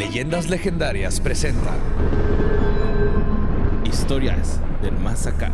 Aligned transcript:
Leyendas 0.00 0.48
Legendarias 0.48 1.20
presenta 1.20 1.74
Historias 3.84 4.58
del 4.80 4.96
Más 4.98 5.26
Acá. 5.26 5.52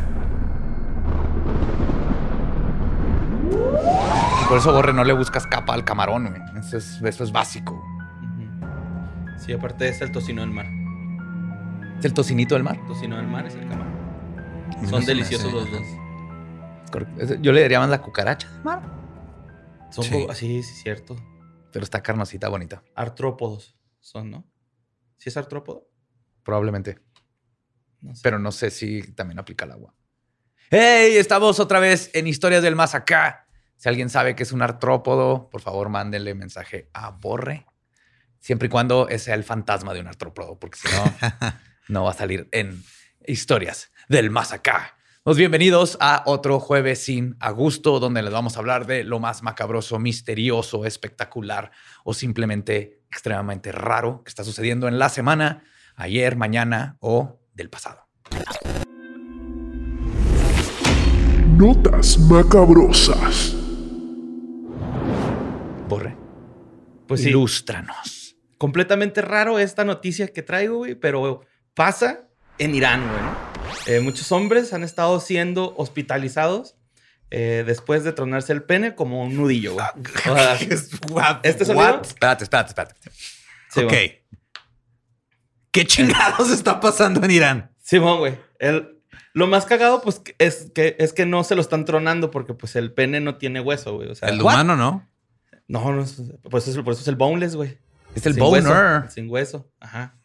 Por 4.49 4.59
eso, 4.59 4.73
Borre, 4.73 4.93
no 4.93 5.03
le 5.03 5.15
buscas 5.15 5.49
capa 5.49 5.75
al 5.75 5.85
camarón, 5.85 6.29
güey. 6.29 6.41
Eso 6.65 6.77
es, 6.77 7.03
eso 7.03 7.25
es 7.25 7.33
básico. 7.33 7.83
Sí, 9.37 9.53
aparte 9.53 9.89
es 9.89 10.01
el 10.01 10.13
tocino 10.13 10.43
del 10.43 10.53
mar. 10.53 10.67
Es 11.99 12.05
el 12.05 12.15
tocinito 12.15 12.55
del 12.55 12.63
mar. 12.63 12.77
El 12.77 12.87
tocino 12.87 13.17
del 13.17 13.27
mar 13.27 13.47
es 13.47 13.55
el 13.57 13.67
camarón. 13.67 13.97
Son 14.89 15.05
deliciosos 15.05 15.53
los 15.53 15.69
dos. 15.73 15.83
Yo 17.41 17.51
le 17.51 17.63
diría 17.63 17.81
más 17.81 17.89
la 17.91 18.01
cucaracha 18.01 18.49
del 18.49 18.63
mar, 18.63 18.81
Son 19.91 20.05
Sí. 20.05 20.13
como- 20.13 20.33
sí, 20.35 20.63
sí, 20.63 20.73
cierto. 20.83 21.17
pero 21.73 21.83
está 21.83 22.01
carnosita 22.01 22.49
bonita. 22.49 22.85
Artrópodos 22.95 23.75
son, 24.07 24.31
¿no? 24.31 24.49
¿Sí 25.17 25.31
es 25.31 25.37
artrópodo? 25.37 25.91
Probablemente. 26.45 27.01
No 28.01 28.15
sé. 28.15 28.21
Pero 28.23 28.39
no 28.39 28.53
sé 28.53 28.71
si 28.71 29.03
también 29.15 29.41
aplica 29.41 29.65
el 29.65 29.73
agua. 29.73 29.95
¡Hey! 30.71 31.17
Estamos 31.17 31.59
otra 31.59 31.81
vez 31.81 32.11
en 32.15 32.29
Historias 32.29 32.63
del 32.63 32.77
Más 32.77 32.95
Acá. 32.95 33.49
Si 33.77 33.89
alguien 33.89 34.09
sabe 34.09 34.37
que 34.37 34.45
es 34.45 34.53
un 34.53 34.63
artrópodo, 34.63 35.51
por 35.51 35.61
favor, 35.61 35.89
mándenle 35.89 36.35
mensaje 36.35 36.89
a 36.93 37.11
Borre. 37.11 37.67
Siempre 38.39 38.67
y 38.67 38.69
cuando 38.69 39.09
sea 39.19 39.35
el 39.35 39.43
fantasma 39.43 39.93
de 39.93 40.01
un 40.01 40.07
artrópodo, 40.07 40.57
porque 40.59 40.79
si 40.79 40.89
no, 40.89 41.13
no 41.89 42.05
va 42.05 42.11
a 42.11 42.15
salir 42.15 42.49
en 42.53 42.83
Historias 43.27 43.91
del 44.09 44.31
Más 44.31 44.53
Acá. 44.53 44.97
Pues 45.25 45.37
bienvenidos 45.37 45.99
a 46.01 46.23
otro 46.27 46.61
jueves 46.61 47.03
sin 47.03 47.37
a 47.41 47.51
gusto, 47.51 47.99
donde 47.99 48.23
les 48.23 48.33
vamos 48.33 48.57
a 48.57 48.61
hablar 48.61 48.87
de 48.87 49.03
lo 49.03 49.19
más 49.19 49.43
macabroso, 49.43 49.99
misterioso, 49.99 50.85
espectacular 50.85 51.73
o 52.05 52.15
simplemente 52.15 52.96
extremadamente 53.11 53.73
raro 53.73 54.23
que 54.25 54.29
está 54.29 54.45
sucediendo 54.45 54.89
en 54.89 54.99
la 54.99 55.09
semana, 55.09 55.63
ayer, 55.95 56.37
mañana 56.37 56.97
o 57.01 57.41
del 57.55 57.71
pasado. 57.71 58.07
Notas 61.57 62.19
macabrosas. 62.19 63.55
Borre, 65.89 66.17
Pues 67.07 67.23
sí, 67.23 67.29
ilústranos. 67.31 68.37
completamente 68.59 69.23
raro 69.23 69.59
esta 69.59 69.85
noticia 69.85 70.29
que 70.29 70.43
traigo, 70.43 70.79
güey, 70.79 70.95
pero 70.97 71.43
pasa 71.75 72.29
en 72.59 72.75
Irán, 72.75 73.03
güey, 73.09 73.23
¿no? 73.23 73.37
Eh, 73.87 74.01
muchos 74.01 74.33
hombres 74.33 74.73
han 74.73 74.83
estado 74.83 75.21
siendo 75.21 75.75
hospitalizados 75.77 76.76
eh, 77.31 77.65
después 77.67 78.05
de 78.05 78.13
tronarse 78.13 78.53
el 78.53 78.63
pene 78.63 78.95
como 78.95 79.23
un 79.25 79.37
nudillo, 79.37 79.75
güey. 79.75 79.87
O 80.31 80.37
sea? 80.37 80.55
¿Este 81.43 81.65
sonido? 81.65 81.85
What? 81.85 82.07
Espérate, 82.07 82.45
espérate, 82.45 82.69
espérate. 82.71 82.95
Sí, 83.71 83.83
ok. 83.85 83.93
¿Qué 85.71 85.85
chingados 85.85 86.51
está 86.51 86.81
pasando 86.81 87.23
en 87.25 87.31
Irán? 87.31 87.71
Simón, 87.83 88.19
güey. 88.19 88.39
El- 88.59 88.93
Lo 89.35 89.47
más 89.47 89.67
cagado, 89.67 90.01
pues, 90.01 90.23
es 90.39 90.71
que, 90.75 90.97
es 90.99 91.13
que 91.13 91.27
no 91.27 91.45
se 91.45 91.55
lo 91.55 91.61
están 91.61 91.85
tronando 91.85 92.31
porque, 92.31 92.55
pues, 92.55 92.75
el 92.77 92.93
pene 92.93 93.21
no 93.21 93.37
tiene 93.37 93.61
hueso, 93.61 93.95
güey. 93.97 94.09
O 94.09 94.15
sea, 94.15 94.29
El 94.31 94.41
¿what? 94.43 94.55
humano, 94.55 94.77
¿no? 94.77 95.07
No, 95.69 95.93
no, 95.93 96.03
es- 96.03 96.23
pues 96.51 96.67
eso, 96.69 96.83
por 96.85 96.95
eso 96.95 97.03
es 97.03 97.09
el 97.09 97.17
boneless, 97.17 97.55
güey. 97.57 97.79
Es 98.15 98.25
el 98.25 98.33
Sin 98.35 98.43
boner. 98.43 98.63
hueso, 98.65 99.11
sin 99.11 99.29
hueso. 99.31 99.71
Ajá. 99.81 100.17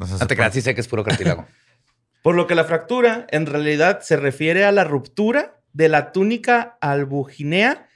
O 0.00 0.06
sea, 0.06 0.18
No 0.18 0.26
te 0.26 0.34
creas, 0.36 0.52
sí 0.52 0.60
sé 0.62 0.74
que 0.74 0.80
es 0.80 0.88
puro 0.88 1.04
cartílago. 1.04 1.46
Por 2.22 2.34
lo 2.34 2.48
que 2.48 2.56
la 2.56 2.64
fractura 2.64 3.24
en 3.30 3.46
realidad 3.46 4.00
se 4.00 4.16
refiere 4.16 4.64
a 4.64 4.72
la 4.72 4.82
ruptura 4.82 5.55
de 5.76 5.90
la 5.90 6.10
túnica 6.12 6.78
albuginea, 6.80 7.86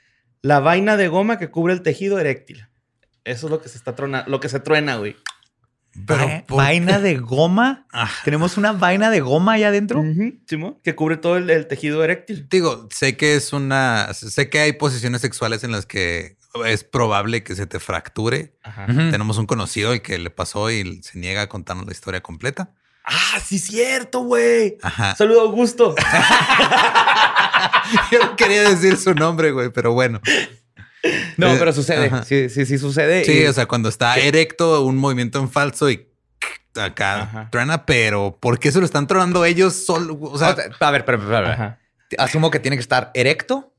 la 0.43 0.59
vaina 0.59 0.97
de 0.97 1.07
goma 1.07 1.39
que 1.39 1.49
cubre 1.49 1.73
el 1.73 1.81
tejido 1.81 2.19
eréctil. 2.19 2.67
Eso 3.23 3.47
es 3.47 3.51
lo 3.51 3.59
que 3.61 3.69
se 3.69 3.77
está 3.77 3.95
trona, 3.95 4.23
lo 4.27 4.39
que 4.39 4.49
se 4.49 4.59
truena, 4.59 4.97
güey. 4.97 5.15
Pero, 6.05 6.27
Va- 6.27 6.43
¿por 6.47 6.57
vaina 6.57 6.99
de 6.99 7.17
goma. 7.17 7.87
Ah. 7.91 8.09
Tenemos 8.23 8.57
una 8.57 8.71
vaina 8.71 9.09
de 9.09 9.19
goma 9.19 9.53
allá 9.53 9.69
adentro. 9.69 10.03
Simón, 10.47 10.77
que 10.83 10.95
cubre 10.95 11.17
todo 11.17 11.37
el, 11.37 11.49
el 11.49 11.67
tejido 11.67 12.03
eréctil. 12.03 12.47
Digo, 12.49 12.87
sé 12.91 13.17
que 13.17 13.35
es 13.35 13.51
una. 13.51 14.13
Sé 14.13 14.49
que 14.49 14.59
hay 14.59 14.73
posiciones 14.73 15.21
sexuales 15.21 15.63
en 15.63 15.71
las 15.71 15.85
que 15.87 16.37
es 16.65 16.83
probable 16.83 17.43
que 17.43 17.55
se 17.55 17.65
te 17.65 17.79
fracture. 17.79 18.55
Ajá. 18.63 18.85
Tenemos 18.85 19.37
un 19.39 19.47
conocido 19.47 19.91
el 19.91 20.01
que 20.03 20.17
le 20.19 20.29
pasó 20.29 20.69
y 20.71 21.01
se 21.01 21.17
niega 21.19 21.41
a 21.41 21.49
contarnos 21.49 21.85
la 21.87 21.91
historia 21.93 22.21
completa. 22.21 22.71
Ah, 23.03 23.39
sí, 23.43 23.57
cierto, 23.59 24.19
güey. 24.21 24.77
Ajá. 24.83 25.15
Saludo, 25.15 25.41
Augusto. 25.41 25.95
Yo 28.11 28.19
no 28.19 28.35
quería 28.35 28.63
decir 28.69 28.97
su 28.97 29.13
nombre, 29.13 29.51
güey, 29.51 29.69
pero 29.69 29.93
bueno. 29.93 30.21
No, 31.37 31.53
Eh, 31.53 31.55
pero 31.57 31.73
sucede. 31.73 32.05
ajá. 32.07 32.23
Sí, 32.23 32.49
sí, 32.49 32.65
sí 32.65 32.77
sucede. 32.77 33.25
Sí, 33.25 33.41
Y- 33.41 33.45
o 33.47 33.53
sea, 33.53 33.65
cuando 33.65 33.89
está 33.89 34.15
erecto, 34.17 34.83
un 34.85 34.97
movimiento 34.97 35.39
en 35.39 35.49
falso 35.49 35.89
y 35.89 36.07
acá 36.79 37.23
Ajá. 37.23 37.49
truena, 37.51 37.85
pero 37.85 38.37
¿por 38.39 38.59
qué 38.59 38.71
se 38.71 38.79
lo 38.79 38.85
están 38.85 39.07
tronando 39.07 39.43
ellos 39.45 39.85
solo? 39.85 40.17
O 40.21 40.37
sea, 40.37 40.55
a 40.79 40.91
ver, 40.91 41.05
pero, 41.05 41.19
pero, 41.19 41.77
asumo 42.17 42.51
que 42.51 42.59
tiene 42.59 42.77
que 42.77 42.81
estar 42.81 43.09
erecto 43.13 43.73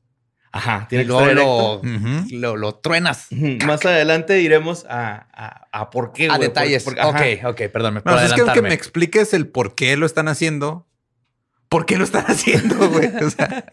Ajá. 0.51 0.83
y 0.85 0.87
Tiene 0.89 1.03
que 1.05 1.07
luego 1.07 1.21
estar 1.29 1.35
lo, 1.35 1.81
erecto. 1.81 2.07
Ujú. 2.09 2.25
lo, 2.39 2.55
lo 2.57 2.75
truenas 2.75 3.27
Más 3.65 3.85
adelante 3.85 4.41
iremos 4.41 4.85
a, 4.89 5.27
a, 5.33 5.67
a 5.71 5.89
por 5.91 6.11
qué, 6.13 6.29
a 6.29 6.37
detalles. 6.37 6.83
por- 6.83 6.95
por- 6.95 7.15
ajá. 7.15 7.23
ok, 7.45 7.45
ok, 7.51 7.61
perdón, 7.71 7.93
No, 7.95 8.01
pues 8.03 8.23
es 8.23 8.33
que 8.33 8.41
aunque 8.41 8.61
me 8.61 8.73
expliques 8.73 9.33
el 9.33 9.47
por 9.47 9.75
qué 9.75 9.95
lo 9.97 10.05
están 10.05 10.27
haciendo, 10.27 10.87
¿por 11.73 11.87
qué 11.87 11.97
lo 11.97 12.03
están 12.03 12.25
haciendo, 12.27 12.89
güey? 12.91 13.07
O 13.23 13.29
sea, 13.31 13.65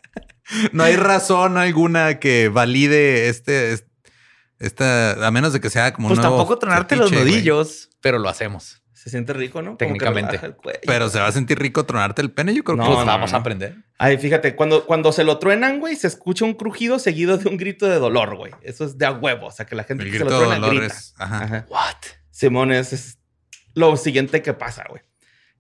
no 0.73 0.83
hay 0.85 0.97
razón 0.97 1.59
alguna 1.59 2.19
que 2.19 2.49
valide 2.49 3.29
este, 3.29 3.73
es- 3.75 3.85
esta, 4.59 5.27
a 5.27 5.31
menos 5.31 5.53
de 5.53 5.61
que 5.61 5.69
sea 5.71 5.93
como 5.93 6.09
Pues 6.09 6.19
un 6.19 6.23
nuevo 6.23 6.37
tampoco 6.39 6.59
tronarte 6.59 6.97
los 6.97 7.13
güey. 7.13 7.25
nudillos, 7.25 7.91
pero 8.01 8.19
lo 8.19 8.29
hacemos. 8.31 8.83
Se 8.93 9.09
siente 9.11 9.33
rico, 9.35 9.61
¿no? 9.63 9.77
Técnicamente. 9.77 10.39
Pero 10.87 11.09
se 11.09 11.19
va 11.21 11.27
a 11.29 11.33
sentir 11.33 11.59
rico 11.59 11.85
tronarte 11.87 12.21
el 12.23 12.31
pene. 12.33 12.55
Yo 12.55 12.63
creo 12.65 12.77
No, 12.77 12.83
que 12.85 12.89
pues 12.89 12.99
no, 13.01 13.07
vamos 13.07 13.31
no. 13.33 13.37
a 13.37 13.41
aprender. 13.41 13.77
Ay, 13.99 14.17
fíjate, 14.19 14.55
cuando, 14.57 14.85
cuando 14.87 15.13
se 15.13 15.25
lo 15.25 15.39
truenan, 15.39 15.79
güey, 15.81 15.97
se 15.97 16.07
escucha 16.07 16.45
un 16.47 16.53
crujido 16.55 16.99
seguido 16.99 17.39
de 17.39 17.49
un 17.49 17.57
grito 17.57 17.87
de 17.87 17.97
dolor, 17.99 18.37
güey. 18.37 18.53
Eso 18.63 18.85
es 18.85 18.99
de 18.99 19.07
a 19.07 19.13
huevo. 19.13 19.47
O 19.47 19.51
sea, 19.51 19.65
que 19.67 19.75
la 19.75 19.85
gente 19.85 20.05
el 20.05 20.11
que 20.11 20.19
se 20.19 20.25
grito 20.25 20.31
lo 20.35 20.41
de 20.41 20.47
truena 20.47 20.67
dolor 20.67 20.81
grita. 20.83 20.95
es. 20.95 21.15
Ajá. 21.19 21.45
Ajá. 21.45 21.67
What? 21.71 21.97
Simón, 22.31 22.73
es, 22.73 22.93
es 22.93 23.19
lo 23.75 23.97
siguiente 23.97 24.43
que 24.43 24.53
pasa, 24.55 24.85
güey. 24.91 25.03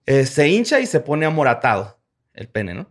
Eh, 0.07 0.27
se 0.27 0.49
hincha 0.49 0.81
y 0.81 0.87
se 0.87 1.01
pone 1.01 1.25
amoratado 1.27 2.00
el 2.41 2.49
pene, 2.49 2.75
¿no? 2.75 2.91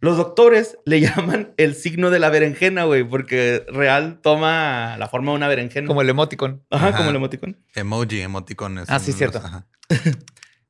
Los 0.00 0.16
doctores 0.16 0.78
le 0.84 1.00
llaman 1.02 1.52
el 1.56 1.74
signo 1.74 2.10
de 2.10 2.18
la 2.18 2.30
berenjena, 2.30 2.84
güey, 2.84 3.04
porque 3.04 3.64
real 3.68 4.20
toma 4.22 4.96
la 4.98 5.08
forma 5.08 5.32
de 5.32 5.36
una 5.36 5.48
berenjena. 5.48 5.86
Como 5.88 6.02
el 6.02 6.08
emoticon. 6.08 6.64
Ajá, 6.70 6.88
Ajá. 6.88 6.96
como 6.98 7.10
el 7.10 7.16
emoticón. 7.16 7.56
Emoji, 7.74 8.20
emoticones. 8.20 8.88
Ah, 8.88 8.98
sí, 9.00 9.12
cierto. 9.12 9.38
ajá. 9.38 9.66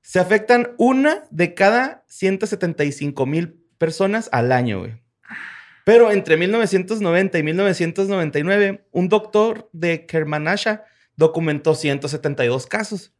Se 0.01 0.19
afectan 0.19 0.71
una 0.79 1.25
de 1.31 1.53
cada 1.53 2.05
175 2.09 3.27
mil 3.27 3.63
personas 3.77 4.31
al 4.33 4.53
año, 4.53 4.79
güey. 4.79 4.95
Pero 5.85 6.11
entre 6.11 6.37
1990 6.39 7.39
y 7.39 7.43
1999, 7.43 8.87
un 8.91 9.09
doctor 9.09 9.69
de 9.73 10.07
Kermanasha 10.07 10.85
documentó 11.17 11.75
172 11.75 12.67
casos. 12.67 13.13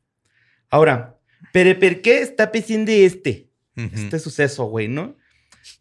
Ahora, 0.71 1.19
¿pero 1.53 1.79
por 1.79 2.01
qué 2.01 2.21
está 2.23 2.51
pasando 2.53 2.91
este? 2.93 3.48
Este 3.79 4.19
suceso, 4.19 4.65
güey, 4.65 4.89
¿no? 4.89 5.17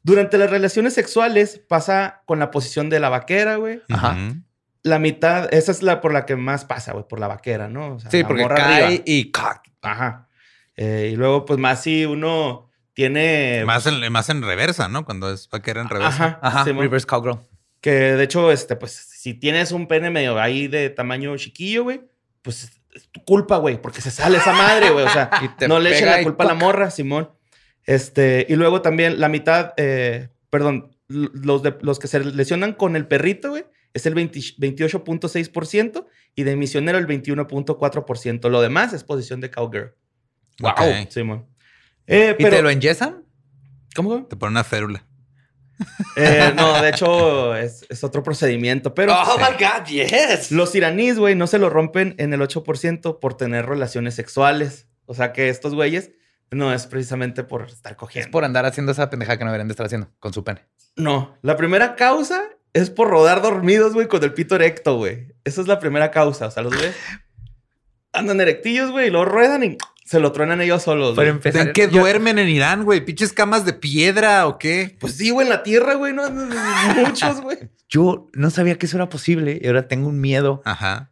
Durante 0.04 0.38
las 0.38 0.50
relaciones 0.50 0.94
sexuales 0.94 1.62
pasa 1.68 2.22
con 2.26 2.40
la 2.40 2.52
posición 2.52 2.90
de 2.90 3.00
la 3.00 3.10
vaquera, 3.10 3.56
güey. 3.56 3.82
Ajá. 3.90 4.12
Ujú. 4.14 4.42
La 4.84 5.00
mitad, 5.00 5.54
esa 5.54 5.72
es 5.72 5.82
la 5.84 6.00
por 6.02 6.14
la 6.14 6.26
que 6.26 6.36
más 6.36 6.64
pasa, 6.66 6.94
güey, 6.94 7.06
por 7.08 7.20
la 7.20 7.28
vaquera, 7.28 7.68
¿no? 7.68 7.96
O 7.96 8.00
sea, 8.00 8.10
Sí, 8.12 8.24
porque 8.24 8.44
morra 8.44 8.56
cae 8.56 8.84
arriba. 8.86 9.04
y 9.06 9.32
¡cac! 9.32 9.62
Ajá. 9.82 10.28
Eh, 10.76 11.10
y 11.12 11.16
luego, 11.16 11.46
pues 11.46 11.60
más 11.60 11.82
si 11.84 12.06
uno 12.06 12.70
tiene. 12.94 13.64
Más 13.66 13.86
en, 13.88 14.12
más 14.12 14.30
en 14.30 14.42
reversa, 14.42 14.88
¿no? 14.88 15.04
Cuando 15.06 15.32
es 15.32 15.50
vaquera 15.50 15.82
en 15.82 15.90
reversa. 15.90 16.24
Ajá. 16.26 16.40
Ajá, 16.42 16.64
Simón. 16.64 16.84
reverse 16.84 17.06
cowgirl. 17.08 17.40
Que 17.82 17.92
de 17.92 18.24
hecho, 18.24 18.52
este, 18.52 18.76
pues, 18.76 18.92
si 18.94 19.34
tienes 19.34 19.72
un 19.72 19.88
pene 19.88 20.10
medio 20.10 20.40
ahí 20.40 20.68
de 20.68 20.90
tamaño 20.90 21.36
chiquillo, 21.38 21.84
güey, 21.84 22.02
pues 22.42 22.72
es 22.94 23.10
tu 23.12 23.24
culpa, 23.26 23.58
güey, 23.58 23.82
porque 23.82 24.02
se 24.02 24.10
sale 24.12 24.38
esa 24.38 24.54
madre, 24.54 24.90
güey. 24.92 25.06
O 25.06 25.10
sea, 25.10 25.30
Y 25.44 25.50
te 25.50 25.68
no 25.68 25.80
le 25.80 25.96
echen 25.96 26.10
la 26.10 26.24
culpa 26.24 26.44
a 26.44 26.48
la 26.48 26.54
morra, 26.54 26.90
Simón. 26.92 27.30
Este, 27.88 28.46
y 28.48 28.56
luego 28.56 28.82
también 28.82 29.20
la 29.20 29.30
mitad, 29.30 29.74
eh, 29.78 30.30
perdón, 30.50 30.96
los, 31.08 31.64
de, 31.64 31.76
los 31.82 32.00
que 32.00 32.08
se 32.08 32.20
lesionan 32.20 32.74
con 32.74 32.96
el 32.96 33.08
perrito, 33.08 33.50
güey, 33.52 33.66
es 33.94 34.06
el 34.06 34.14
20 34.14 34.40
28.6% 34.40 36.06
y 36.36 36.44
de 36.44 36.56
misionero 36.58 36.98
el 36.98 37.08
21.4%. 37.08 38.50
Lo 38.50 38.62
demás 38.62 38.94
es 38.94 39.04
posición 39.04 39.40
de 39.40 39.50
cowgirl. 39.50 39.96
Wow. 40.60 40.72
Ok. 40.72 41.10
Simón. 41.10 41.48
Eh, 42.06 42.36
¿Y 42.38 42.44
pero, 42.44 42.58
te 42.58 42.62
lo 42.62 42.70
enyesan? 42.70 43.24
¿Cómo? 43.96 44.26
Te 44.26 44.36
pone 44.36 44.52
una 44.52 44.64
férula. 44.64 45.04
Eh, 46.16 46.54
no, 46.56 46.82
de 46.82 46.90
hecho 46.90 47.56
es, 47.56 47.86
es 47.90 48.04
otro 48.04 48.24
procedimiento, 48.24 48.96
pero 48.96 49.14
oh 49.14 49.38
my 49.38 49.64
God, 49.64 49.86
yes. 49.86 50.52
los 50.52 50.74
iraníes, 50.74 51.20
güey, 51.20 51.36
no 51.36 51.46
se 51.46 51.60
lo 51.60 51.70
rompen 51.70 52.16
en 52.18 52.34
el 52.34 52.42
8% 52.42 53.20
por 53.20 53.38
tener 53.38 53.68
relaciones 53.68 54.16
sexuales. 54.16 54.88
O 55.06 55.14
sea 55.14 55.32
que 55.34 55.50
estos 55.50 55.76
güeyes 55.76 56.12
no 56.52 56.74
es 56.74 56.88
precisamente 56.88 57.44
por 57.44 57.64
estar 57.68 57.94
Es 57.94 57.98
cogiendo. 57.98 58.32
por 58.32 58.46
andar 58.46 58.66
haciendo 58.66 58.92
esa 58.92 59.10
pendejada 59.10 59.38
que 59.38 59.44
no 59.44 59.52
deberían 59.52 59.68
de 59.68 59.74
estar 59.74 59.86
haciendo 59.86 60.10
con 60.20 60.34
su 60.34 60.44
pene. 60.44 60.66
No, 60.96 61.38
la 61.42 61.56
primera 61.58 61.96
causa 61.96 62.42
es 62.74 62.90
por 62.90 63.10
rodar 63.10 63.42
dormidos, 63.42 63.94
güey, 63.94 64.08
con 64.08 64.24
el 64.24 64.34
pito 64.34 64.56
erecto, 64.56 64.98
güey. 64.98 65.28
Esa 65.44 65.62
es 65.62 65.68
la 65.68 65.80
primera 65.80 66.12
causa. 66.12 66.48
O 66.48 66.52
sea, 66.52 66.64
los 66.64 66.74
güeyes. 66.74 66.96
andan 68.14 68.40
erectillos, 68.42 68.92
güey, 68.92 69.08
y 69.08 69.10
luego 69.12 69.26
ruedan 69.26 69.64
y 69.64 69.78
se 70.06 70.20
lo 70.20 70.32
truenan 70.32 70.62
ellos 70.62 70.84
solos. 70.84 71.16
Güey. 71.16 71.28
empezar, 71.28 71.68
¿En 71.68 71.74
qué 71.74 71.90
yo- 71.90 72.00
duermen 72.02 72.40
en 72.40 72.48
Irán, 72.50 72.84
güey? 72.86 73.02
¿Pinches 73.04 73.34
camas 73.34 73.66
de 73.66 73.74
piedra 73.74 74.48
o 74.48 74.58
qué? 74.58 74.96
Pues 75.00 75.18
sí, 75.18 75.30
güey, 75.32 75.46
en 75.48 75.52
la 75.54 75.64
tierra, 75.64 75.96
güey, 75.96 76.14
no, 76.14 76.30
no, 76.30 76.46
no, 76.46 76.56
muchos, 77.08 77.42
güey. 77.42 77.70
Yo 77.90 78.28
no 78.34 78.50
sabía 78.50 78.78
que 78.78 78.86
eso 78.86 78.98
era 78.98 79.10
posible 79.10 79.60
y 79.62 79.68
ahora 79.68 79.88
tengo 79.88 80.08
un 80.08 80.20
miedo. 80.22 80.62
Ajá. 80.66 81.12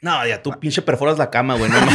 No, 0.00 0.26
ya 0.26 0.42
tú 0.42 0.52
pinche 0.60 0.82
perforas 0.82 1.18
la 1.18 1.30
cama, 1.30 1.56
güey. 1.56 1.70
No, 1.70 1.76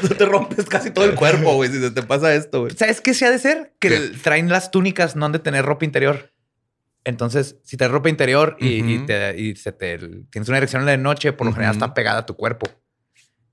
te 0.18 0.26
rompes 0.26 0.66
casi 0.66 0.90
todo 0.90 1.04
el 1.04 1.14
cuerpo, 1.14 1.54
güey, 1.54 1.70
si 1.70 1.80
se 1.80 1.90
te 1.90 2.02
pasa 2.02 2.34
esto, 2.34 2.62
güey. 2.62 2.76
¿Sabes 2.76 3.00
qué 3.00 3.14
se 3.14 3.26
ha 3.26 3.30
de 3.30 3.38
ser? 3.38 3.74
Que 3.78 3.90
traen 4.22 4.48
las 4.48 4.70
túnicas, 4.70 5.16
no 5.16 5.26
han 5.26 5.32
de 5.32 5.38
tener 5.38 5.64
ropa 5.64 5.84
interior. 5.84 6.32
Entonces, 7.04 7.56
si 7.62 7.76
te 7.76 7.86
ropa 7.86 8.08
interior 8.08 8.56
y, 8.58 8.98
te, 9.06 9.40
y 9.40 9.54
se 9.54 9.70
te 9.70 9.98
tienes 10.30 10.48
una 10.48 10.58
erección 10.58 10.82
en 10.82 10.86
la 10.86 10.96
noche, 10.96 11.32
por 11.32 11.46
lo 11.46 11.52
general 11.52 11.74
está 11.74 11.94
pegada 11.94 12.20
a 12.20 12.26
tu 12.26 12.34
cuerpo. 12.34 12.68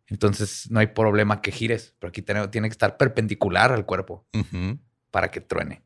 Entonces 0.08 0.70
no 0.72 0.80
hay 0.80 0.88
problema 0.88 1.42
que 1.42 1.52
gires, 1.52 1.96
pero 2.00 2.10
aquí 2.10 2.22
tiene, 2.22 2.48
tiene 2.48 2.68
que 2.68 2.74
estar 2.74 2.98
perpendicular 2.98 3.72
al 3.72 3.86
cuerpo 3.86 4.28
para 5.12 5.30
que 5.30 5.40
truene. 5.42 5.84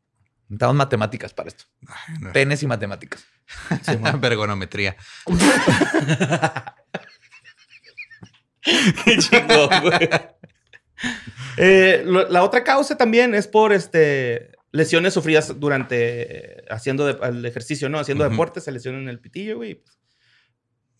Necesitamos 0.49 0.75
matemáticas 0.77 1.33
para 1.33 1.49
esto. 1.49 1.65
Ay, 1.87 2.15
no. 2.21 2.31
Penes 2.31 2.63
y 2.63 2.67
matemáticas. 2.67 3.25
Vergonometría. 4.19 4.95
Qué 9.05 9.17
chingón, 9.17 9.69
güey. 9.81 10.09
Eh, 11.57 12.03
lo- 12.05 12.27
la 12.29 12.43
otra 12.43 12.63
causa 12.63 12.97
también 12.97 13.33
es 13.35 13.47
por 13.47 13.73
este 13.73 14.51
lesiones 14.71 15.13
sufridas 15.13 15.59
durante 15.59 16.57
eh, 16.59 16.65
haciendo 16.69 17.05
de- 17.05 17.17
el 17.27 17.45
ejercicio, 17.45 17.89
¿no? 17.89 17.99
Haciendo 17.99 18.23
Ujú. 18.25 18.31
deporte, 18.31 18.61
se 18.61 18.71
lesionan 18.71 19.07
el 19.07 19.19
pitillo, 19.19 19.57
güey. 19.57 19.81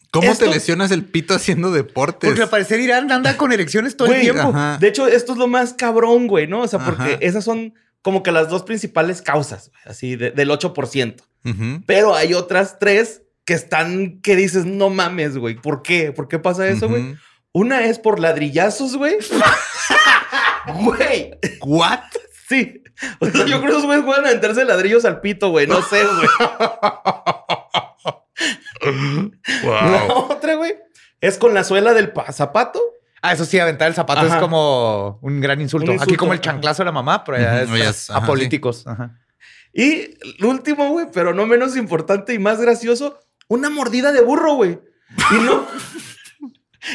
¿Cómo 0.10 0.32
Esto- 0.32 0.46
te 0.46 0.52
lesionas 0.52 0.90
el 0.92 1.04
pito 1.04 1.34
haciendo 1.36 1.72
deportes? 1.72 2.28
Porque 2.30 2.44
al 2.44 2.50
parecer 2.50 2.80
Irán 2.80 3.12
anda 3.12 3.36
con 3.38 3.52
erecciones 3.52 3.98
todo 3.98 4.08
Güey, 4.08 4.20
el 4.28 4.34
tiempo. 4.34 4.50
Ajá. 4.50 4.78
De 4.80 4.88
hecho, 4.88 5.08
esto 5.08 5.34
es 5.34 5.38
lo 5.38 5.48
más 5.48 5.74
cabrón, 5.74 6.28
güey, 6.28 6.48
¿no? 6.48 6.62
O 6.62 6.68
sea, 6.68 6.80
porque 6.80 7.04
Ajá. 7.16 7.18
esas 7.22 7.44
son 7.44 7.74
como 8.02 8.24
que 8.24 8.32
las 8.32 8.50
dos 8.50 8.64
principales 8.64 9.22
causas, 9.22 9.70
güey, 9.70 9.82
así 9.86 10.16
de- 10.16 10.32
del 10.32 10.50
8%. 10.50 11.24
Ujú. 11.44 11.84
Pero 11.86 12.16
hay 12.16 12.34
otras 12.34 12.80
tres 12.80 13.22
que 13.46 13.54
están, 13.54 14.22
que 14.22 14.36
dices, 14.36 14.66
no 14.66 14.90
mames, 14.90 15.38
güey. 15.38 15.56
¿Por 15.56 15.82
qué? 15.84 16.12
¿Por 16.14 16.28
qué 16.30 16.40
pasa 16.40 16.68
eso, 16.68 16.88
güey? 16.90 17.16
Una 17.54 17.86
es 17.86 18.00
por 18.00 18.20
ladrillazos, 18.20 18.96
güey. 18.98 19.18
Güey, 20.84 21.32
¿What? 21.62 22.00
sí. 22.50 22.84
O 23.22 23.26
sea, 23.28 23.46
yo 23.46 23.62
creo 23.62 23.62
que 23.62 23.68
esos 23.70 23.86
güeyes 23.86 24.04
juegan 24.04 24.26
a 24.26 24.34
meterse 24.34 24.66
ladrillos 24.66 25.06
al 25.06 25.22
pito, 25.22 25.50
güey. 25.50 25.66
No 25.66 25.82
sé, 25.82 26.04
güey. 26.04 26.28
La 29.64 30.08
otra, 30.14 30.56
güey, 30.56 30.76
es 31.22 31.38
con 31.38 31.54
la 31.54 31.64
suela 31.64 31.94
del 31.94 32.12
pa- 32.12 32.32
zapato. 32.34 32.82
Ah, 33.22 33.32
eso 33.34 33.46
sí, 33.46 33.58
aventar 33.60 33.88
el 33.88 33.94
zapato 33.96 34.22
Ajá. 34.22 34.36
es 34.36 34.42
como 34.42 35.20
un 35.22 35.40
gran 35.42 35.60
insulto. 35.62 35.86
Un 35.88 35.94
insulto, 35.94 36.12
Aquí 36.12 36.18
como 36.18 36.34
el 36.34 36.42
chanclazo 36.42 36.82
de 36.84 36.86
la 36.86 36.92
mamá, 36.92 37.24
pero 37.24 37.38
es 37.38 37.44
ya 37.44 37.52
a- 37.86 37.90
es, 37.90 38.10
a, 38.10 38.18
ajá, 38.18 38.28
políticos. 38.28 38.86
Ajá. 38.86 39.18
Y 39.74 40.18
el 40.40 40.46
último, 40.46 40.90
güey, 40.90 41.08
pero 41.14 41.34
no 41.34 41.46
menos 41.46 41.76
importante 41.78 42.34
y 42.34 42.40
más 42.40 42.60
gracioso, 42.60 43.20
una 43.48 43.70
mordida 43.70 44.12
de 44.12 44.22
burro, 44.22 44.54
güey. 44.56 44.80
Y 45.32 45.36
no. 45.44 45.66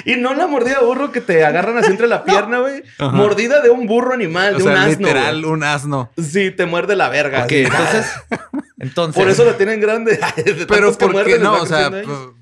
Y 0.04 0.16
no 0.16 0.34
la 0.34 0.46
mordida 0.46 0.78
de 0.80 0.84
burro 0.86 1.12
que 1.12 1.20
te 1.20 1.44
agarran 1.44 1.76
así 1.78 1.90
entre 1.90 2.06
la 2.06 2.24
pierna, 2.26 2.58
güey. 2.60 2.82
Mordida 2.98 3.60
de 3.60 3.70
un 3.70 3.86
burro 3.86 4.14
animal, 4.14 4.54
O 4.54 4.58
de 4.58 4.64
un 4.64 4.70
asno. 4.76 4.88
literal, 5.06 5.44
un 5.44 5.64
asno. 5.64 6.10
Sí, 6.20 6.50
te 6.50 6.66
muerde 6.66 6.96
la 6.96 7.08
verga. 7.08 7.44
Ok, 7.44 7.52
así. 7.52 7.64
entonces, 7.64 8.06
entonces. 8.78 9.22
Por 9.22 9.30
eso 9.30 9.44
la 9.44 9.56
tienen 9.56 9.80
grande. 9.80 10.18
De 10.36 10.66
Pero 10.66 10.66
tantos 10.66 10.96
que 10.96 11.06
¿por 11.06 11.10
qué 11.10 11.12
muerden, 11.38 11.42
no? 11.42 11.54
O 11.54 11.66
sea, 11.66 11.90
creciendo 11.90 11.98
ellos. 11.98 12.34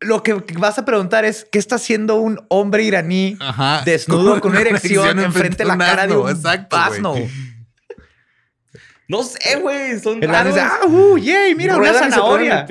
lo 0.00 0.22
que 0.22 0.34
vas 0.58 0.78
a 0.78 0.84
preguntar 0.84 1.24
es: 1.24 1.46
¿qué 1.50 1.58
está 1.58 1.76
haciendo 1.76 2.16
un 2.16 2.44
hombre 2.48 2.82
iraní 2.84 3.36
ajá. 3.40 3.82
desnudo 3.84 4.40
con 4.40 4.52
una 4.52 4.60
erección 4.60 5.18
enfrente 5.20 5.58
de 5.58 5.64
la 5.64 5.78
cara 5.78 6.06
de 6.06 6.16
un 6.16 6.28
Exacto, 6.30 6.76
asno? 6.76 7.14
no 9.08 9.22
sé, 9.24 9.56
güey. 9.56 9.98
Son 9.98 10.22
raros. 10.22 10.56
ah, 10.58 10.80
uh, 10.86 11.18
yay, 11.18 11.54
mira, 11.56 11.76
una 11.76 11.88
Ruedan 11.90 12.10
zanahoria. 12.10 12.66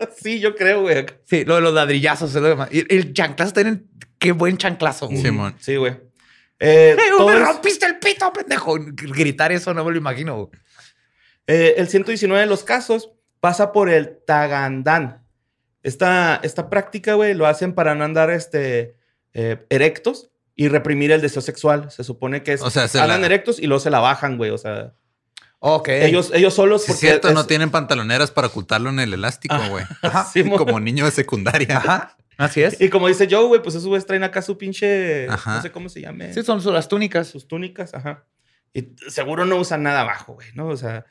sí, 0.22 0.40
yo 0.40 0.54
creo, 0.56 0.82
güey. 0.82 1.06
Sí, 1.26 1.44
lo 1.44 1.56
de 1.56 1.60
los 1.60 1.74
ladrillazos 1.74 2.34
es 2.34 2.40
lo 2.42 2.48
demás. 2.48 2.68
Y 2.72 2.92
el 2.94 3.12
chanclazo 3.12 3.52
tienen 3.52 3.88
qué 4.18 4.32
buen 4.32 4.56
chanclazo. 4.56 5.06
güey. 5.08 5.20
Simón. 5.22 5.54
Sí, 5.58 5.76
güey. 5.76 5.92
Eh, 6.58 6.94
¡Eh, 6.98 7.10
todo 7.16 7.28
me 7.28 7.34
es- 7.36 7.40
rompiste 7.46 7.86
el 7.86 7.98
pito, 7.98 8.30
pendejo! 8.32 8.74
Gritar 8.78 9.50
eso 9.52 9.72
no 9.72 9.84
me 9.84 9.90
lo 9.92 9.96
imagino. 9.96 10.36
güey. 10.36 10.48
Eh, 11.46 11.74
el 11.78 11.88
119 11.88 12.40
de 12.42 12.46
los 12.46 12.64
casos 12.64 13.10
pasa 13.40 13.72
por 13.72 13.88
el 13.88 14.18
Tagandán. 14.26 15.24
Esta, 15.82 16.38
esta 16.42 16.68
práctica, 16.68 17.14
güey, 17.14 17.32
lo 17.34 17.46
hacen 17.46 17.72
para 17.74 17.94
no 17.94 18.04
andar 18.04 18.30
este, 18.30 18.96
eh, 19.32 19.64
erectos 19.70 20.30
y 20.54 20.68
reprimir 20.68 21.10
el 21.12 21.22
deseo 21.22 21.40
sexual. 21.40 21.90
Se 21.90 22.04
supone 22.04 22.42
que 22.42 22.52
es. 22.52 22.60
O 22.62 22.68
sea, 22.68 22.86
se 22.88 23.00
andan 23.00 23.22
la- 23.22 23.26
erectos 23.26 23.58
y 23.58 23.66
luego 23.66 23.80
se 23.80 23.88
la 23.88 23.98
bajan, 24.00 24.36
güey. 24.36 24.50
O 24.50 24.58
sea, 24.58 24.92
Ok. 25.60 25.88
ellos, 25.88 26.30
ellos 26.34 26.54
solos. 26.54 26.82
Sí, 26.82 26.90
es 26.92 26.96
porque 26.96 27.06
cierto, 27.06 27.28
es- 27.28 27.34
no 27.34 27.46
tienen 27.46 27.70
pantaloneras 27.70 28.30
para 28.30 28.48
ocultarlo 28.48 28.90
en 28.90 28.98
el 28.98 29.12
elástico, 29.14 29.54
Ah, 29.54 29.68
güey. 29.68 29.84
Sí, 30.32 30.42
mo- 30.42 30.56
Como 30.56 30.80
niño 30.80 31.04
de 31.04 31.10
secundaria. 31.12 31.76
Ajá. 31.78 32.16
Así 32.38 32.62
es. 32.62 32.80
Y 32.80 32.88
como 32.88 33.06
dice 33.08 33.28
Joe, 33.30 33.44
güey, 33.44 33.62
pues 33.62 33.74
esos 33.74 33.86
güeyes 33.86 34.06
traen 34.06 34.24
acá 34.24 34.40
su 34.40 34.56
pinche. 34.56 35.28
Ajá. 35.28 35.56
No 35.56 35.62
sé 35.62 35.70
cómo 35.70 35.88
se 35.90 36.00
llame. 36.00 36.32
Sí, 36.32 36.42
son 36.42 36.62
las 36.72 36.88
túnicas. 36.88 37.28
sus 37.28 37.46
túnicas, 37.46 37.92
ajá. 37.94 38.24
Y 38.72 38.94
seguro 39.08 39.44
no 39.44 39.56
usan 39.56 39.82
nada 39.82 40.00
abajo, 40.00 40.34
güey, 40.34 40.48
¿no? 40.54 40.68
O 40.68 40.76
sea, 40.76 41.04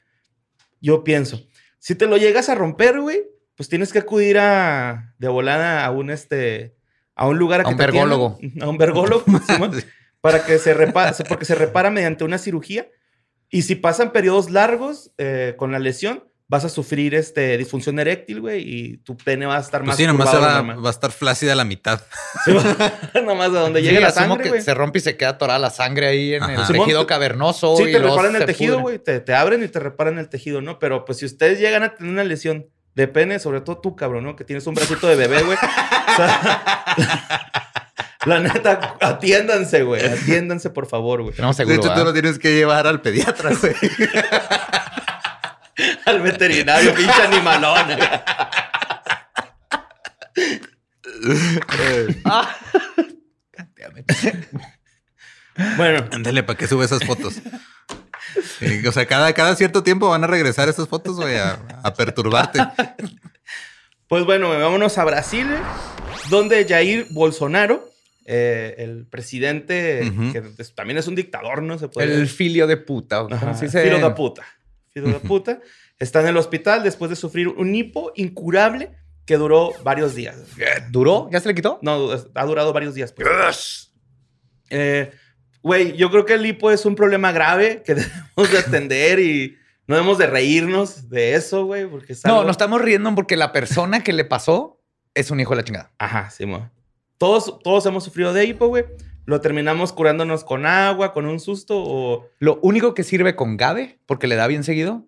yo 0.82 1.04
pienso, 1.04 1.46
si 1.78 1.94
te 1.94 2.08
lo 2.08 2.18
llegas 2.18 2.50
a 2.50 2.56
romper, 2.56 3.00
güey, 3.02 3.24
pues 3.56 3.70
tienes 3.70 3.92
que 3.94 4.00
acudir 4.00 4.40
a, 4.40 5.14
de 5.20 5.28
volada 5.28 5.86
a 5.86 5.92
un, 5.92 6.10
este, 6.10 6.76
a 7.16 7.28
un 7.28 7.38
lugar 7.38 7.60
a, 7.60 7.64
A 7.64 7.66
que 7.68 7.72
un 7.74 7.78
te 7.78 7.84
atiendan. 7.84 8.10
vergólogo. 8.10 8.40
A 8.66 8.70
un 8.70 8.78
vergólogo, 8.78 9.26
Simón, 9.48 9.84
para 10.22 10.44
que 10.46 10.58
se 10.58 10.74
repara, 10.74 11.14
porque 11.28 11.46
se 11.46 11.54
repara 11.54 11.92
mediante 11.92 12.24
una 12.24 12.38
cirugía. 12.40 12.88
Y 13.50 13.64
si 13.64 13.76
pasan 13.76 14.12
periodos 14.12 14.50
largos 14.50 15.12
eh, 15.18 15.56
con 15.58 15.72
la 15.72 15.80
lesión, 15.80 16.24
vas 16.48 16.66
a 16.66 16.70
sufrir 16.70 17.14
este, 17.14 17.58
disfunción 17.58 18.00
eréctil, 18.00 18.42
güey, 18.42 18.64
y 18.64 18.98
tu 18.98 19.16
pene 19.18 19.46
va 19.46 19.58
a 19.58 19.60
estar 19.60 19.82
Pues 19.82 19.90
más 19.90 19.98
sí, 19.98 20.06
nomás 20.08 20.34
va, 20.34 20.62
va 20.62 20.90
a 20.90 20.92
estar 20.92 21.12
flácida 21.12 21.54
a 21.54 21.56
la 21.56 21.64
mitad. 21.66 22.02
Sí, 22.46 22.52
nomás 23.24 23.52
de 23.52 23.60
donde 23.60 23.82
Sí, 23.82 23.86
llegue 23.88 24.00
la 24.00 24.12
sangre, 24.12 24.44
que 24.44 24.50
güey. 24.50 24.62
se 24.62 24.74
rompe 24.74 24.98
y 24.98 25.02
se 25.02 25.16
queda 25.16 25.30
atorada 25.30 25.60
la 25.60 25.70
sangre 25.70 26.08
ahí 26.08 26.34
en 26.34 26.44
el 26.44 26.58
Ajá. 26.58 26.68
tejido 26.68 26.88
Simón, 26.88 27.06
cavernoso. 27.06 27.76
Sí, 27.78 27.84
y 27.84 27.92
te 27.92 28.00
reparan 28.00 28.36
el 28.36 28.46
tejido, 28.46 28.80
güey. 28.82 28.98
Te, 29.00 29.20
te 29.20 29.34
abren 29.36 29.64
y 29.64 29.68
te 29.68 29.80
reparan 29.80 30.18
el 30.18 30.28
tejido, 30.30 30.62
¿no? 30.62 30.80
Pero 30.80 31.06
pues 31.06 31.20
si 31.20 31.26
ustedes 31.26 31.60
llegan 31.60 31.84
a 31.84 31.96
tener 31.96 32.12
una 32.12 32.24
lesión 32.24 32.68
de 32.96 33.08
pene, 33.08 33.38
sobre 33.40 33.62
todo 33.62 33.78
tú, 33.80 33.96
cabrón, 33.96 34.24
¿no? 34.24 34.36
Que 34.36 34.44
tienes 34.44 34.66
un 34.66 34.74
bracito 34.74 35.08
de 35.08 35.16
bebé, 35.16 35.42
güey. 35.44 35.58
O 36.12 36.16
sea, 36.16 37.79
la 38.26 38.40
neta, 38.40 38.98
atiéndanse, 39.00 39.84
güey. 39.84 40.06
Atiéndanse, 40.06 40.70
por 40.70 40.88
favor, 40.88 41.22
güey. 41.22 41.36
Tenemos 41.36 41.58
de 41.58 41.66
seguro. 41.66 41.82
hecho, 41.88 41.94
tú 41.94 42.04
lo 42.06 42.14
tienes 42.14 42.38
que 42.40 42.54
llevar 42.54 42.86
al 42.88 43.02
pediatra, 43.02 43.52
güey. 43.62 43.76
Al 46.06 46.22
veterinario, 46.22 46.94
pinche 46.94 47.22
animalón. 47.24 47.88
Ah. 52.26 52.56
God 53.58 53.66
damn 53.78 53.98
it. 53.98 54.48
bueno, 55.78 56.06
Ándale, 56.12 56.44
¿para 56.44 56.58
qué 56.58 56.68
sube 56.68 56.86
esas 56.86 57.04
fotos? 57.06 57.36
O 58.88 58.92
sea, 58.92 59.06
cada, 59.06 59.32
cada 59.34 59.56
cierto 59.56 59.84
tiempo 59.84 60.10
van 60.10 60.24
a 60.24 60.28
regresar 60.28 60.70
esas 60.70 60.88
fotos, 60.88 61.16
güey, 61.18 61.38
a, 61.38 61.60
a 61.84 61.94
perturbarte. 61.94 62.60
pues 64.08 64.26
bueno, 64.26 64.50
vámonos 64.50 64.98
a 64.98 65.06
Brasil, 65.06 65.48
donde 66.30 66.66
Jair 66.68 67.08
Bolsonaro, 67.12 67.90
eh, 68.32 68.76
el 68.78 69.08
presidente, 69.08 70.08
Ujú. 70.08 70.32
que 70.32 70.44
es- 70.62 70.76
también 70.76 71.00
es 71.00 71.08
un 71.08 71.16
dictador, 71.16 71.64
¿no? 71.64 71.80
Se 71.80 71.88
puede 71.88 72.14
El 72.14 72.28
filio 72.28 72.68
de 72.68 72.78
puta. 72.78 73.24
¿o 73.24 73.34
Ajá, 73.34 73.40
¿Cómo 73.48 73.58
se? 73.58 73.68
Filo 73.70 73.98
de 73.98 74.14
puta. 74.14 74.44
Filo 74.94 75.08
de 75.08 75.20
puta. 75.20 75.60
Está 75.98 76.22
en 76.22 76.28
el 76.28 76.38
hospital 76.38 76.84
después 76.84 77.10
de 77.10 77.16
sufrir 77.16 77.48
un 77.48 77.74
hipo 77.74 78.12
incurable 78.16 78.92
que 79.26 79.38
duró 79.38 79.72
varios 79.84 80.14
días. 80.14 80.38
¿Duró? 80.92 81.28
¿Ya 81.32 81.40
se 81.40 81.48
le 81.50 81.56
quitó? 81.56 81.80
No, 81.82 82.10
ha 82.36 82.46
durado 82.46 82.72
varios 82.72 82.94
días. 82.94 83.12
pues. 83.14 83.92
Eh, 84.70 85.12
Güey, 85.62 85.98
yo 85.98 86.10
creo 86.10 86.26
que 86.26 86.36
el 86.36 86.46
hipo 86.46 86.72
es 86.72 86.86
un 86.86 86.96
problema 86.96 87.34
grave 87.34 87.84
que 87.86 87.94
debemos 88.38 88.50
de 88.52 88.58
atender 88.60 89.20
y 89.20 89.58
no 89.88 89.96
debemos 89.96 90.18
de 90.18 90.26
reírnos 90.28 91.10
de 91.10 91.34
eso, 91.36 91.66
güey, 91.66 91.86
porque 91.86 92.14
es 92.14 92.24
No, 92.24 92.32
algo- 92.36 92.44
nos 92.46 92.52
estamos 92.54 92.82
riendo 92.82 93.14
porque 93.14 93.36
la 93.36 93.52
persona 93.52 94.02
que 94.02 94.14
le 94.14 94.24
pasó 94.24 94.82
es 95.14 95.32
un 95.32 95.40
hijo 95.42 95.50
de 95.50 95.56
la 95.58 95.64
chingada. 95.66 95.92
Ajá, 95.98 96.30
sí, 96.30 96.46
mo. 96.46 96.72
Todos, 97.20 97.60
todos 97.64 97.86
hemos 97.86 98.04
sufrido 98.04 98.34
de 98.34 98.46
hipo, 98.46 98.68
güey. 98.68 98.86
Lo 99.26 99.42
terminamos 99.42 99.94
curándonos 99.94 100.44
con 100.44 100.66
agua, 100.66 101.14
con 101.14 101.28
un 101.28 101.40
susto 101.40 101.76
o... 101.78 102.26
Lo 102.40 102.60
único 102.64 102.96
que 102.96 103.04
sirve 103.04 103.36
con 103.36 103.58
Gabe, 103.58 104.00
porque 104.08 104.26
le 104.26 104.36
da 104.36 104.48
bien 104.48 104.64
seguido, 104.64 105.06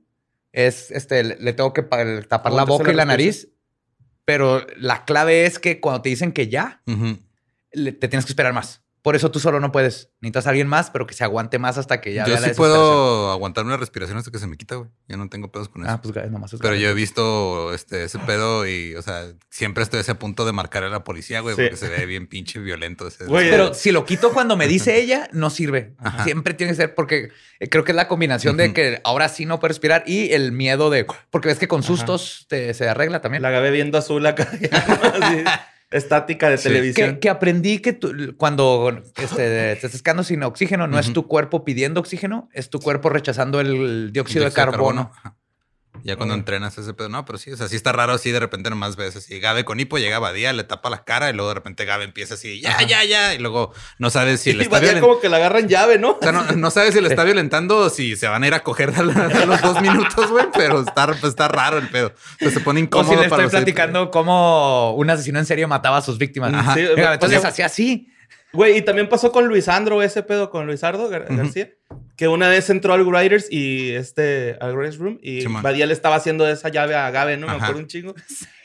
es 0.52 0.92
este, 0.92 1.24
le 1.24 1.54
tengo 1.54 1.74
que 1.74 1.82
pa- 1.82 2.22
tapar 2.28 2.54
la 2.54 2.66
boca 2.66 2.84
la 2.84 2.94
y 2.94 2.96
la 2.96 3.06
nariz. 3.06 3.48
Pero 4.26 4.68
la 4.78 5.06
clave 5.06 5.46
es 5.46 5.58
que 5.58 5.80
cuando 5.80 6.04
te 6.04 6.10
dicen 6.10 6.32
que 6.34 6.48
ya, 6.50 6.84
te 6.86 8.08
tienes 8.08 8.26
que 8.26 8.32
esperar 8.34 8.54
más. 8.54 8.84
Por 9.02 9.16
eso 9.16 9.32
tú 9.32 9.40
solo 9.40 9.60
no 9.60 9.72
puedes. 9.72 10.12
Necesitas 10.22 10.46
a 10.46 10.50
alguien 10.52 10.68
más, 10.68 10.92
pero 10.92 11.08
que 11.08 11.16
se 11.16 11.24
aguante 11.24 11.58
más 11.58 11.80
hasta 11.80 12.02
que 12.02 12.14
ya 12.14 12.24
Yo 12.26 12.34
vea 12.34 12.36
la 12.36 12.42
sí 12.42 12.50
desesperación. 12.50 12.80
puedo 12.80 13.32
aguantar 13.32 13.66
una 13.66 13.76
respiración 13.78 14.20
hasta 14.20 14.30
que 14.30 14.38
se 14.38 14.46
me 14.46 14.58
quita, 14.58 14.76
güey. 14.76 14.90
Ya 15.08 15.18
no 15.18 15.28
tengo 15.28 15.52
pedos 15.52 15.70
con 15.70 15.82
eso. 15.84 15.92
Ah, 15.92 16.00
pues 16.02 16.32
nomás 16.32 16.56
Pero 16.62 16.76
yo 16.76 16.88
he 16.90 16.94
visto 16.94 17.74
este, 17.74 18.04
ese 18.04 18.20
pedo 18.20 18.68
y, 18.68 18.94
o 18.96 19.02
sea, 19.02 19.24
siempre 19.50 19.82
estoy 19.82 19.98
a 19.98 20.02
ese 20.02 20.14
punto 20.14 20.46
de 20.46 20.52
marcar 20.52 20.84
a 20.84 20.90
la 20.90 21.04
policía, 21.04 21.40
güey, 21.40 21.56
Sí. 21.56 21.64
porque 21.64 21.78
se 21.78 21.90
ve 21.90 22.06
bien 22.06 22.28
pinche 22.28 22.60
violento 22.60 23.08
ese. 23.08 23.26
Güey, 23.26 23.50
Pero 23.50 23.74
si 23.74 23.92
lo 23.92 24.06
quito 24.06 24.32
cuando 24.34 24.56
me 24.56 24.68
dice 24.68 24.96
ella, 25.02 25.28
no 25.32 25.50
sirve. 25.50 25.96
Ajá. 25.98 26.24
Siempre 26.24 26.54
tiene 26.54 26.74
que 26.74 26.78
ser 26.78 26.94
porque 26.94 27.32
eh, 27.60 27.70
creo 27.70 27.84
que 27.84 27.94
es 27.94 27.96
la 27.96 28.08
combinación 28.08 28.56
de 28.56 28.72
que 28.72 29.02
ahora 29.04 29.30
sí 29.30 29.46
no 29.48 29.60
puedo 29.60 29.70
respirar 29.70 30.04
y 30.06 30.32
el 30.34 30.52
miedo 30.52 30.92
de... 30.92 31.08
Porque 31.32 31.48
ves 31.48 31.58
que 31.58 31.68
con 31.68 31.82
sustos 31.82 32.46
te- 32.50 32.76
se 32.76 32.88
arregla 32.88 33.20
también. 33.20 33.42
La 33.42 33.50
Gabe 33.50 33.72
viendo 33.72 33.98
azul 33.98 34.24
acá. 34.28 34.48
Estática 35.92 36.50
de 36.50 36.58
Sí. 36.58 36.70
televisión. 36.70 37.14
Que, 37.16 37.20
que 37.20 37.30
aprendí 37.30 37.80
que 37.80 37.94
tú- 37.94 38.36
cuando 38.38 39.02
este, 39.18 39.36
te 39.76 39.86
estás 39.86 40.02
quedando 40.02 40.24
sin 40.24 40.42
oxígeno, 40.44 40.88
no 40.88 40.98
es 40.98 41.12
tu 41.14 41.28
cuerpo 41.28 41.64
pidiendo 41.66 42.00
oxígeno, 42.00 42.50
es 42.54 42.70
tu 42.70 42.80
cuerpo 42.80 43.10
rechazando 43.10 43.60
el 43.60 44.12
dióxido, 44.14 44.46
de 44.46 44.50
Dióxido 44.50 44.72
carbono. 44.72 45.12
Ya 46.04 46.16
cuando 46.16 46.34
entrenas 46.36 46.78
ese 46.78 46.94
pedo, 46.94 47.10
no, 47.10 47.26
pero 47.26 47.38
sí, 47.38 47.52
o 47.52 47.58
sea, 47.58 47.68
sí 47.68 47.76
está 47.76 47.92
raro 47.92 48.14
así 48.14 48.32
de 48.32 48.40
repente 48.40 48.70
nomás 48.70 48.96
ves 48.96 49.16
así. 49.16 49.40
Gabe 49.40 49.64
con 49.66 49.80
hipo 49.80 49.98
llega 49.98 50.16
a 50.18 50.20
Badía, 50.20 50.52
le 50.54 50.64
tapa 50.64 50.90
la 50.90 51.04
cara 51.04 51.30
y 51.30 51.34
luego 51.34 51.50
de 51.50 51.56
repente 51.56 51.86
Gabe 51.86 52.04
empieza 52.06 52.34
así, 52.34 52.60
ya, 52.62 52.72
Ajá. 52.72 52.84
ya, 52.84 53.04
ya. 53.04 53.34
Y 53.34 53.38
luego 53.40 53.74
no 54.00 54.10
sabes 54.10 54.40
si 54.42 54.54
le 54.54 54.64
está 54.64 54.80
violentando. 54.80 55.08
como 55.08 55.22
que 55.22 55.30
la 55.30 55.38
agarran 55.38 55.68
llave, 55.68 55.98
¿no? 56.00 56.12
O 56.12 56.20
sea, 56.22 56.32
no, 56.32 56.44
no 56.54 56.72
sabes 56.72 56.94
si 56.94 57.02
le 57.02 57.08
está 57.10 57.24
violentando 57.24 57.78
o 57.78 57.90
si 57.90 58.16
se 58.16 58.28
van 58.28 58.44
a 58.44 58.48
ir 58.48 58.54
a 58.54 58.64
coger 58.64 58.94
a, 58.96 59.04
la- 59.04 59.26
a 59.28 59.46
los 59.46 59.62
dos 59.62 59.82
minutos, 59.82 60.30
güey, 60.32 60.46
pero 60.54 60.82
está, 60.82 61.08
pues, 61.08 61.24
está 61.24 61.48
raro 61.48 61.78
el 61.78 61.90
pedo. 61.90 62.08
O 62.10 62.38
sea, 62.40 62.52
se 62.52 62.60
pone 62.62 62.80
incómodo 62.80 63.12
si 63.12 63.16
le 63.20 63.26
estoy 63.28 63.48
platicando 63.48 64.12
cómo 64.12 64.94
un 64.96 65.10
asesino 65.10 65.40
en 65.40 65.46
serie 65.46 65.68
mataba 65.68 65.98
a 65.98 66.02
sus 66.02 66.18
víctimas. 66.18 66.54
Ajá. 66.54 66.74
Sí, 66.76 66.82
Venga, 66.96 67.14
entonces 67.14 67.44
hacía 67.46 67.66
así. 67.68 68.08
Güey, 68.54 68.78
y 68.78 68.82
también 68.82 69.08
pasó 69.08 69.32
con 69.32 69.48
Luisandro 69.48 70.02
ese 70.02 70.24
pedo, 70.24 70.50
con 70.50 70.66
Luisardo 70.66 71.10
Gar- 71.10 71.24
Ujú. 71.30 71.38
García, 71.38 71.70
que 72.16 72.28
una 72.28 72.50
vez 72.50 72.70
entró 72.70 72.94
al 72.94 73.02
Writers 73.04 73.48
y 73.52 73.92
este, 73.92 74.58
al 74.62 74.76
Writers 74.76 74.98
Room 74.98 75.20
y 75.22 75.42
Simón. 75.42 75.64
Badía 75.64 75.86
le 75.86 75.94
estaba 75.94 76.16
haciendo 76.16 76.48
esa 76.48 76.70
llave 76.70 76.96
a 76.96 77.10
Gabe, 77.12 77.38
¿no? 77.38 77.48
Me 77.48 77.54
acuerdo 77.54 77.80
un 77.80 77.88
chingo. 77.88 78.14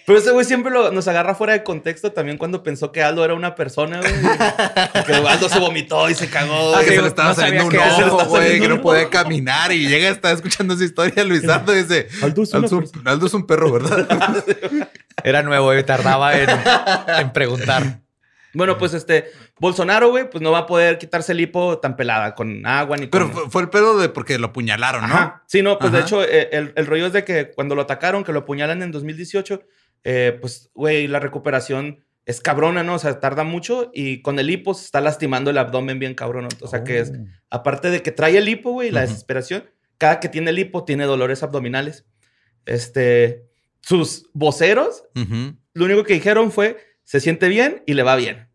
Pero 0.06 0.20
ese 0.20 0.30
güey 0.30 0.44
siempre 0.44 0.70
lo- 0.72 0.92
nos 0.92 1.08
agarra 1.08 1.34
fuera 1.34 1.52
de 1.54 1.64
contexto 1.64 2.12
también 2.12 2.38
cuando 2.38 2.62
pensó 2.62 2.92
que 2.92 3.02
Aldo 3.02 3.24
era 3.24 3.34
una 3.34 3.56
persona, 3.56 3.98
güey. 4.00 4.12
que 5.06 5.12
Aldo 5.14 5.48
se 5.48 5.58
vomitó 5.58 6.08
y 6.08 6.14
se 6.14 6.28
cagó. 6.30 6.76
Ah, 6.76 6.78
que 6.80 6.90
sí, 6.90 6.94
se 6.96 7.02
le 7.02 7.08
estaba 7.08 7.30
no 7.30 7.34
saliendo 7.34 7.66
un 7.66 7.76
ojo, 7.76 8.24
güey, 8.26 8.60
que 8.60 8.68
no 8.68 8.80
podía 8.80 9.10
caminar 9.10 9.72
y 9.72 9.88
llega, 9.88 10.08
está 10.08 10.30
escuchando 10.30 10.74
esa 10.74 10.84
historia 10.84 11.24
Luisardo 11.24 11.74
y 11.76 11.82
dice, 11.82 12.06
Aldo 12.22 12.42
es 12.44 12.54
Aldo, 12.54 12.78
persona". 12.80 13.10
Aldo 13.10 13.26
es 13.26 13.34
un 13.34 13.46
perro, 13.48 13.72
¿verdad? 13.72 14.44
Era 15.24 15.42
nuevo 15.42 15.74
y 15.76 15.82
tardaba 15.82 16.38
en, 16.38 16.50
en 17.18 17.32
preguntar. 17.32 18.00
Bueno, 18.56 18.78
pues 18.78 18.94
este, 18.94 19.26
Bolsonaro, 19.58 20.10
güey, 20.10 20.28
pues 20.30 20.42
no 20.42 20.50
va 20.50 20.58
a 20.60 20.66
poder 20.66 20.98
quitarse 20.98 21.32
el 21.32 21.40
hipo 21.40 21.78
tan 21.78 21.96
pelada 21.96 22.34
con 22.34 22.64
agua 22.66 22.96
ni 22.96 23.06
Pero 23.06 23.26
con... 23.26 23.34
fue, 23.34 23.50
fue 23.50 23.62
el 23.62 23.68
pedo 23.70 23.98
de 23.98 24.08
porque 24.08 24.38
lo 24.38 24.48
apuñalaron, 24.48 25.08
¿no? 25.08 25.14
Ajá. 25.14 25.44
Sí, 25.46 25.62
no, 25.62 25.78
pues 25.78 25.92
de 25.92 26.00
hecho, 26.00 26.22
eh, 26.22 26.48
el, 26.52 26.72
el 26.74 26.86
rollo 26.86 27.06
es 27.06 27.12
de 27.12 27.24
que 27.24 27.52
cuando 27.52 27.74
lo 27.74 27.82
atacaron, 27.82 28.24
que 28.24 28.32
lo 28.32 28.40
apuñalan 28.40 28.82
en 28.82 28.92
2018, 28.92 29.62
eh, 30.04 30.38
pues, 30.40 30.70
güey, 30.72 31.08
la 31.08 31.18
recuperación 31.18 32.04
es 32.26 32.40
cabrona, 32.40 32.82
¿no? 32.82 32.94
O 32.94 32.98
sea, 32.98 33.20
tarda 33.20 33.44
mucho 33.44 33.90
y 33.92 34.22
con 34.22 34.38
el 34.38 34.50
hipo 34.50 34.74
se 34.74 34.84
está 34.84 35.00
lastimando 35.00 35.50
el 35.50 35.58
abdomen 35.58 35.98
bien 35.98 36.14
cabrón. 36.14 36.48
O 36.60 36.66
sea, 36.68 36.82
que 36.82 37.00
es, 37.00 37.12
aparte 37.50 37.90
de 37.90 38.02
que 38.02 38.10
trae 38.12 38.36
el 38.38 38.48
hipo, 38.48 38.72
güey, 38.72 38.90
la 38.90 39.02
desesperación, 39.02 39.64
cada 39.98 40.20
que 40.20 40.28
tiene 40.28 40.50
el 40.50 40.58
hipo 40.58 40.84
tiene 40.84 41.04
dolores 41.04 41.42
abdominales. 41.42 42.04
Este, 42.66 43.46
sus 43.80 44.28
voceros, 44.32 45.04
lo 45.72 45.84
único 45.84 46.02
que 46.02 46.14
dijeron 46.14 46.50
fue, 46.50 46.76
se 47.06 47.20
siente 47.20 47.48
bien 47.48 47.82
y 47.86 47.94
le 47.94 48.02
va 48.02 48.14
bien. 48.16 48.48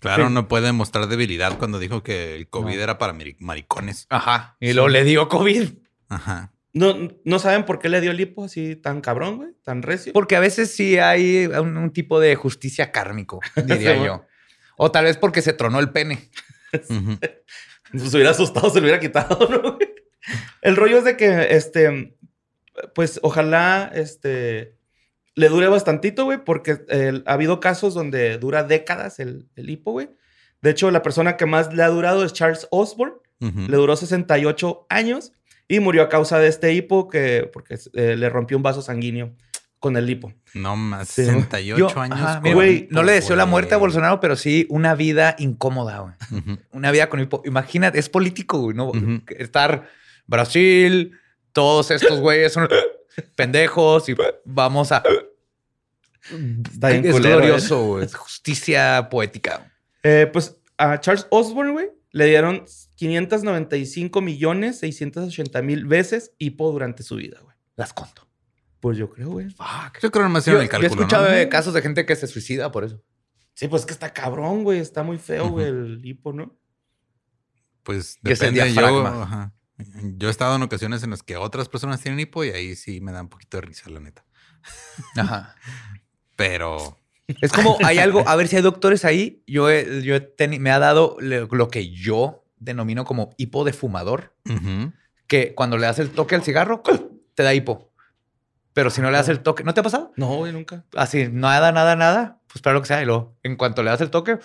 Claro, 0.00 0.28
Sí. 0.28 0.32
no 0.34 0.48
puede 0.48 0.72
mostrar 0.72 1.06
debilidad 1.08 1.56
cuando 1.58 1.78
dijo 1.78 2.02
que 2.02 2.34
el 2.36 2.48
COVID 2.48 2.76
No. 2.76 2.82
era 2.82 2.98
para 2.98 3.12
mari- 3.14 3.36
maricones. 3.38 4.06
Ajá. 4.10 4.56
Y 4.60 4.72
luego 4.74 4.88
le 4.90 5.04
dio 5.04 5.28
COVID. 5.28 5.68
Ajá. 6.08 6.52
No, 6.72 6.96
no 7.24 7.38
saben 7.38 7.64
por 7.64 7.78
qué 7.80 7.88
le 7.88 8.00
dio 8.00 8.10
el 8.12 8.20
hipo 8.20 8.44
así 8.44 8.76
tan 8.76 9.00
cabrón, 9.00 9.36
güey, 9.38 9.50
tan 9.64 9.82
recio. 9.82 10.12
Porque 10.12 10.36
a 10.36 10.40
veces 10.40 10.74
sí 10.74 10.98
hay 10.98 11.46
un, 11.46 11.76
un 11.76 11.92
tipo 11.92 12.20
de 12.20 12.34
justicia 12.36 12.92
kármico, 12.92 13.40
diría 13.56 13.96
Sí, 13.96 14.04
yo. 14.04 14.24
O 14.76 14.90
tal 14.90 15.04
vez 15.04 15.16
porque 15.16 15.42
se 15.42 15.52
tronó 15.52 15.80
el 15.80 15.90
pene. 15.90 16.30
Ujú. 16.88 17.18
Se 18.08 18.16
hubiera 18.16 18.30
asustado, 18.30 18.70
se 18.70 18.80
lo 18.80 18.84
hubiera 18.84 19.00
quitado, 19.00 19.48
¿no? 19.50 19.60
güey? 19.74 19.88
El 20.62 20.76
rollo 20.76 20.98
es 20.98 21.04
de 21.04 21.16
que, 21.16 21.48
este, 21.50 22.16
pues 22.94 23.18
ojalá, 23.22 23.90
este, 23.94 24.78
le 25.36 25.48
dure 25.48 25.68
bastantito, 25.68 26.24
güey, 26.24 26.44
porque 26.44 26.78
eh, 26.88 27.22
ha 27.26 27.32
habido 27.32 27.60
casos 27.60 27.94
donde 27.94 28.38
dura 28.38 28.64
décadas 28.64 29.18
el, 29.20 29.48
el 29.56 29.70
hipo, 29.70 29.92
güey. 29.92 30.10
De 30.62 30.70
hecho, 30.70 30.90
la 30.90 31.02
persona 31.02 31.36
que 31.36 31.46
más 31.46 31.72
le 31.72 31.82
ha 31.82 31.88
durado 31.88 32.24
es 32.24 32.32
Charles 32.32 32.66
Osborne. 32.70 33.14
Le 33.40 33.74
duró 33.78 33.96
68 33.96 34.86
años 34.90 35.32
y 35.66 35.80
murió 35.80 36.02
a 36.02 36.08
causa 36.10 36.38
de 36.38 36.48
este 36.48 36.74
hipo 36.74 37.08
que, 37.08 37.48
porque 37.50 37.78
eh, 37.94 38.14
le 38.16 38.28
rompió 38.28 38.56
un 38.58 38.62
vaso 38.62 38.82
sanguíneo 38.82 39.34
con 39.78 39.96
el 39.96 40.10
hipo. 40.10 40.34
No 40.52 40.76
más, 40.76 41.08
Sí. 41.08 41.24
68 41.24 41.78
Yo, 41.78 41.98
años. 42.00 42.20
ajá, 42.20 42.40
mira, 42.42 42.86
no 42.90 43.02
le 43.02 43.12
deseo 43.12 43.34
la 43.36 43.46
muerte 43.46 43.74
a. 43.74 43.78
Bolsonaro, 43.78 44.20
pero 44.20 44.36
sí 44.36 44.66
una 44.68 44.94
vida 44.94 45.36
incómoda, 45.38 46.00
güey. 46.00 46.14
Una 46.72 46.90
vida 46.90 47.08
con 47.08 47.20
hipo. 47.20 47.40
Imagínate, 47.46 47.98
es 47.98 48.10
político, 48.10 48.58
güey, 48.58 48.76
¿no? 48.76 48.92
Estar 49.38 49.88
Brasil, 50.26 51.12
todos 51.52 51.90
estos 51.90 52.20
güeyes 52.20 52.52
son 52.52 52.68
pendejos 53.22 54.08
y 54.08 54.16
vamos 54.44 54.92
a... 54.92 55.02
Está 56.72 56.90
bien 56.90 57.06
es 57.06 57.12
culero, 57.12 57.38
glorioso, 57.38 57.86
güey. 57.86 58.04
Es 58.04 58.14
justicia 58.14 59.08
poética. 59.10 59.72
Eh, 60.02 60.28
pues 60.32 60.56
a 60.76 61.00
Charles 61.00 61.26
Osborne, 61.30 61.72
güey, 61.72 61.90
le 62.12 62.26
dieron 62.26 62.64
595 62.96 64.20
millones 64.20 64.78
680 64.78 65.62
mil 65.62 65.86
veces 65.86 66.32
hipo 66.38 66.70
durante 66.70 67.02
su 67.02 67.16
vida, 67.16 67.38
güey. 67.42 67.56
Las 67.76 67.92
conto. 67.92 68.28
Pues 68.80 68.96
yo 68.96 69.10
creo, 69.10 69.30
güey. 69.30 69.48
Fuck. 69.50 70.00
Yo 70.00 70.10
creo 70.10 70.10
que 70.10 70.18
nomás 70.20 70.44
Yo, 70.44 70.52
hicieron 70.52 70.62
el 70.62 70.68
yo 70.68 70.76
he 70.76 70.80
cálculo, 70.80 71.02
escuchado 71.02 71.28
¿no? 71.28 71.34
de 71.34 71.48
casos 71.48 71.74
de 71.74 71.82
gente 71.82 72.06
que 72.06 72.16
se 72.16 72.26
suicida 72.26 72.72
por 72.72 72.84
eso. 72.84 73.02
Sí, 73.54 73.68
pues 73.68 73.84
que 73.84 73.92
está 73.92 74.12
cabrón, 74.12 74.64
güey. 74.64 74.78
Está 74.78 75.02
muy 75.02 75.18
feo, 75.18 75.48
güey, 75.50 75.66
el 75.66 76.00
hipo, 76.04 76.32
¿no? 76.32 76.58
Pues 77.82 78.18
Que 78.24 78.32
es 78.32 78.40
el 78.42 78.54
depende. 78.54 78.74
Yo, 78.74 79.06
ajá. 79.06 79.52
Yo 80.16 80.28
he 80.28 80.30
estado 80.30 80.56
en 80.56 80.62
ocasiones 80.62 81.02
en 81.02 81.10
las 81.10 81.22
que 81.22 81.36
otras 81.36 81.68
personas 81.68 82.00
tienen 82.00 82.20
hipo 82.20 82.44
y 82.44 82.50
ahí 82.50 82.76
sí 82.76 83.00
me 83.00 83.12
da 83.12 83.20
un 83.22 83.28
poquito 83.28 83.56
de 83.58 83.62
risa, 83.62 83.88
la 83.90 84.00
neta. 84.00 84.24
Ajá. 85.16 85.54
Pero 86.36 86.98
Es 87.40 87.52
como 87.52 87.76
hay 87.84 87.98
algo, 87.98 88.26
a 88.26 88.34
ver 88.36 88.48
si 88.48 88.56
hay 88.56 88.62
doctores 88.62 89.04
ahí. 89.04 89.42
Yo, 89.46 89.70
he- 89.70 90.02
yo 90.02 90.14
he 90.16 90.36
teni- 90.36 90.58
me 90.58 90.70
ha 90.70 90.78
dado 90.78 91.16
lo 91.20 91.68
que 91.68 91.90
yo 91.90 92.44
denomino 92.58 93.04
como 93.04 93.30
hipo 93.38 93.64
de 93.64 93.72
fumador, 93.72 94.34
que 95.26 95.54
cuando 95.54 95.78
le 95.78 95.86
das 95.86 95.98
el 96.00 96.10
toque 96.10 96.34
al 96.34 96.42
cigarro, 96.42 96.82
te 97.34 97.42
da 97.42 97.54
hipo. 97.54 97.92
Pero 98.72 98.90
si 98.90 99.00
no 99.00 99.10
le 99.10 99.16
das 99.16 99.28
el 99.28 99.40
toque, 99.40 99.64
¿no 99.64 99.72
te 99.74 99.80
ha 99.80 99.82
pasado? 99.82 100.12
No, 100.16 100.46
nunca. 100.52 100.84
Así, 100.94 101.28
nada, 101.30 101.72
nada, 101.72 101.96
nada, 101.96 102.40
pues 102.48 102.60
para 102.62 102.74
lo 102.74 102.80
que 102.82 102.88
sea. 102.88 103.00
Y 103.02 103.06
luego, 103.06 103.36
en 103.42 103.56
cuanto 103.56 103.82
le 103.82 103.90
das 103.90 104.00
el 104.00 104.10
toque, 104.10 104.38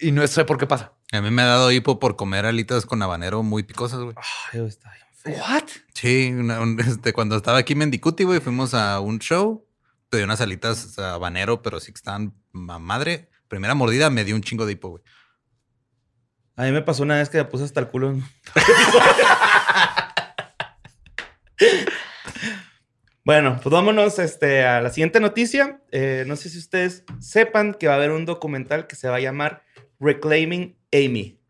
y 0.00 0.10
no 0.12 0.26
sé 0.26 0.44
por 0.44 0.56
qué 0.58 0.66
pasa. 0.66 0.93
A 1.12 1.20
mí 1.20 1.30
me 1.30 1.42
ha 1.42 1.46
dado 1.46 1.70
hipo 1.72 1.98
por 1.98 2.16
comer 2.16 2.46
alitas 2.46 2.86
con 2.86 3.02
habanero 3.02 3.42
muy 3.42 3.62
picosas, 3.62 4.00
güey. 4.00 4.14
Ay, 4.52 4.60
güey, 4.60 4.68
está 4.68 4.90
bien 4.92 5.04
feo. 5.12 5.36
¿What? 5.44 5.64
Sí, 5.94 6.32
una- 6.32 6.60
un- 6.60 6.80
este, 6.80 7.12
cuando 7.12 7.36
estaba 7.36 7.58
aquí 7.58 7.72
en 7.74 7.80
Mendicuti, 7.80 8.24
güey, 8.24 8.40
fuimos 8.40 8.74
a 8.74 9.00
un 9.00 9.18
show, 9.20 9.66
pedí 10.10 10.22
unas 10.22 10.40
alitas 10.40 10.98
habanero, 10.98 11.62
pero 11.62 11.80
sí 11.80 11.92
que 11.92 11.96
estaban 11.98 12.34
a 12.68 12.78
madre. 12.78 13.28
Primera 13.48 13.74
mordida 13.74 14.10
me 14.10 14.24
dio 14.24 14.34
un 14.34 14.42
chingo 14.42 14.66
de 14.66 14.72
hipo, 14.72 14.88
güey. 14.90 15.02
A 16.56 16.64
mí 16.64 16.72
me 16.72 16.82
pasó 16.82 17.02
una 17.02 17.16
vez 17.16 17.28
que 17.30 17.38
me 17.38 17.44
puse 17.44 17.64
hasta 17.64 17.80
el 17.80 17.88
culo. 17.88 18.10
en- 18.10 18.24
bueno, 23.24 23.58
pues 23.62 23.72
vámonos 23.72 24.18
este, 24.18 24.64
a 24.64 24.80
la 24.82 24.90
siguiente 24.90 25.18
noticia. 25.20 25.80
Eh, 25.90 26.24
no 26.26 26.36
sé 26.36 26.50
si 26.50 26.58
ustedes 26.58 27.04
sepan 27.20 27.72
que 27.74 27.86
va 27.86 27.94
a 27.94 27.96
haber 27.96 28.10
un 28.10 28.26
documental 28.26 28.86
que 28.86 28.96
se 28.96 29.08
va 29.08 29.16
a 29.16 29.20
llamar 29.20 29.64
Reclaiming 29.98 30.76
Amy, 30.94 31.40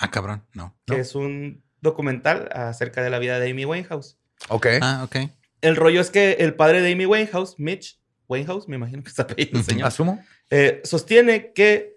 Ah, 0.00 0.10
cabrón, 0.10 0.44
no. 0.54 0.76
que 0.86 0.94
¿No? 0.96 1.00
es 1.00 1.14
un 1.14 1.62
documental 1.80 2.48
acerca 2.52 3.02
de 3.02 3.10
la 3.10 3.18
vida 3.18 3.38
de 3.40 3.50
Amy 3.50 3.64
Winehouse. 3.64 4.16
Ok. 4.48 4.66
Ah, 4.80 5.02
ok. 5.04 5.16
El 5.60 5.74
rollo 5.76 6.00
es 6.00 6.10
que 6.10 6.32
el 6.40 6.54
padre 6.54 6.80
de 6.82 6.92
Amy 6.92 7.06
Winehouse, 7.06 7.56
Mitch 7.58 8.00
Winehouse, 8.28 8.68
me 8.68 8.76
imagino 8.76 9.02
que 9.02 9.08
está 9.08 9.22
apellido 9.24 9.60
señor, 9.62 9.88
Asumo. 9.88 10.22
eh, 10.50 10.80
sostiene 10.84 11.52
que 11.52 11.96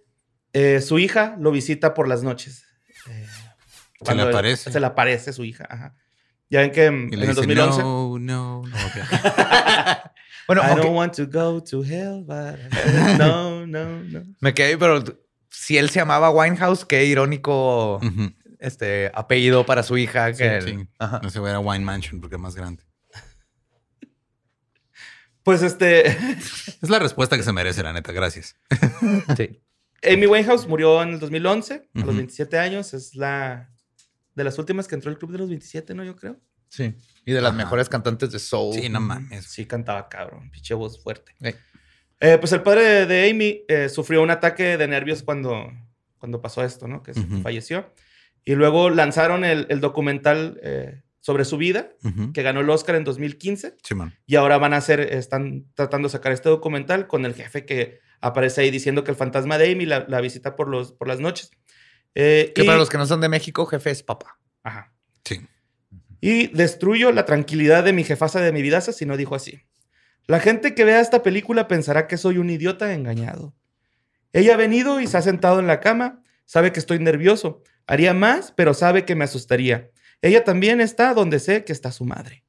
eh, 0.53 0.81
su 0.81 0.97
hija 0.97 1.35
lo 1.39 1.51
visita 1.51 1.93
por 1.93 2.07
las 2.07 2.23
noches. 2.23 2.65
Eh, 3.07 3.27
Se 4.03 4.15
le 4.15 4.21
aparece. 4.23 4.71
Se 4.71 4.79
le 4.79 4.85
aparece 4.87 5.31
su 5.33 5.43
hija, 5.43 5.67
ajá. 5.69 5.95
Ya 6.49 6.61
ven 6.61 6.71
que 6.71 6.85
en, 6.87 7.07
Y 7.13 7.15
le 7.15 7.25
en 7.25 7.29
el 7.29 7.35
dice, 7.35 7.47
2011... 7.47 7.81
no, 7.83 8.17
no, 8.19 8.63
no. 8.63 8.63
ok. 8.63 8.95
Bueno, 10.47 10.63
I 10.63 10.75
don't 10.75 10.95
want 10.95 11.15
to 11.15 11.27
go 11.27 11.63
to 11.63 11.81
hell, 11.83 12.23
but... 12.25 12.57
No, 13.19 13.65
no, 13.67 14.01
no. 14.03 14.23
me 14.41 14.53
quedé, 14.53 14.77
pero 14.77 15.01
si 15.61 15.77
él 15.77 15.91
se 15.91 15.99
llamaba 15.99 16.31
Winehouse, 16.31 16.85
qué 16.85 17.05
irónico 17.05 17.99
este 18.57 19.11
apellido 19.13 19.63
para 19.63 19.83
su 19.83 19.95
hija. 19.95 20.33
Que 20.33 20.59
Sí, 20.61 20.69
sí. 20.71 20.87
No 21.21 21.29
se 21.29 21.39
va 21.39 21.53
a 21.53 21.59
Wine 21.59 21.85
Mansion 21.85 22.19
porque 22.19 22.35
es 22.37 22.41
más 22.41 22.55
grande. 22.55 22.83
Pues 25.43 25.61
este... 25.63 26.07
Es 26.07 26.89
la 26.89 26.97
respuesta 26.99 27.37
que 27.37 27.43
se 27.43 27.51
merece, 27.53 27.83
la 27.83 27.93
neta. 27.93 28.11
Gracias. 28.11 28.55
Sí. 29.37 29.61
Amy 30.03 30.25
Winehouse 30.25 30.65
murió 30.67 31.01
en 31.03 31.09
el 31.09 31.19
2011, 31.19 31.73
a 31.75 31.99
los 31.99 32.07
Ujú. 32.07 32.15
27 32.17 32.57
años. 32.57 32.93
Es 32.95 33.13
la 33.15 33.71
de 34.33 34.43
las 34.43 34.57
últimas 34.57 34.87
que 34.87 34.95
entró 34.95 35.11
al 35.11 35.19
club 35.19 35.31
de 35.31 35.37
los 35.37 35.49
27, 35.49 35.93
¿no? 35.93 36.03
Yo 36.03 36.15
creo. 36.15 36.39
Sí. 36.69 36.95
Y 37.23 37.33
de 37.33 37.41
las 37.41 37.51
Ajá. 37.51 37.57
mejores 37.57 37.87
cantantes 37.87 38.31
de 38.31 38.39
soul. 38.39 38.73
Sí, 38.73 38.89
no 38.89 38.99
mames. 38.99 39.45
Sí, 39.45 39.67
cantaba 39.67 40.09
cabrón. 40.09 40.49
Pinche 40.49 40.73
voz 40.73 41.01
fuerte. 41.03 41.35
Eh, 42.21 42.37
pues 42.39 42.51
el 42.53 42.61
padre 42.61 43.05
de, 43.07 43.29
Amy 43.29 43.63
eh, 43.67 43.89
sufrió 43.89 44.21
un 44.21 44.29
ataque 44.29 44.77
de 44.77 44.87
nervios 44.87 45.23
cuando, 45.23 45.71
cuando 46.19 46.39
pasó 46.41 46.63
esto, 46.63 46.87
¿no? 46.87 47.01
Que 47.03 47.13
falleció. 47.41 47.91
Y 48.45 48.55
luego 48.55 48.89
lanzaron 48.89 49.43
el, 49.43 49.65
el 49.69 49.81
documental 49.81 50.59
eh, 50.63 51.01
sobre 51.19 51.45
su 51.45 51.57
vida, 51.57 51.89
que 52.33 52.41
ganó 52.43 52.61
el 52.61 52.69
Oscar 52.69 52.95
en 52.95 53.03
2015. 53.03 53.75
Simón. 53.83 54.13
Y 54.25 54.35
ahora 54.35 54.57
van 54.57 54.73
a 54.73 54.77
hacer, 54.77 54.99
están 54.99 55.65
tratando 55.75 56.07
de 56.07 56.11
sacar 56.13 56.31
este 56.31 56.49
documental 56.49 57.07
con 57.07 57.25
el 57.25 57.33
jefe 57.35 57.65
que 57.65 57.99
aparece 58.21 58.61
ahí 58.61 58.71
diciendo 58.71 59.03
que 59.03 59.11
el 59.11 59.17
fantasma 59.17 59.57
de 59.57 59.71
Amy 59.71 59.85
la, 59.85 60.05
la 60.07 60.21
visita 60.21 60.55
por, 60.55 60.67
los, 60.67 60.91
por 60.93 61.07
las 61.07 61.19
noches. 61.19 61.51
Eh, 62.15 62.51
Que 62.55 62.63
y- 62.63 62.65
para 62.65 62.77
los 62.77 62.89
que 62.89 62.97
no 62.97 63.05
son 63.05 63.21
de 63.21 63.29
México, 63.29 63.65
jefe 63.65 63.89
es 63.91 64.03
papá. 64.03 64.37
Ajá. 64.63 64.93
Sí. 65.23 65.41
Y 66.19 66.47
destruyo 66.47 67.11
la 67.11 67.25
tranquilidad 67.25 67.83
de 67.83 67.93
mi 67.93 68.03
jefasa 68.03 68.41
de 68.41 68.51
mi 68.51 68.61
vidaza 68.61 68.91
si 68.91 69.05
no 69.05 69.17
dijo 69.17 69.33
así. 69.35 69.61
La 70.31 70.39
gente 70.39 70.73
que 70.73 70.85
vea 70.85 71.01
esta 71.01 71.23
película 71.23 71.67
pensará 71.67 72.07
que 72.07 72.15
soy 72.15 72.37
un 72.37 72.49
idiota 72.49 72.93
engañado. 72.93 73.53
Ella 74.31 74.53
ha 74.53 74.57
venido 74.57 75.01
y 75.01 75.07
se 75.07 75.17
ha 75.17 75.21
sentado 75.21 75.59
en 75.59 75.67
la 75.67 75.81
cama, 75.81 76.23
sabe 76.45 76.71
que 76.71 76.79
estoy 76.79 76.99
nervioso. 76.99 77.63
Haría 77.85 78.13
más, 78.13 78.53
pero 78.53 78.73
sabe 78.73 79.03
que 79.03 79.13
me 79.13 79.25
asustaría. 79.25 79.91
Ella 80.21 80.45
también 80.45 80.79
está 80.79 81.13
donde 81.13 81.37
sé 81.39 81.65
que 81.65 81.73
está 81.73 81.91
su 81.91 82.05
madre. 82.05 82.45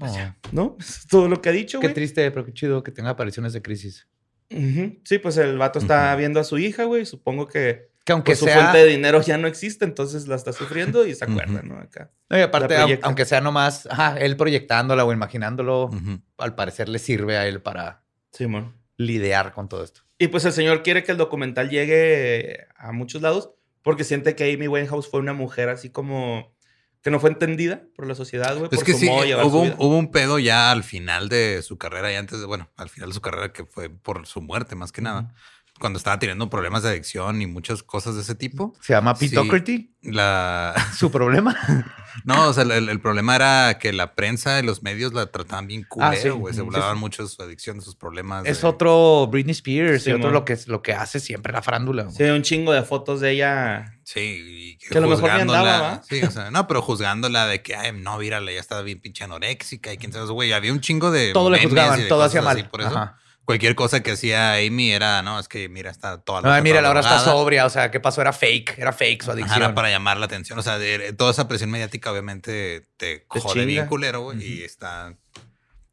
Oh, 0.00 0.16
¿No? 0.50 0.76
Es 0.80 1.06
todo 1.06 1.28
lo 1.28 1.40
que 1.40 1.50
ha 1.50 1.52
dicho, 1.52 1.78
Qué 1.78 1.90
triste, 1.90 2.28
pero 2.32 2.44
qué 2.44 2.52
chido 2.52 2.82
que 2.82 2.90
tenga 2.90 3.10
apariciones 3.10 3.52
de 3.52 3.62
crisis. 3.62 4.08
Sí, 4.48 5.18
pues 5.22 5.36
el 5.36 5.56
vato 5.58 5.78
está 5.78 6.16
viendo 6.16 6.40
a 6.40 6.44
su 6.44 6.58
hija, 6.58 6.86
güey. 6.86 7.06
Supongo 7.06 7.46
que 7.46 7.92
Que 8.06 8.12
aunque 8.12 8.30
pues, 8.30 8.38
su 8.38 8.44
sea... 8.46 8.54
fuente 8.60 8.78
de 8.78 8.86
dinero 8.86 9.20
ya 9.20 9.36
no 9.36 9.48
existe, 9.48 9.84
entonces 9.84 10.28
la 10.28 10.36
está 10.36 10.52
sufriendo 10.52 11.04
y 11.06 11.14
se 11.14 11.24
acuerda. 11.24 11.60
¿no? 11.62 11.76
Acá. 11.76 12.12
No, 12.30 12.38
y 12.38 12.40
aparte, 12.40 12.76
aunque 13.02 13.24
sea 13.26 13.40
nomás 13.42 13.86
ajá, 13.90 14.16
él 14.18 14.36
proyectándola 14.36 15.04
o 15.04 15.12
imaginándolo, 15.12 15.90
al 16.38 16.54
parecer 16.54 16.88
le 16.88 16.98
sirve 17.00 17.36
a 17.36 17.46
él 17.48 17.60
para 17.60 18.04
Simón. 18.32 18.74
lidiar 18.96 19.52
con 19.52 19.68
todo 19.68 19.82
esto. 19.84 20.02
Y 20.18 20.28
pues 20.28 20.44
el 20.46 20.52
señor 20.52 20.82
quiere 20.84 21.02
que 21.04 21.12
el 21.12 21.18
documental 21.18 21.68
llegue 21.68 22.66
a 22.76 22.92
muchos 22.92 23.20
lados 23.22 23.50
porque 23.82 24.04
siente 24.04 24.34
que 24.36 24.52
Amy 24.54 24.68
Winehouse 24.68 25.08
fue 25.10 25.20
una 25.20 25.32
mujer 25.32 25.68
así 25.68 25.90
como 25.90 26.54
que 27.02 27.10
no 27.10 27.20
fue 27.20 27.30
entendida 27.30 27.82
por 27.94 28.06
la 28.06 28.14
sociedad, 28.16 28.56
güey, 28.56 28.68
Es 28.72 28.78
por 28.78 28.84
que 28.84 28.92
su 28.94 28.98
sí, 28.98 29.08
hubo, 29.08 29.60
un- 29.62 29.74
hubo 29.78 29.96
un 29.98 30.10
pedo 30.10 30.38
ya 30.38 30.70
al 30.72 30.82
final 30.84 31.28
de 31.28 31.62
su 31.62 31.76
carrera 31.78 32.10
y 32.12 32.16
antes 32.16 32.40
de, 32.40 32.46
bueno, 32.46 32.68
al 32.76 32.88
final 32.88 33.10
de 33.10 33.14
su 33.14 33.20
carrera 33.20 33.52
que 33.52 33.64
fue 33.64 33.90
por 33.90 34.26
su 34.26 34.40
muerte 34.40 34.74
más 34.74 34.90
que 34.90 35.02
nada, 35.02 35.32
cuando 35.78 35.96
estaba 35.98 36.18
teniendo 36.18 36.48
problemas 36.50 36.82
de 36.82 36.90
adicción 36.90 37.42
y 37.42 37.46
muchas 37.46 37.82
cosas 37.82 38.14
de 38.16 38.22
ese 38.22 38.34
tipo. 38.34 38.74
Se 38.80 38.92
llama 38.92 39.14
Sí. 39.14 39.28
Pitocrity. 39.28 39.92
La, 40.02 40.74
Su 40.96 41.10
problema. 41.10 41.56
no, 42.24 42.48
o 42.48 42.52
sea, 42.52 42.62
el, 42.62 42.88
el 42.88 43.00
problema 43.00 43.34
era 43.34 43.78
que 43.80 43.92
la 43.92 44.14
prensa 44.14 44.58
y 44.60 44.62
los 44.62 44.82
medios 44.82 45.12
la 45.12 45.26
trataban 45.26 45.66
bien 45.66 45.84
culero, 45.88 46.12
Ah, 46.12 46.16
sí. 46.16 46.28
güey. 46.30 46.54
Se 46.54 46.60
Sí, 46.60 46.64
burlaban 46.64 46.94
sí. 46.96 47.00
mucho 47.00 47.22
de 47.24 47.28
su 47.28 47.42
adicción, 47.42 47.78
de 47.78 47.84
sus 47.84 47.96
problemas. 47.96 48.46
es 48.46 48.60
de- 48.62 48.66
otro 48.68 49.26
Britney 49.26 49.52
Spears 49.52 50.04
Sí, 50.04 50.10
y 50.10 50.12
otro 50.12 50.30
lo 50.30 50.44
que, 50.44 50.52
es, 50.52 50.68
lo 50.68 50.80
que 50.82 50.92
hace 50.94 51.18
siempre 51.20 51.52
la 51.52 51.60
farándula. 51.62 52.08
Sí, 52.10 52.22
un 52.24 52.42
chingo 52.42 52.72
de 52.72 52.82
fotos 52.82 53.20
de 53.20 53.32
ella. 53.32 53.98
Sí, 54.04 54.20
y 54.20 54.78
Que 54.78 54.98
a 54.98 55.00
lo 55.00 55.08
mejor 55.08 55.30
andaba. 55.30 56.02
Sí, 56.08 56.22
o 56.22 56.30
sea, 56.30 56.50
no, 56.52 56.66
pero 56.68 56.80
juzgándola 56.82 57.46
de 57.46 57.62
que, 57.62 57.74
ay, 57.74 57.90
no, 57.92 58.16
mírala, 58.18 58.52
ya 58.52 58.60
estaba 58.60 58.82
bien 58.82 59.00
pinche 59.00 59.24
anoréxica 59.24 59.92
y 59.92 59.98
quién 59.98 60.12
sabe, 60.12 60.26
güey, 60.30 60.52
había 60.52 60.72
un 60.72 60.80
chingo 60.80 61.10
de. 61.10 61.32
Todo 61.32 61.50
le 61.50 61.60
juzgaban, 61.62 62.06
todo 62.08 62.22
hacía 62.22 62.40
mal. 62.42 62.56
así, 62.56 62.66
por 62.68 62.80
eso, 62.82 62.90
Ajá. 62.90 63.18
Cualquier 63.46 63.74
cosa 63.74 64.02
que 64.02 64.10
hacía 64.10 64.54
Amy 64.56 64.90
era, 64.92 65.22
no, 65.22 65.38
es 65.40 65.48
que 65.48 65.70
mira, 65.70 65.90
está 65.90 66.20
toda 66.20 66.42
No, 66.42 66.48
loca, 66.48 66.60
mira, 66.60 66.82
la 66.82 66.90
hora 66.90 67.00
está 67.00 67.18
sobria. 67.20 67.64
O 67.64 67.70
sea, 67.70 67.90
¿qué 67.90 67.98
pasó? 68.00 68.20
Era 68.20 68.34
fake. 68.34 68.78
Era 68.78 68.92
fake 68.92 69.22
su 69.22 69.30
Ajá, 69.30 69.38
adicción. 69.38 69.62
Era 69.62 69.74
para 69.74 69.88
llamar 69.88 70.18
la 70.18 70.26
atención. 70.26 70.58
O 70.58 70.62
sea, 70.62 70.78
de- 70.78 71.14
toda 71.14 71.30
esa 71.30 71.48
presión 71.48 71.70
mediática 71.70 72.12
obviamente 72.12 72.86
te, 72.98 73.20
Te 73.20 73.40
jode 73.40 73.64
bien 73.64 73.86
culero, 73.86 74.20
güey. 74.20 74.42
Y 74.44 74.62
está. 74.64 75.16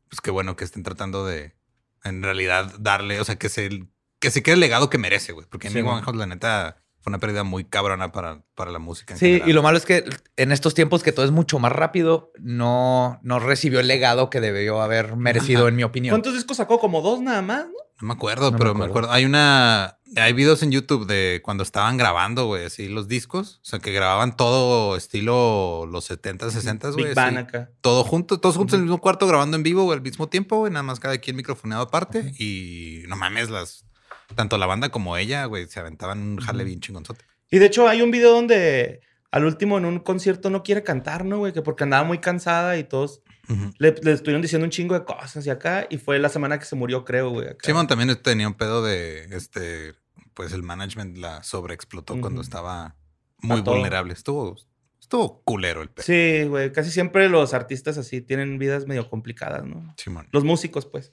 Pues 0.09 0.19
qué 0.21 0.31
bueno 0.31 0.55
que 0.57 0.65
estén 0.65 0.83
tratando 0.83 1.25
de 1.25 1.53
en 2.03 2.21
realidad 2.21 2.73
darle, 2.79 3.21
o 3.21 3.23
sea, 3.23 3.37
que 3.37 3.47
se, 3.49 3.69
que 4.19 4.29
se 4.29 4.43
quede 4.43 4.55
el 4.55 4.59
legado 4.59 4.89
que 4.89 4.97
merece, 4.97 5.31
güey. 5.31 5.47
Porque 5.49 5.69
Sí, 5.69 5.77
Amy 5.79 5.87
man. 5.87 5.95
Winehouse, 5.95 6.17
la 6.17 6.25
neta, 6.27 6.82
fue 7.03 7.11
una 7.11 7.19
pérdida 7.19 7.43
muy 7.43 7.65
cabrona 7.65 8.11
para, 8.13 8.41
para 8.55 8.71
la 8.71 8.79
música. 8.79 9.13
en 9.13 9.19
Sí, 9.19 9.25
general. 9.25 9.49
y 9.49 9.53
lo 9.53 9.61
malo 9.61 9.77
es 9.77 9.85
que 9.85 10.05
en 10.37 10.51
estos 10.53 10.73
tiempos 10.73 11.03
que 11.03 11.11
todo 11.11 11.25
es 11.25 11.31
mucho 11.31 11.59
más 11.59 11.71
rápido, 11.73 12.31
no, 12.39 13.19
no 13.23 13.39
recibió 13.39 13.81
el 13.81 13.87
legado 13.87 14.29
que 14.29 14.39
debió 14.39 14.81
haber 14.81 15.15
merecido, 15.17 15.61
Ajá. 15.61 15.69
en 15.69 15.75
mi 15.75 15.83
opinión. 15.83 16.13
¿Cuántos 16.13 16.33
discos 16.33 16.57
sacó? 16.57 16.79
Como 16.79 17.01
dos 17.01 17.19
nada 17.21 17.41
más, 17.41 17.65
¿no? 17.65 17.71
No 18.01 18.07
me 18.07 18.13
acuerdo, 18.13 18.51
No 18.51 18.57
pero 18.57 18.73
me 18.73 18.85
acuerdo. 18.85 18.91
acuerdo. 19.07 19.11
Hay 19.11 19.25
una. 19.25 19.97
Hay 20.15 20.33
videos 20.33 20.61
en 20.61 20.71
YouTube 20.71 21.07
de 21.07 21.41
cuando 21.43 21.63
estaban 21.63 21.97
grabando, 21.97 22.45
güey, 22.45 22.65
así 22.65 22.87
los 22.87 23.07
discos. 23.07 23.59
O 23.63 23.65
sea, 23.65 23.79
que 23.79 23.91
grababan 23.91 24.35
todo 24.37 24.95
estilo 24.95 25.85
los 25.89 26.05
70, 26.05 26.51
60, 26.51 26.89
güey. 26.89 26.97
Big 26.97 27.05
así. 27.07 27.15
Bang 27.15 27.37
acá. 27.37 27.69
Todo 27.81 28.03
juntos, 28.03 28.39
todos 28.41 28.55
juntos 28.57 28.73
en 28.75 28.81
el 28.81 28.85
mismo 28.85 28.99
cuarto 29.01 29.25
grabando 29.27 29.57
en 29.57 29.63
vivo 29.63 29.83
güey, 29.83 29.97
al 29.97 30.03
mismo 30.03 30.27
tiempo, 30.29 30.57
güey. 30.59 30.71
Nada 30.71 30.83
más 30.83 30.99
cada 30.99 31.17
quien 31.17 31.35
microfoneado 31.35 31.83
aparte. 31.83 32.33
Y 32.37 33.03
no 33.07 33.15
mames, 33.15 33.49
las. 33.49 33.85
Tanto 34.35 34.57
la 34.57 34.65
banda 34.65 34.89
como 34.89 35.17
ella, 35.17 35.45
güey, 35.45 35.67
se 35.67 35.79
aventaban 35.79 36.19
un 36.19 36.37
jale 36.39 36.63
bien 36.63 36.79
chingonzote. 36.79 37.23
Y 37.51 37.59
de 37.59 37.65
hecho 37.67 37.87
hay 37.87 38.01
un 38.01 38.11
video 38.11 38.31
donde 38.33 39.01
al 39.31 39.45
último 39.45 39.77
en 39.77 39.85
un 39.85 39.99
concierto 39.99 40.49
no 40.49 40.63
quiere 40.63 40.83
cantar, 40.83 41.25
¿no, 41.25 41.37
güey? 41.39 41.53
Que 41.53 41.61
porque 41.61 41.83
andaba 41.83 42.03
muy 42.03 42.19
cansada 42.19 42.77
y 42.77 42.83
todos 42.83 43.21
le, 43.77 43.93
le 44.01 44.11
estuvieron 44.11 44.41
diciendo 44.41 44.65
un 44.65 44.71
chingo 44.71 44.95
de 44.95 45.03
cosas 45.05 45.45
y 45.45 45.49
acá. 45.49 45.85
Y 45.89 45.97
fue 45.97 46.17
la 46.19 46.29
semana 46.29 46.57
que 46.59 46.65
se 46.65 46.75
murió, 46.75 47.03
creo, 47.05 47.29
güey. 47.31 47.47
acá. 47.47 47.57
Simón 47.63 47.87
también 47.87 48.15
tenía 48.21 48.47
un 48.47 48.53
pedo 48.55 48.83
de 48.83 49.25
este. 49.35 49.95
Pues 50.33 50.51
el 50.53 50.63
management 50.63 51.17
la 51.17 51.43
sobreexplotó 51.43 52.19
cuando 52.19 52.41
estaba 52.41 52.95
muy 53.41 53.59
A 53.59 53.63
todo. 53.63 53.75
vulnerable. 53.75 54.13
Estuvo. 54.13 54.55
Estuvo 54.99 55.43
culero 55.43 55.81
el 55.83 55.89
pedo. 55.89 56.05
Sí, 56.05 56.45
güey. 56.47 56.71
Casi 56.71 56.89
siempre 56.89 57.29
los 57.29 57.53
artistas 57.53 57.97
así 57.99 58.21
tienen 58.21 58.57
vidas 58.57 58.87
medio 58.87 59.07
complicadas, 59.09 59.63
¿no? 59.63 59.93
Simón. 59.97 60.27
Los 60.31 60.43
músicos, 60.43 60.87
pues. 60.87 61.09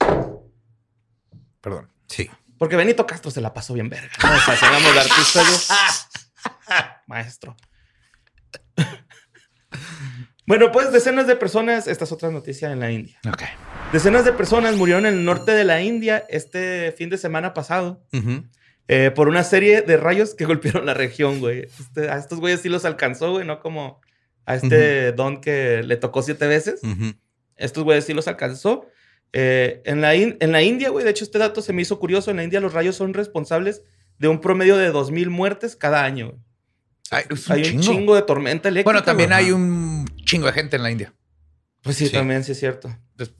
Perdón. 1.61 1.89
Sí. 2.07 2.29
Porque 2.61 2.75
Benito 2.75 3.07
Castro 3.07 3.31
se 3.31 3.41
la 3.41 3.55
pasó 3.55 3.73
bien 3.73 3.89
verga. 3.89 4.11
¿no? 4.21 4.35
O 4.35 4.39
sea, 4.39 4.55
si 4.55 4.63
hablamos 4.63 4.93
de 4.93 4.99
artistas, 4.99 5.47
güey. 6.77 6.83
Maestro. 7.07 7.57
Bueno, 10.45 10.71
pues 10.71 10.91
decenas 10.91 11.25
de 11.25 11.35
personas, 11.35 11.87
esta 11.87 12.03
es 12.03 12.11
otra 12.11 12.29
noticia 12.29 12.71
en 12.71 12.79
la 12.79 12.91
India. 12.91 13.17
Ok. 13.27 13.41
Decenas 13.91 14.25
de 14.25 14.33
personas 14.33 14.75
murieron 14.75 15.07
en 15.07 15.15
el 15.15 15.25
norte 15.25 15.53
de 15.53 15.63
la 15.63 15.81
India 15.81 16.23
este 16.29 16.91
fin 16.91 17.09
de 17.09 17.17
semana 17.17 17.55
pasado 17.55 18.05
eh, 18.87 19.09
por 19.09 19.27
una 19.27 19.43
serie 19.43 19.81
de 19.81 19.97
rayos 19.97 20.35
que 20.35 20.45
golpearon 20.45 20.85
la 20.85 20.93
región, 20.93 21.39
güey. 21.39 21.61
Este- 21.63 22.11
a 22.11 22.17
estos 22.17 22.39
güeyes 22.39 22.61
sí 22.61 22.69
los 22.69 22.85
alcanzó, 22.85 23.31
güey, 23.31 23.43
no 23.47 23.59
como 23.59 24.01
a 24.45 24.53
este 24.53 25.13
don 25.13 25.41
que 25.41 25.81
le 25.81 25.97
tocó 25.97 26.21
siete 26.21 26.45
veces. 26.45 26.81
Ujú. 26.83 27.15
Estos 27.55 27.83
güeyes 27.83 28.05
sí 28.05 28.13
los 28.13 28.27
alcanzó. 28.27 28.85
Eh, 29.33 29.81
en, 29.85 30.01
la 30.01 30.15
in- 30.15 30.37
en 30.41 30.51
la 30.51 30.61
India, 30.61 30.89
güey, 30.89 31.05
de 31.05 31.11
hecho 31.11 31.23
este 31.23 31.37
dato 31.39 31.61
se 31.61 31.73
me 31.73 31.81
hizo 31.81 31.99
curioso. 31.99 32.31
En 32.31 32.37
la 32.37 32.43
India 32.43 32.59
los 32.59 32.73
rayos 32.73 32.95
son 32.95 33.13
responsables 33.13 33.81
de 34.17 34.27
un 34.27 34.41
promedio 34.41 34.77
de 34.77 34.91
2.000 34.91 35.29
muertes 35.29 35.75
cada 35.75 36.03
año. 36.03 36.27
güey. 36.27 36.39
Ay, 37.11 37.23
es 37.29 37.47
un 37.47 37.53
Hay 37.53 37.75
un 37.75 37.81
chingo. 37.81 38.15
de 38.15 38.21
tormenta 38.21 38.69
eléctrica. 38.69 38.85
Bueno, 38.91 39.03
también 39.03 39.33
hay 39.33 39.51
un 39.51 40.05
chingo 40.25 40.47
de 40.47 40.53
gente 40.53 40.75
en 40.77 40.83
la 40.83 40.91
India. 40.91 41.13
Pues 41.81 41.97
sí, 41.97 42.07
Sí. 42.07 42.13
también 42.13 42.43
sí 42.43 42.51
es 42.53 42.59
cierto. 42.59 42.95
Es, 43.17 43.31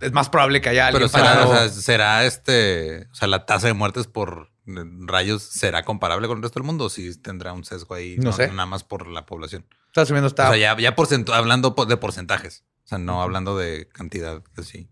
es 0.00 0.12
más 0.12 0.28
probable 0.30 0.60
que 0.60 0.68
haya 0.68 0.86
alguien 0.86 1.00
Pero 1.00 1.08
será, 1.08 1.24
parado. 1.34 1.50
o 1.50 1.54
sea, 1.54 1.68
será 1.68 2.24
este, 2.24 3.06
o 3.10 3.14
sea, 3.14 3.26
la 3.28 3.44
tasa 3.44 3.66
de 3.66 3.72
muertes 3.74 4.06
por 4.06 4.50
eh, 4.66 4.72
rayos 5.06 5.42
será 5.42 5.82
comparable 5.84 6.28
con 6.28 6.38
el 6.38 6.42
resto 6.42 6.60
del 6.60 6.66
mundo 6.66 6.84
o 6.84 6.88
si 6.90 7.18
tendrá 7.20 7.52
un 7.52 7.64
sesgo 7.64 7.94
ahí, 7.94 8.16
No 8.18 8.32
sé. 8.32 8.48
nada 8.48 8.66
más 8.66 8.84
por 8.84 9.08
la 9.08 9.26
población. 9.26 9.66
Está 9.88 10.02
asumiendo 10.02 10.28
está. 10.28 10.48
O 10.50 10.52
sea, 10.54 10.58
ya, 10.58 10.80
ya 10.80 10.94
porcento- 10.94 11.32
hablando 11.34 11.74
de 11.88 11.96
porcentajes, 11.96 12.64
o 12.84 12.88
sea, 12.88 12.98
no 12.98 13.20
hablando 13.22 13.56
de 13.58 13.88
cantidad 13.88 14.42
así. 14.56 14.88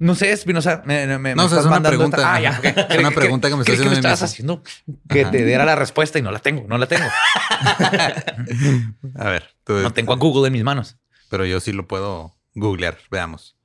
No 0.00 0.14
sé, 0.14 0.30
Espinosa. 0.32 0.82
Me, 0.86 1.06
me, 1.06 1.18
me 1.18 1.34
No, 1.34 1.46
o 1.46 1.48
sea, 1.48 1.58
estás 1.58 1.72
es 1.72 1.78
una 1.78 1.88
pregunta. 1.88 2.16
esta- 2.18 2.34
Ah, 2.34 2.40
ya. 2.40 2.60
Es 2.90 2.98
una 2.98 3.10
pregunta 3.10 3.48
que 3.48 3.56
me 3.56 3.64
que 3.64 3.76
me 3.76 4.08
haciendo 4.08 4.62
que 5.08 5.22
Ajá. 5.22 5.30
te 5.32 5.44
diera 5.44 5.64
la 5.64 5.74
respuesta 5.74 6.18
y 6.18 6.22
no 6.22 6.30
la 6.30 6.38
tengo. 6.38 6.64
No 6.68 6.78
la 6.78 6.86
tengo. 6.86 7.04
A 9.16 9.28
ver, 9.30 9.44
tú- 9.64 9.74
No 9.74 9.92
tengo 9.92 10.12
a 10.12 10.16
Google 10.16 10.46
en 10.48 10.52
mis 10.52 10.64
manos. 10.64 10.96
pero 11.30 11.44
yo 11.44 11.60
sí 11.60 11.72
lo 11.72 11.86
puedo 11.86 12.36
googlear, 12.54 12.98
veamos. 13.10 13.56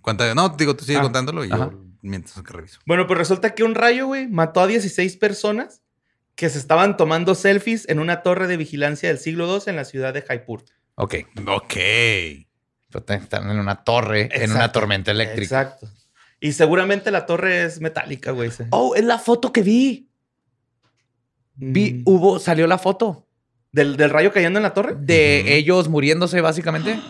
¿Cuánta? 0.00 0.34
No, 0.34 0.48
digo, 0.50 0.74
tú 0.74 0.84
sigue 0.84 0.98
Ah, 0.98 1.02
contándolo 1.02 1.44
y 1.44 1.52
ajá. 1.52 1.70
yo 1.70 1.84
mientras 2.02 2.40
que 2.42 2.52
reviso. 2.52 2.80
Bueno, 2.86 3.06
pues 3.06 3.18
resulta 3.18 3.54
que 3.54 3.64
un 3.64 3.74
rayo, 3.74 4.06
güey, 4.06 4.26
mató 4.28 4.60
a 4.60 4.66
16 4.66 5.16
personas 5.16 5.82
que 6.34 6.48
se 6.48 6.58
estaban 6.58 6.96
tomando 6.96 7.34
selfies 7.34 7.88
en 7.88 7.98
una 7.98 8.22
torre 8.22 8.46
de 8.46 8.56
vigilancia 8.56 9.08
del 9.08 9.18
siglo 9.18 9.52
II 9.54 9.62
en 9.66 9.76
la 9.76 9.84
ciudad 9.84 10.14
de 10.14 10.22
Jaipur. 10.22 10.64
Ok. 10.94 11.14
Ok. 11.46 11.74
Pero 12.90 13.04
Están 13.14 13.50
en 13.50 13.58
una 13.58 13.84
torre, 13.84 14.28
en 14.32 14.50
una 14.50 14.60
Exacto. 14.60 14.80
tormenta 14.80 15.10
eléctrica. 15.10 15.60
Exacto. 15.62 15.88
Y 16.40 16.52
seguramente 16.52 17.10
la 17.10 17.26
torre 17.26 17.64
es 17.64 17.80
metálica, 17.80 18.30
güey. 18.30 18.50
Oh, 18.70 18.94
es 18.94 19.04
la 19.04 19.18
foto 19.18 19.52
que 19.52 19.62
vi. 19.62 20.08
Vi, 21.54 21.94
Mm. 21.94 22.02
hubo, 22.06 22.38
salió 22.38 22.66
la 22.68 22.78
foto 22.78 23.26
¿Del, 23.72 23.96
del 23.96 24.10
rayo 24.10 24.32
cayendo 24.32 24.58
en 24.58 24.62
la 24.62 24.72
torre? 24.74 24.94
de 24.98 25.56
ellos 25.56 25.88
muriéndose, 25.88 26.40
básicamente. 26.40 27.00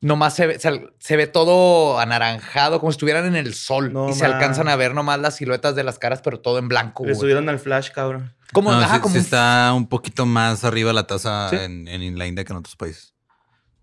nomás 0.00 0.34
se 0.34 0.46
ve, 0.48 0.58
se, 0.58 0.88
se 0.98 1.16
ve 1.16 1.28
todo 1.28 2.00
anaranjado, 2.00 2.80
como 2.80 2.90
si 2.90 2.96
estuvieran 2.96 3.24
en 3.26 3.36
el 3.36 3.54
sol. 3.54 3.92
No 3.92 4.08
y 4.08 4.14
se 4.14 4.24
alcanzan 4.24 4.66
a 4.68 4.74
ver 4.74 4.94
nomás 4.94 5.20
las 5.20 5.36
siluetas 5.36 5.76
de 5.76 5.84
las 5.84 5.98
caras, 6.00 6.20
pero 6.22 6.40
todo 6.40 6.58
en 6.58 6.66
blanco. 6.66 7.04
Le 7.06 7.14
subieron 7.14 7.48
al 7.48 7.60
flash, 7.60 7.90
cabrón. 7.92 8.34
Como, 8.52 8.72
No, 8.72 8.78
ajá, 8.78 8.96
sí- 8.96 9.00
como 9.00 9.14
sí 9.14 9.20
está 9.20 9.72
un 9.74 9.86
poquito 9.86 10.26
más 10.26 10.64
arriba 10.64 10.92
la 10.92 11.06
tasa 11.06 11.50
Sí. 11.50 11.56
en, 11.56 11.86
en 11.86 12.18
la 12.18 12.26
India 12.26 12.44
que 12.44 12.52
en 12.52 12.56
otros 12.58 12.74
países. 12.74 13.14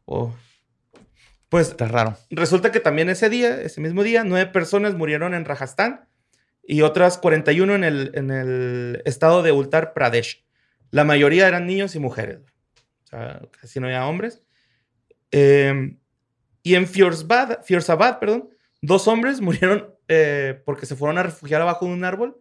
Oh. 0.04 0.34
Pues 1.50 1.70
Está 1.70 1.88
raro. 1.88 2.16
resulta 2.30 2.72
que 2.72 2.80
también 2.80 3.10
ese 3.10 3.30
día, 3.30 3.60
ese 3.62 3.82
mismo 3.82 4.04
día, 4.04 4.24
nueve 4.24 4.46
personas 4.52 4.94
murieron 4.94 5.34
en 5.34 5.46
Rajasthan 5.46 6.08
y 6.64 6.84
otras 6.84 7.18
41 7.18 7.74
en 7.76 7.84
el, 7.84 8.12
en 8.14 8.30
el 8.30 9.02
estado 9.06 9.42
de 9.42 9.52
Uttar 9.52 9.94
Pradesh. 9.94 10.46
La 10.92 11.04
mayoría 11.04 11.48
eran 11.48 11.66
niños 11.66 11.96
y 11.96 12.00
mujeres. 12.00 12.40
O 13.06 13.08
sea, 13.08 13.42
casi 13.60 13.80
no 13.80 13.88
había 13.88 14.06
hombres. 14.06 14.44
Eh, 15.32 15.98
y 16.62 16.76
en 16.76 16.88
Firouzabad, 16.88 17.64
Firouzabad, 17.64 18.20
perdón, 18.20 18.50
dos 18.82 19.08
hombres 19.08 19.42
murieron 19.42 19.96
eh, 20.08 20.62
porque 20.66 20.86
se 20.86 20.96
fueron 20.96 21.18
a 21.18 21.24
refugiar 21.24 21.62
abajo 21.62 21.86
de 21.86 21.94
un 21.94 22.04
árbol 22.04 22.40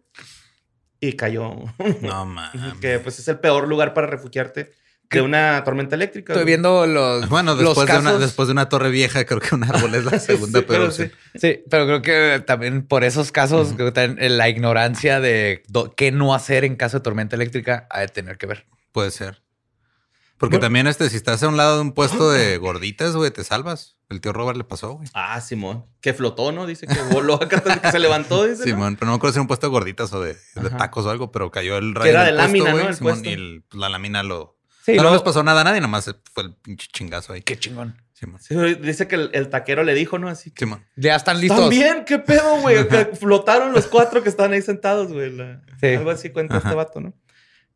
y 0.99 1.13
cayó. 1.13 1.55
No 2.01 2.25
mames. 2.25 2.73
que 2.81 2.99
pues 2.99 3.17
es 3.17 3.27
el 3.27 3.39
peor 3.39 3.67
lugar 3.67 3.93
para 3.95 4.05
refugiarte 4.07 4.71
de 5.11 5.21
una 5.21 5.63
tormenta 5.63 5.95
eléctrica. 5.95 6.33
Estoy 6.33 6.43
güey. 6.43 6.51
viendo 6.53 6.85
los. 6.85 7.27
Bueno, 7.29 7.55
los 7.55 7.75
después, 7.75 7.87
de 7.87 7.97
una, 7.97 8.17
después 8.17 8.47
de 8.47 8.51
una 8.51 8.69
torre 8.69 8.89
vieja, 8.89 9.25
creo 9.25 9.39
que 9.39 9.55
un 9.55 9.63
árbol 9.63 9.93
es 9.95 10.05
la 10.05 10.19
segunda 10.19 10.59
Sí, 10.59 10.65
pero 10.67 10.79
peor. 10.89 10.91
sí. 10.93 11.11
sí. 11.35 11.63
Pero 11.69 11.85
creo 11.85 12.01
que 12.01 12.43
también 12.45 12.85
por 12.85 13.03
esos 13.03 13.31
casos, 13.31 13.73
creo 13.75 13.87
que 13.87 13.91
también 13.93 14.37
la 14.37 14.49
ignorancia 14.49 15.19
de 15.19 15.63
do- 15.67 15.93
qué 15.95 16.11
no 16.11 16.33
hacer 16.33 16.63
en 16.65 16.75
caso 16.75 16.97
de 16.99 17.03
tormenta 17.03 17.35
eléctrica 17.35 17.87
ha 17.89 18.01
de 18.01 18.07
tener 18.07 18.37
que 18.37 18.45
ver. 18.47 18.67
Puede 18.91 19.11
ser. 19.11 19.41
Porque 20.37 20.55
Bueno. 20.55 20.67
también 20.67 20.87
este, 20.87 21.09
si 21.09 21.17
estás 21.17 21.43
a 21.43 21.49
un 21.49 21.57
lado 21.57 21.75
de 21.75 21.81
un 21.81 21.91
puesto 21.91 22.31
de 22.31 22.57
gorditas, 22.57 23.13
güey, 23.13 23.29
te 23.29 23.43
salvas. 23.43 23.97
El 24.07 24.21
tío 24.21 24.31
Robert 24.31 24.57
le 24.57 24.63
pasó, 24.63 24.93
güey. 24.93 25.09
Ah, 25.13 25.41
Simón. 25.41 25.85
Que 26.01 26.13
flotó, 26.13 26.51
¿no? 26.53 26.65
Dice 26.65 26.87
que 26.87 26.95
voló 27.11 27.35
acá, 27.35 27.61
que 27.81 27.91
se 27.91 27.99
levantó, 27.99 28.45
dice. 28.45 28.59
¿no? 28.59 28.63
Simón, 28.65 28.95
pero 28.95 29.07
no 29.07 29.11
me 29.11 29.15
acuerdo 29.17 29.33
si 29.33 29.37
era 29.37 29.41
un 29.41 29.47
puesto 29.47 29.67
de 29.67 29.71
gorditas 29.71 30.13
o 30.13 30.21
de, 30.21 30.37
tacos 30.77 31.05
o 31.05 31.09
algo, 31.09 31.31
pero 31.31 31.51
cayó 31.51 31.77
el 31.77 31.93
rayo. 31.93 32.05
Que 32.05 32.09
era 32.11 32.23
de 32.23 32.31
lámina, 32.31 32.71
güey, 32.71 32.83
¿no? 32.85 32.89
El 32.89 32.95
Simón, 32.95 33.13
puesto. 33.15 33.29
y 33.29 33.33
el- 33.33 33.63
la 33.73 33.89
lámina 33.89 34.23
lo. 34.23 34.57
Sí, 34.91 34.97
no, 34.97 35.03
luego- 35.03 35.15
les 35.17 35.23
pasó 35.23 35.43
nada 35.43 35.61
a 35.61 35.63
nadie, 35.63 35.79
nomás 35.81 36.13
fue 36.33 36.43
el 36.43 36.53
pinche 36.55 36.87
chingazo 36.91 37.31
ahí. 37.33 37.41
Qué 37.41 37.57
chingón. 37.57 37.95
Simón. 38.13 38.39
Sí, 38.41 38.55
dice 38.81 39.07
que 39.07 39.15
el, 39.15 39.29
el 39.33 39.47
taquero 39.49 39.83
le 39.83 39.93
dijo, 39.93 40.19
¿no? 40.19 40.27
Así 40.27 40.51
que. 40.51 40.65
Simón. 40.65 40.85
Ya 40.97 41.15
están 41.15 41.39
listos. 41.39 41.57
También, 41.59 42.03
qué 42.05 42.19
pedo, 42.19 42.59
güey. 42.59 42.83
Flotaron 43.15 43.71
los 43.71 43.87
cuatro 43.87 44.21
que 44.23 44.27
estaban 44.29 44.51
ahí 44.51 44.61
sentados, 44.61 45.13
güey. 45.13 45.31
Sí. 45.79 45.87
Algo 45.95 46.09
así 46.11 46.29
cuenta 46.29 46.57
Ajá. 46.57 46.67
este 46.67 46.75
vato, 46.75 46.99
¿no? 46.99 47.13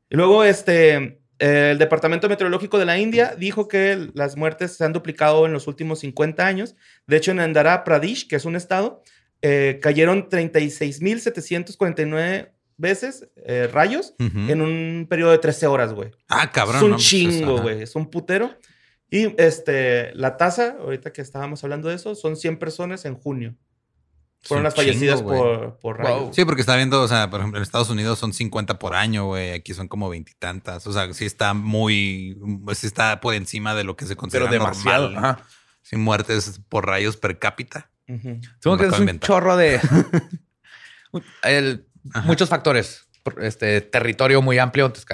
Y 0.09 0.17
luego, 0.17 0.43
este. 0.43 1.21
eh, 1.39 1.69
El 1.71 1.77
Departamento 1.77 2.27
Meteorológico 2.27 2.77
de 2.77 2.83
la 2.85 2.97
India 2.97 3.35
dijo 3.37 3.69
que 3.69 4.09
las 4.13 4.35
muertes 4.35 4.75
se 4.75 4.83
han 4.83 4.91
duplicado 4.91 5.45
en 5.45 5.53
los 5.53 5.67
últimos 5.67 5.99
50 5.99 6.45
años. 6.45 6.75
De 7.07 7.15
hecho, 7.15 7.31
en 7.31 7.39
Andhra 7.39 7.85
Pradesh, 7.85 8.27
que 8.27 8.35
es 8.35 8.43
un 8.43 8.57
estado, 8.57 9.01
eh, 9.41 9.79
cayeron 9.81 10.27
36.749 10.29 12.51
veces 12.83 13.27
eh, 13.37 13.67
rayos 13.73 14.13
Ujú. 14.19 14.37
en 14.51 14.61
un 14.61 15.07
periodo 15.09 15.31
de 15.31 15.39
13 15.39 15.65
horas, 15.65 15.93
güey. 15.93 16.11
Ah, 16.29 16.51
cabrón. 16.51 16.75
es 16.77 16.83
un 16.83 16.89
¿no? 16.91 16.95
Pues, 16.97 17.07
chingo, 17.07 17.61
güey. 17.61 17.81
Es 17.81 17.95
un 17.95 18.09
putero. 18.11 18.55
Y 19.09 19.33
este, 19.41 20.13
la 20.15 20.37
tasa, 20.37 20.75
ahorita 20.79 21.11
que 21.13 21.21
estábamos 21.21 21.63
hablando 21.63 21.89
de 21.89 21.95
eso, 21.95 22.13
son 22.15 22.35
100 22.35 22.57
personas 22.59 23.05
en 23.05 23.15
junio. 23.15 23.55
Fueron 24.45 24.63
las 24.65 24.75
fallecidas 24.75 25.19
chingo, 25.19 25.31
por, 25.37 25.79
por 25.79 25.97
Wow. 25.97 26.05
rayos. 26.05 26.35
Sí, 26.35 26.43
porque 26.45 26.61
está 26.61 26.75
viendo, 26.75 27.01
o 27.01 27.07
sea, 27.07 27.29
por 27.29 27.39
ejemplo, 27.39 27.59
en 27.59 27.63
Estados 27.63 27.89
Unidos 27.89 28.19
son 28.19 28.33
50 28.33 28.77
por 28.77 28.93
año, 28.95 29.25
güey. 29.27 29.51
Aquí 29.51 29.73
son 29.73 29.87
como 29.87 30.09
veintitantas. 30.09 30.85
O 30.85 30.91
sea, 30.93 31.13
sí 31.13 31.25
está 31.25 31.53
muy, 31.53 32.37
pues, 32.65 32.79
sí 32.79 32.87
está 32.87 33.21
por 33.21 33.33
encima 33.35 33.73
de 33.73 33.83
lo 33.85 33.95
que 33.95 34.05
se 34.05 34.15
considera 34.15 34.49
Pero 34.49 34.63
demasiado. 34.63 35.09
normal. 35.11 35.35
Ajá. 35.35 35.45
Sin 35.81 36.01
muertes 36.01 36.59
por 36.69 36.85
rayos 36.87 37.15
per 37.17 37.39
cápita. 37.39 37.89
Ujú. 38.09 38.39
Supongo 38.59 38.77
que 38.83 38.87
es 38.95 38.99
un 38.99 39.19
chorro 39.19 39.55
de 39.55 39.79
el- 41.43 41.85
Ajá. 42.11 42.27
muchos 42.27 42.49
factores. 42.49 43.07
Este 43.41 43.79
territorio 43.79 44.41
muy 44.41 44.57
amplio, 44.59 44.85
entonces 44.87 45.07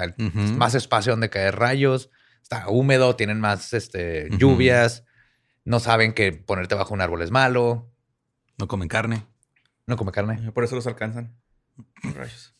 más 0.56 0.74
espacio 0.74 1.12
donde 1.12 1.30
caer 1.30 1.54
rayos, 1.56 2.10
está 2.42 2.68
húmedo, 2.68 3.14
tienen 3.14 3.38
más 3.38 3.72
este, 3.72 4.28
lluvias, 4.36 5.04
no 5.64 5.78
saben 5.78 6.12
que 6.12 6.32
ponerte 6.32 6.74
bajo 6.74 6.92
un 6.92 7.00
árbol 7.02 7.22
es 7.22 7.30
malo, 7.30 7.88
No 8.58 8.66
comen 8.66 8.88
carne. 8.88 9.26
no 9.86 9.96
come 9.96 10.10
carne. 10.10 10.50
Por 10.52 10.64
eso 10.64 10.74
los 10.74 10.86
alcanzan. 10.88 11.36
Rayos. 12.02 12.54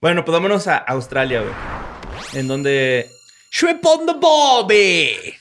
Bueno, 0.00 0.24
pues 0.24 0.32
vámonos 0.32 0.66
a 0.68 0.76
Australia, 0.76 1.40
güey. 1.40 1.54
En 2.34 2.46
donde 2.46 3.08
Shrimp 3.50 3.84
on 3.84 4.06
the 4.06 4.12
Bobby. 4.20 5.34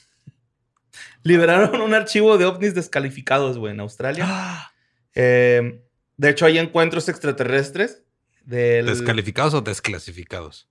liberaron 1.23 1.81
un 1.81 1.93
archivo 1.93 2.37
de 2.37 2.45
ovnis 2.45 2.73
descalificados, 2.73 3.57
güey, 3.57 3.73
en 3.73 3.79
Australia. 3.81 4.25
Eh, 5.15 5.82
de 6.17 6.29
hecho, 6.29 6.45
hay 6.45 6.57
encuentros 6.59 7.09
extraterrestres 7.09 8.03
del... 8.45 8.85
¿Descalificados 8.87 9.53
o 9.53 9.61
desclasificados? 9.61 10.69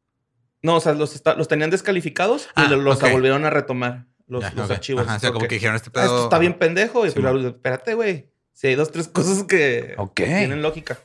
No, 0.62 0.76
o 0.76 0.80
sea, 0.80 0.92
los, 0.94 1.14
está- 1.14 1.34
los 1.34 1.48
tenían 1.48 1.70
descalificados 1.70 2.44
y 2.44 2.48
Ah, 2.54 2.68
lo- 2.68 2.76
los 2.76 3.00
volvieron 3.00 3.44
a 3.44 3.50
retomar 3.50 4.06
los, 4.28 4.42
Ya, 4.42 4.52
los 4.54 4.70
archivos. 4.70 5.06
Ajá, 5.06 5.16
o 5.16 5.18
sea, 5.20 5.32
como 5.32 5.46
que 5.48 5.56
dijeron 5.56 5.74
este 5.76 5.90
"Ah, 5.90 5.92
pedo. 5.92 6.04
Esto 6.04 6.22
está 6.24 6.38
bien 6.38 6.54
pendejo. 6.54 7.04
Y 7.04 7.10
Sí, 7.10 7.14
pero, 7.16 7.34
man. 7.34 7.46
espérate, 7.46 7.94
güey. 7.94 8.30
Si 8.52 8.68
hay 8.68 8.74
dos, 8.76 8.90
tres 8.92 9.08
cosas 9.08 9.44
que 9.44 9.96
tienen 10.14 10.62
lógica. 10.62 10.98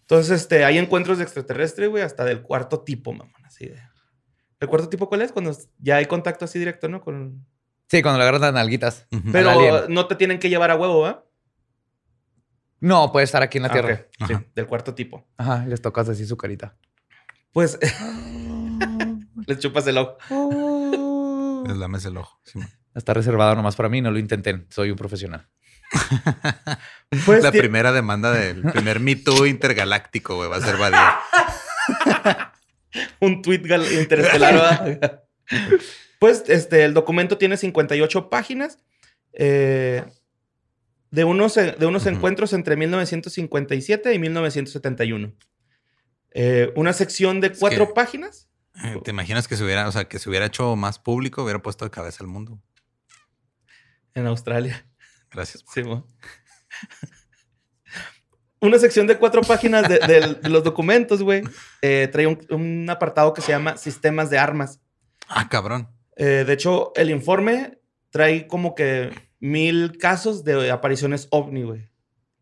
Entonces, 0.00 0.40
este, 0.40 0.64
hay 0.64 0.78
encuentros 0.78 1.18
de 1.18 1.24
extraterrestre, 1.24 1.86
güey, 1.88 2.02
hasta 2.02 2.24
del 2.24 2.42
cuarto 2.42 2.80
tipo, 2.80 3.12
mamón. 3.12 3.44
Así 3.44 3.66
de. 3.66 3.78
¿El 4.60 4.68
cuarto 4.68 4.88
tipo 4.88 5.08
cuál 5.08 5.22
es? 5.22 5.32
Cuando 5.32 5.56
ya 5.78 5.96
hay 5.96 6.06
contacto 6.06 6.44
así 6.44 6.58
directo, 6.58 6.88
¿no? 6.88 7.00
Con... 7.02 7.44
Sí, 7.88 8.00
cuando 8.00 8.18
le 8.18 8.22
agarran 8.22 8.40
las 8.40 8.52
nalguitas. 8.54 9.06
Pero 9.32 9.88
no 9.88 10.06
te 10.06 10.14
tienen 10.14 10.38
que 10.38 10.48
llevar 10.48 10.70
a 10.70 10.76
huevo, 10.76 11.04
¿ah? 11.06 11.24
No, 12.82 13.12
puede 13.12 13.24
estar 13.24 13.42
aquí 13.42 13.58
en 13.58 13.62
la 13.62 13.68
Ah, 13.68 13.72
Tierra. 13.72 14.06
Sí, 14.26 14.34
del 14.54 14.66
cuarto 14.66 14.94
tipo. 14.94 15.26
Ajá, 15.36 15.64
les 15.66 15.80
tocas 15.80 16.08
así 16.08 16.26
su 16.26 16.36
carita. 16.36 16.76
Pues 17.52 17.78
les 19.46 19.58
chupas 19.58 19.86
el 19.86 19.98
ojo. 19.98 20.18
Les 21.66 21.76
lames 21.76 22.04
el 22.04 22.16
ojo. 22.16 22.40
Está 22.94 23.14
reservado 23.14 23.54
nomás 23.54 23.76
para 23.76 23.88
mí, 23.88 24.00
no 24.00 24.10
lo 24.10 24.18
intenten. 24.18 24.66
Soy 24.68 24.90
un 24.90 24.96
profesional. 24.96 25.48
Pues 27.24 27.42
la 27.44 27.52
primera 27.52 27.92
demanda 27.92 28.32
del 28.32 28.62
primer 28.62 28.98
Me 28.98 29.14
Too 29.14 29.46
intergaláctico, 29.46 30.34
güey, 30.36 30.48
va 30.50 30.56
a 30.56 30.60
ser 30.60 30.76
Badía. 30.76 31.20
un 33.20 33.42
tweet 33.42 33.62
gal- 33.62 33.86
interestelar. 33.92 35.24
pues 36.18 36.44
este, 36.48 36.84
el 36.84 36.94
documento 36.94 37.38
tiene 37.38 37.56
58 37.56 38.28
páginas 38.28 38.78
eh, 39.34 40.04
de 41.12 41.24
unos, 41.24 41.54
de 41.54 41.86
unos 41.86 42.06
encuentros 42.06 42.52
entre 42.54 42.74
1957 42.74 44.12
y 44.14 44.18
1971. 44.18 45.32
Eh, 46.32 46.72
una 46.74 46.92
sección 46.94 47.40
de 47.40 47.52
cuatro 47.52 47.86
que- 47.88 47.94
páginas. 47.94 48.48
Eh, 48.82 48.98
¿Te 49.04 49.10
imaginas 49.10 49.46
que 49.46 49.56
se 49.56 49.62
hubiera, 49.64 49.86
o 49.86 49.92
sea, 49.92 50.08
que 50.08 50.18
se 50.18 50.30
hubiera 50.30 50.46
hecho 50.46 50.74
más 50.74 50.98
público, 50.98 51.44
hubiera 51.44 51.60
puesto 51.62 51.84
de 51.84 51.90
cabeza 51.90 52.24
al 52.24 52.28
mundo? 52.28 52.58
En 54.14 54.26
Australia. 54.26 54.84
Gracias. 55.30 55.64
Sí. 55.74 55.82
Una 58.60 58.78
sección 58.78 59.06
de 59.08 59.18
cuatro 59.18 59.42
páginas 59.42 59.88
de, 59.88 60.38
los 60.48 60.62
documentos, 60.62 61.22
güey. 61.22 61.42
eh, 61.82 62.08
trae 62.12 62.28
un, 62.28 62.38
un 62.50 62.88
apartado 62.88 63.34
que 63.34 63.42
se 63.42 63.50
llama 63.50 63.76
Sistemas 63.76 64.30
de 64.30 64.38
Armas. 64.38 64.80
Ah, 65.28 65.48
cabrón. 65.48 65.88
Eh, 66.16 66.44
de 66.46 66.52
hecho, 66.52 66.92
el 66.94 67.10
informe 67.10 67.78
trae 68.10 68.46
como 68.46 68.74
que 68.76 69.10
mil 69.42 69.98
casos 69.98 70.44
de 70.44 70.70
apariciones 70.70 71.26
ovni, 71.30 71.62
güey. 71.64 71.90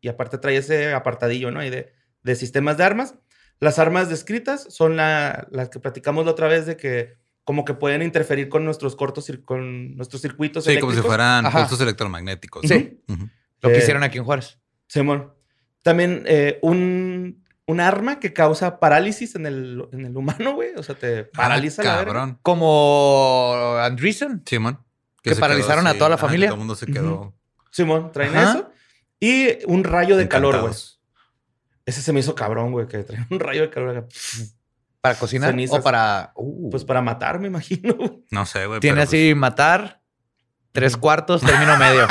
Y 0.02 0.08
aparte 0.08 0.36
trae 0.38 0.56
ese 0.58 0.92
apartadillo, 0.92 1.50
¿no? 1.50 1.64
Y 1.64 1.70
de, 1.70 1.92
de 2.22 2.36
sistemas 2.36 2.76
de 2.76 2.84
armas. 2.84 3.14
Las 3.58 3.78
armas 3.78 4.08
descritas 4.08 4.66
son 4.68 4.96
la- 4.96 5.48
las 5.50 5.70
que 5.70 5.80
platicamos 5.80 6.24
la 6.26 6.30
otra 6.32 6.46
vez 6.46 6.66
de 6.66 6.76
que 6.76 7.14
como 7.44 7.64
que 7.64 7.72
pueden 7.74 8.02
interferir 8.02 8.48
con 8.50 8.64
nuestros 8.64 8.96
cortos, 8.96 9.32
con 9.44 9.96
nuestros 9.96 10.20
circuitos 10.22 10.64
Sí, 10.64 10.74
como 10.78 10.92
si 10.92 10.98
eléctricos. 10.98 11.06
fueran 11.08 11.46
Ajá. 11.46 11.60
pulsos 11.60 11.80
electromagnéticos. 11.80 12.62
Sí. 12.68 13.00
Ujú. 13.08 13.28
Lo 13.62 13.68
que 13.70 13.76
Eh, 13.76 13.78
hicieron 13.78 14.02
aquí 14.02 14.18
en 14.18 14.24
Juárez. 14.24 14.58
Simón. 14.86 15.32
También 15.82 16.22
eh, 16.26 16.58
un, 16.62 17.42
un 17.66 17.80
arma 17.80 18.20
que 18.20 18.32
causa 18.34 18.78
parálisis 18.78 19.34
en 19.36 19.46
el, 19.46 19.84
en 19.92 20.04
el 20.06 20.16
humano, 20.16 20.52
güey. 20.54 20.74
O 20.76 20.82
sea, 20.82 20.94
te 20.94 21.24
paraliza 21.24 21.82
ah, 21.82 21.84
la 21.86 22.04
cabrón. 22.04 22.38
Como 22.42 23.74
Andreessen. 23.80 24.42
Simón. 24.46 24.78
Que 25.22 25.37
paralizaron 25.37 25.85
quedó 25.85 25.94
a 25.94 25.98
toda 25.98 26.11
la 26.11 26.18
familia. 26.18 26.48
Todo 26.48 26.54
el 26.54 26.59
mundo 26.61 26.74
se 26.74 26.87
quedó. 26.87 27.35
Simón, 27.70 28.11
traen 28.12 28.37
Ajá. 28.37 28.50
eso. 28.50 28.72
Y 29.20 29.64
un 29.66 29.85
rayo 29.85 30.16
de 30.16 30.28
calor, 30.28 30.61
güey. 30.61 30.72
Ese 31.87 32.02
se 32.02 32.12
me 32.12 32.20
hizo 32.20 32.35
cabrón, 32.35 32.72
güey, 32.72 32.87
que 32.87 33.02
traen 33.04 33.26
un 33.30 33.40
rayo 33.40 33.62
de 33.62 33.70
calor. 33.70 34.09
¿Para 35.00 35.14
cocinar 35.14 35.50
Cenizas. 35.50 35.78
o 35.80 35.83
para...? 35.83 36.33
Uh, 36.37 36.70
Pues 36.70 36.85
para 36.85 37.00
matar, 37.00 37.38
me 37.38 37.46
imagino. 37.48 37.96
No 38.30 38.46
sé, 38.46 38.66
güey. 38.66 38.80
Tiene 38.80 38.96
pero, 38.96 39.04
así 39.09 39.35
matar, 39.35 40.02
tres 40.72 40.96
cuartos, 40.96 41.40
término 41.42 41.76
medio. 41.76 42.06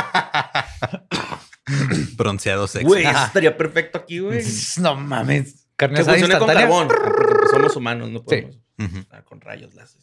pues, 1.66 2.16
bronceado 2.18 2.68
sexy. 2.68 2.86
Güey, 2.86 3.06
eso 3.06 3.26
estaría 3.26 3.56
perfecto 3.56 4.00
aquí, 4.00 4.20
güey. 4.20 4.44
no 4.82 4.96
mames. 4.96 5.68
Carne 5.76 6.00
asada 6.00 6.18
funcione 6.18 6.40
con 6.40 6.50
instantánea. 6.50 6.68
carbón. 6.68 6.88
Porque 6.88 7.36
pues, 7.40 7.52
somos 7.52 7.76
humanos, 7.76 8.10
no 8.10 8.24
podemos 8.24 8.58
estar 8.78 9.24
con 9.24 9.40
rayos 9.42 9.74
láser. 9.76 10.00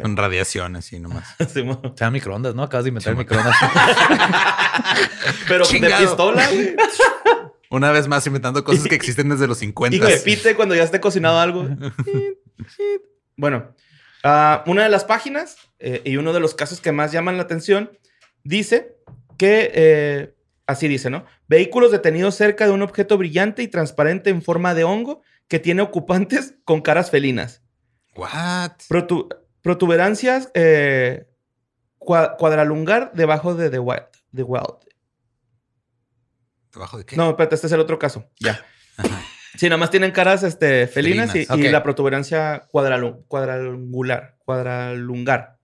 Con 0.00 0.16
radiación 0.16 0.76
así 0.76 1.00
nomás. 1.00 1.34
Simón. 1.52 1.80
Se 1.94 2.04
llama 2.04 2.12
microondas, 2.12 2.54
¿no? 2.54 2.62
Acabas 2.62 2.84
de 2.84 2.88
inventar 2.88 3.16
microondas. 3.16 3.56
Pero 5.48 5.66
de 5.66 5.94
pistola, 5.98 6.46
güey. 6.50 6.76
Una 7.70 7.90
vez 7.90 8.06
más 8.06 8.26
inventando 8.26 8.62
cosas 8.62 8.84
que 8.86 8.94
existen 8.94 9.28
desde 9.28 9.46
los 9.46 9.58
Y 9.58 9.66
50. 9.66 10.06
que 10.06 10.16
pite 10.18 10.54
cuando 10.54 10.74
ya 10.74 10.82
esté 10.84 11.00
cocinado 11.00 11.38
algo. 11.40 11.68
bueno, 13.36 13.74
ah, 14.22 14.62
una 14.66 14.84
de 14.84 14.88
las 14.88 15.04
páginas 15.04 15.56
eh, 15.78 16.00
y 16.04 16.16
uno 16.16 16.32
de 16.32 16.40
los 16.40 16.54
casos 16.54 16.80
que 16.80 16.92
más 16.92 17.12
llaman 17.12 17.36
la 17.36 17.42
atención 17.42 17.90
dice 18.44 18.96
que, 19.36 19.70
eh, 19.74 20.34
así 20.66 20.88
dice, 20.88 21.10
¿no? 21.10 21.24
Vehículos 21.48 21.90
detenidos 21.90 22.34
cerca 22.34 22.66
de 22.66 22.72
un 22.72 22.82
objeto 22.82 23.18
brillante 23.18 23.62
y 23.62 23.68
transparente 23.68 24.30
en 24.30 24.42
forma 24.42 24.74
de 24.74 24.84
hongo 24.84 25.22
que 25.48 25.58
tiene 25.58 25.82
ocupantes 25.82 26.54
con 26.64 26.80
caras 26.82 27.10
felinas. 27.10 27.62
What? 28.14 28.72
Protu- 28.88 29.28
protuberancias 29.66 30.50
eh, 30.54 31.26
cua- 31.98 32.36
cuadralungar 32.38 33.10
debajo 33.14 33.54
de 33.56 33.68
The 33.68 33.80
Wild. 33.80 34.06
The 34.34 34.44
Wild. 34.44 34.76
¿Debajo 36.72 36.98
de 36.98 37.04
qué? 37.04 37.16
No, 37.16 37.30
espérate, 37.30 37.54
este 37.56 37.66
es 37.66 37.72
el 37.72 37.80
otro 37.80 37.98
caso. 37.98 38.30
Ya. 38.38 38.64
Ajá. 38.96 39.20
Sí, 39.56 39.66
nada 39.66 39.78
más 39.78 39.90
tienen 39.90 40.12
caras 40.12 40.42
este, 40.42 40.86
felinas, 40.86 41.34
y- 41.34 41.46
la 41.72 41.82
protuberancia 41.82 42.68
cuadralu- 42.72 43.24
cuadrangular, 43.26 44.36
cuadralungar. 44.44 45.58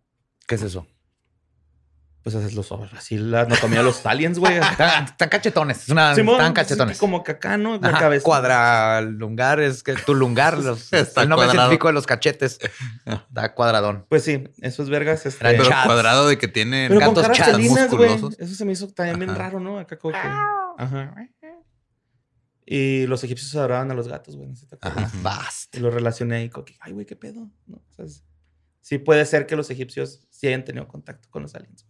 ¿Qué 0.47 0.55
es 0.57 0.63
eso? 0.63 0.87
Pues 2.23 2.37
haces 2.37 2.55
los 2.55 2.71
ojos, 2.71 2.89
así 2.97 3.19
la 3.19 3.41
anatomía 3.41 3.79
de 3.79 3.85
los 3.85 4.07
aliens, 4.07 4.39
güey. 4.39 4.57
Están, 4.57 5.05
están 5.07 5.29
cachetones. 5.29 5.83
Es 5.83 5.89
una, 5.89 6.15
Simón, 6.15 6.37
están 6.37 6.53
cachetones. 6.53 6.99
Como 6.99 7.25
que 7.25 7.33
acá, 7.33 7.57
¿no? 7.57 7.79
La 7.79 7.89
Ajá, 7.89 7.99
cabeza. 7.99 8.23
Cuadralungar 8.25 9.59
es 9.59 9.83
que 9.83 9.95
tu 9.95 10.15
lungar, 10.15 10.57
los, 10.59 10.93
Está 10.93 11.23
el 11.23 11.29
nombre 11.29 11.47
cuadrado. 11.49 11.67
científico 11.69 11.89
de 11.89 11.95
los 11.95 12.07
cachetes. 12.07 12.61
Está 13.05 13.55
cuadradón. 13.55 14.07
Pues 14.09 14.23
sí, 14.23 14.45
esos 14.61 14.89
vergas. 14.89 15.27
Este, 15.27 15.45
Pero 15.45 15.65
chats. 15.69 15.85
cuadrado 15.87 16.29
de 16.29 16.39
que 16.39 16.47
tiene 16.47 16.87
pero 16.89 17.01
con 17.01 17.15
gatos 17.15 17.37
caras 17.37 17.39
chats 17.57 17.59
musculosos. 17.69 18.39
Eso 18.39 18.55
se 18.55 18.65
me 18.65 18.71
hizo 18.73 18.87
también 18.89 19.19
bien 19.19 19.31
Ajá. 19.31 19.39
raro, 19.41 19.59
¿no? 19.59 19.81
Acá 19.81 19.99
como 19.99 20.13
que... 20.15 20.19
Ajá. 20.21 21.15
Y 22.65 23.07
los 23.07 23.25
egipcios 23.25 23.55
adoraban 23.57 23.91
a 23.91 23.95
los 23.95 24.07
gatos, 24.09 24.37
güey. 24.37 24.49
¿no 24.49 24.55
se 24.55 24.67
te 24.67 24.77
acuerdas? 24.77 25.05
Ajá. 25.13 25.19
Bast. 25.23 25.75
Y 25.75 25.81
lo 25.81 25.91
relacioné 25.91 26.37
ahí 26.37 26.49
con 26.49 26.65
que, 26.65 26.77
ay, 26.81 26.93
güey, 26.93 27.05
qué 27.05 27.17
pedo. 27.17 27.51
¿No? 27.67 27.77
O 27.79 27.93
sea, 27.95 28.05
es- 28.05 28.23
sí 28.81 28.99
puede 28.99 29.27
ser 29.27 29.47
que 29.47 29.57
los 29.57 29.71
egipcios 29.71 30.21
sí 30.31 30.47
hayan 30.47 30.65
tenido 30.65 30.87
contacto 30.87 31.29
con 31.31 31.43
los 31.43 31.55
aliens. 31.55 31.87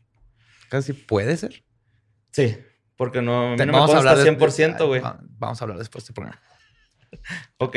Casi 0.72 0.94
puede 0.94 1.36
ser. 1.36 1.64
Sí, 2.30 2.56
porque 2.96 3.20
no, 3.20 3.52
a 3.52 3.56
Te- 3.56 3.66
no 3.66 3.72
me 3.74 3.78
consta 3.86 4.14
de- 4.16 4.22
100%, 4.24 4.86
güey. 4.86 5.02
va- 5.02 5.20
Vamos 5.38 5.60
a 5.60 5.64
hablar 5.64 5.76
después 5.78 6.02
de 6.02 6.06
este 6.06 6.12
programa. 6.14 6.40
Ok. 7.58 7.76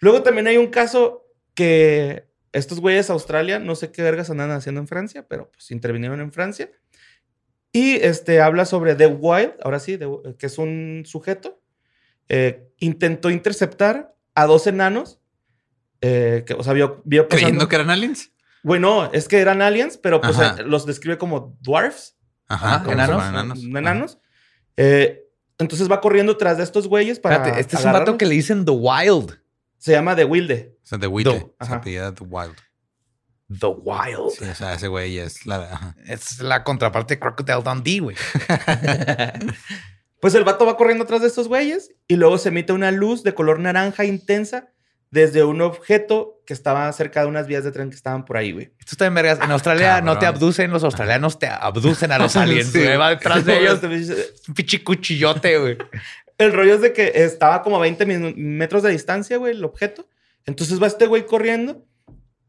Luego 0.00 0.24
también 0.24 0.48
hay 0.48 0.56
un 0.56 0.66
caso 0.66 1.28
que 1.54 2.28
estos 2.52 2.80
güeyes 2.80 3.08
Australia, 3.08 3.60
no 3.60 3.76
sé 3.76 3.92
qué 3.92 4.02
vergas 4.02 4.30
andan 4.30 4.50
haciendo 4.50 4.80
en 4.80 4.88
Francia, 4.88 5.26
pero 5.28 5.48
pues 5.52 5.70
intervinieron 5.70 6.20
en 6.20 6.32
Francia. 6.32 6.70
Y 7.70 7.94
este 7.96 8.40
habla 8.40 8.64
sobre 8.64 8.96
The 8.96 9.06
Wild, 9.06 9.52
ahora 9.62 9.78
sí, 9.78 9.96
The- 9.96 10.34
que 10.38 10.46
es 10.46 10.58
un 10.58 11.04
sujeto. 11.06 11.60
eh, 12.28 12.68
intentó 12.78 13.30
interceptar 13.30 14.14
a 14.34 14.46
dos 14.46 14.66
enanos. 14.66 15.20
eh, 16.00 16.42
que, 16.46 16.52
o 16.54 16.62
sea, 16.62 16.72
vio, 16.74 17.00
vio 17.04 17.28
pasando- 17.28 17.36
creyendo 17.46 17.68
que 17.68 17.76
eran 17.76 17.90
aliens. 17.90 18.32
Bueno, 18.62 19.10
es 19.12 19.26
que 19.28 19.38
eran 19.40 19.62
aliens, 19.62 19.96
pero 19.98 20.20
pues 20.20 20.38
Ajá. 20.38 20.60
eh, 20.60 20.64
los 20.64 20.84
describe 20.86 21.16
como 21.18 21.56
dwarfs. 21.62 22.16
Ajá, 22.48 22.84
Ah, 22.86 22.92
enanos. 22.92 23.62
Enanos. 23.64 24.18
Eh, 24.76 25.20
entonces 25.58 25.90
va 25.90 26.00
corriendo 26.00 26.36
tras 26.36 26.58
de 26.58 26.64
estos 26.64 26.88
güeyes 26.88 27.18
para. 27.20 27.36
Espérate, 27.36 27.60
este 27.60 27.76
es 27.76 27.84
un 27.84 27.92
vato 27.92 28.18
que 28.18 28.26
le 28.26 28.34
dicen 28.34 28.64
The 28.64 28.72
Wild. 28.72 29.38
Se 29.78 29.92
llama 29.92 30.16
The 30.16 30.24
Wilde. 30.24 30.76
O 30.82 30.86
sea, 30.86 30.98
de 30.98 31.06
Wille. 31.06 31.30
Do- 31.30 31.54
Se 31.58 31.64
ajá. 31.64 31.76
apellida 31.76 32.14
The 32.14 32.24
Wild. 32.24 32.56
The 33.60 33.66
Wild. 33.66 34.30
Sí, 34.38 34.44
o 34.44 34.54
sea, 34.54 34.74
ese 34.74 34.88
güey 34.88 35.18
es 35.18 35.44
la... 35.46 35.56
ajá. 35.72 35.96
Es 36.06 36.40
la 36.40 36.64
contraparte 36.64 37.14
de 37.14 37.20
Crocodile 37.20 37.62
Dundee, 37.62 38.00
güey. 38.00 38.16
Pues 40.20 40.34
el 40.34 40.44
vato 40.44 40.64
va 40.64 40.78
corriendo 40.78 41.04
atrás 41.04 41.20
de 41.20 41.26
estos 41.28 41.48
güeyes 41.48 41.90
y 42.08 42.16
luego 42.16 42.38
se 42.38 42.48
emite 42.48 42.72
una 42.72 42.90
luz 42.90 43.22
de 43.24 43.34
color 43.34 43.60
naranja 43.60 44.06
intensa 44.06 44.70
desde 45.14 45.44
un 45.44 45.60
objeto 45.62 46.42
que 46.44 46.52
estaba 46.52 46.92
cerca 46.92 47.20
de 47.20 47.28
unas 47.28 47.46
vías 47.46 47.62
de 47.62 47.70
tren 47.70 47.88
que 47.88 47.94
estaban 47.94 48.24
por 48.24 48.36
ahí, 48.36 48.50
güey. 48.50 48.72
Esto 48.80 48.92
está 48.92 49.06
en 49.06 49.14
vergas. 49.14 49.38
En 49.40 49.50
Australia 49.52 50.00
no 50.00 50.18
te 50.18 50.26
abducen, 50.26 50.72
los 50.72 50.82
australianos 50.82 51.38
te 51.38 51.46
abducen 51.46 52.10
a 52.10 52.18
los 52.18 52.34
aliens. 52.36 52.72
Sí. 52.72 52.82
güey. 52.82 52.96
Va 52.96 53.10
detrás 53.10 53.44
de 53.44 53.58
ellos. 53.60 53.80
Este, 53.82 54.32
Un 54.48 54.54
pinche 54.54 54.82
cuchillote, 54.82 55.58
güey. 55.58 55.78
El 56.36 56.52
rollo 56.52 56.74
es 56.74 56.80
de 56.80 56.92
que 56.92 57.12
estaba 57.14 57.62
como 57.62 57.76
a 57.76 57.80
20 57.80 58.06
minu- 58.08 58.34
metros 58.36 58.82
de 58.82 58.90
distancia, 58.90 59.36
güey, 59.36 59.54
el 59.54 59.64
objeto. 59.64 60.08
Entonces 60.46 60.82
va 60.82 60.88
este 60.88 61.06
güey 61.06 61.24
corriendo 61.26 61.86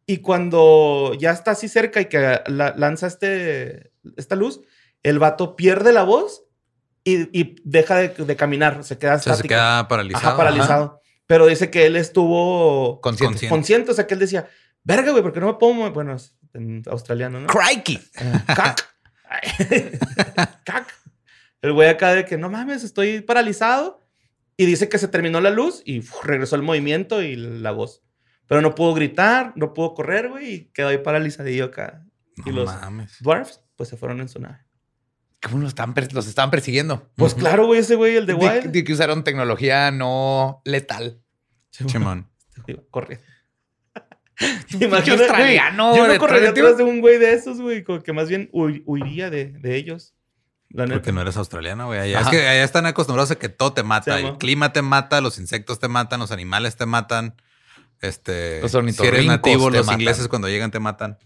y 0.08 0.18
cuando 0.18 1.14
ya 1.20 1.30
está 1.32 1.52
así 1.52 1.68
cerca 1.68 2.02
y 2.02 2.06
que 2.06 2.42
la- 2.48 2.74
lanza 2.76 3.06
este, 3.06 3.92
esta 4.18 4.36
luz, 4.36 4.62
el 5.04 5.20
vato 5.20 5.56
pierde 5.56 5.94
la 5.94 6.02
voz 6.02 6.42
y, 7.04 7.30
y 7.40 7.58
deja 7.64 7.98
de, 7.98 8.10
de 8.10 8.36
caminar, 8.36 8.84
se 8.84 8.98
queda 8.98 9.16
O 9.16 9.20
sea, 9.20 9.36
se 9.36 9.48
queda 9.48 9.88
paralizado. 9.88 10.28
Ajá, 10.30 10.36
paralizado. 10.38 11.02
Pero 11.28 11.46
dice 11.48 11.72
que 11.72 11.86
él 11.86 11.96
estuvo 11.96 13.02
Consciente. 13.02 13.32
Consciente. 13.34 13.50
consciente, 13.54 13.92
o 13.92 13.94
sea, 13.94 14.06
que 14.08 14.14
él 14.14 14.20
decía, 14.20 14.48
verga, 14.84 15.12
güey, 15.12 15.24
porque 15.24 15.40
no 15.40 15.48
me 15.48 15.54
puedo 15.56 15.74
mover?" 15.74 15.92
Bueno, 15.94 16.16
en 16.54 16.84
australiano, 16.88 17.40
¿no? 17.40 17.48
Crikey. 17.48 17.96
Eh, 18.20 18.34
Cac. 18.56 18.96
Cac. 20.64 20.94
El 21.62 21.74
güey 21.74 21.90
acá 21.90 22.14
de 22.14 22.26
que 22.26 22.38
no 22.38 22.50
mames, 22.50 22.84
estoy 22.84 23.22
paralizado. 23.22 24.02
Y 24.58 24.66
dice 24.66 24.88
que 24.88 24.98
se 24.98 25.10
terminó 25.10 25.42
la 25.42 25.50
luz 25.50 25.82
y 25.84 26.00
uf, 26.00 26.24
regresó 26.24 26.56
el 26.56 26.62
movimiento 26.62 27.22
y 27.22 27.36
la 27.36 27.72
voz. 27.72 28.04
Pero 28.48 28.62
no 28.62 28.74
pudo 28.76 28.94
gritar, 28.94 29.52
no 29.56 29.74
pudo 29.74 29.94
correr, 29.96 30.30
güey, 30.30 30.54
y 30.54 30.66
quedó 30.72 30.88
ahí 30.90 31.00
paralizadillo 31.00 31.66
acá. 31.66 32.06
Y 32.46 32.52
No 32.52 32.58
los 32.58 32.66
mames. 32.74 33.18
dwarfs, 33.20 33.62
pues 33.76 33.90
se 33.90 33.98
fueron 33.98 34.22
en 34.22 34.30
su 34.30 34.40
nave. 34.40 34.65
¿Cómo 35.46 35.60
los 35.60 35.70
estaban, 35.70 35.94
per- 35.94 36.12
los 36.14 36.28
estaban 36.28 36.50
persiguiendo? 36.52 37.10
Pues 37.16 37.34
claro, 37.36 37.68
güey, 37.68 37.80
ese 37.80 37.96
güey, 37.96 38.16
el 38.16 38.26
de 38.26 38.34
Wild. 38.34 38.72
de 38.72 38.84
que 38.84 38.94
usaron 38.94 39.24
tecnología 39.24 39.92
no 39.92 40.62
letal. 40.66 41.22
Chimón. 41.72 42.30
Pinche 44.38 44.86
Imagina, 44.86 45.16
australiano, 45.16 45.90
güey, 45.92 46.02
Yo 46.02 46.08
de 46.12 46.18
correría 46.20 46.50
atrás 46.50 46.78
de 46.78 46.84
un 46.84 47.00
güey 47.00 47.18
de 47.20 47.34
esos, 47.34 47.62
güey, 47.62 47.84
como 47.84 48.02
que 48.04 48.12
más 48.12 48.28
bien 48.28 48.50
huiría 48.52 49.30
de, 49.30 49.46
de 49.54 49.76
ellos. 49.78 50.14
La. 50.70 50.86
Porque 50.88 51.14
no 51.14 51.22
eres 51.22 51.38
australiano, 51.38 51.88
güey. 51.88 52.00
Allá-. 52.00 52.20
Es 52.22 52.28
que 52.28 52.40
allá 52.48 52.64
están 52.64 52.86
acostumbrados 52.86 53.32
a 53.32 53.36
que 53.36 53.48
todo 53.48 53.72
te 53.74 53.84
mata. 53.84 54.18
Sí, 54.18 54.26
el 54.26 54.38
clima 54.38 54.74
te 54.74 54.82
mata, 54.82 55.22
los 55.22 55.38
insectos 55.38 55.80
te 55.80 55.88
matan, 55.88 56.20
los 56.20 56.32
animales 56.32 56.76
te 56.76 56.86
matan. 56.86 57.36
Este, 58.02 58.60
Los 58.62 58.72
si 58.72 59.06
eres 59.06 59.26
nativo, 59.26 59.72
te 59.72 59.78
los 59.78 59.86
matan. 59.86 60.02
ingleses 60.02 60.28
cuando 60.28 60.50
llegan 60.50 60.70
te 60.70 60.82
matan. 60.82 61.18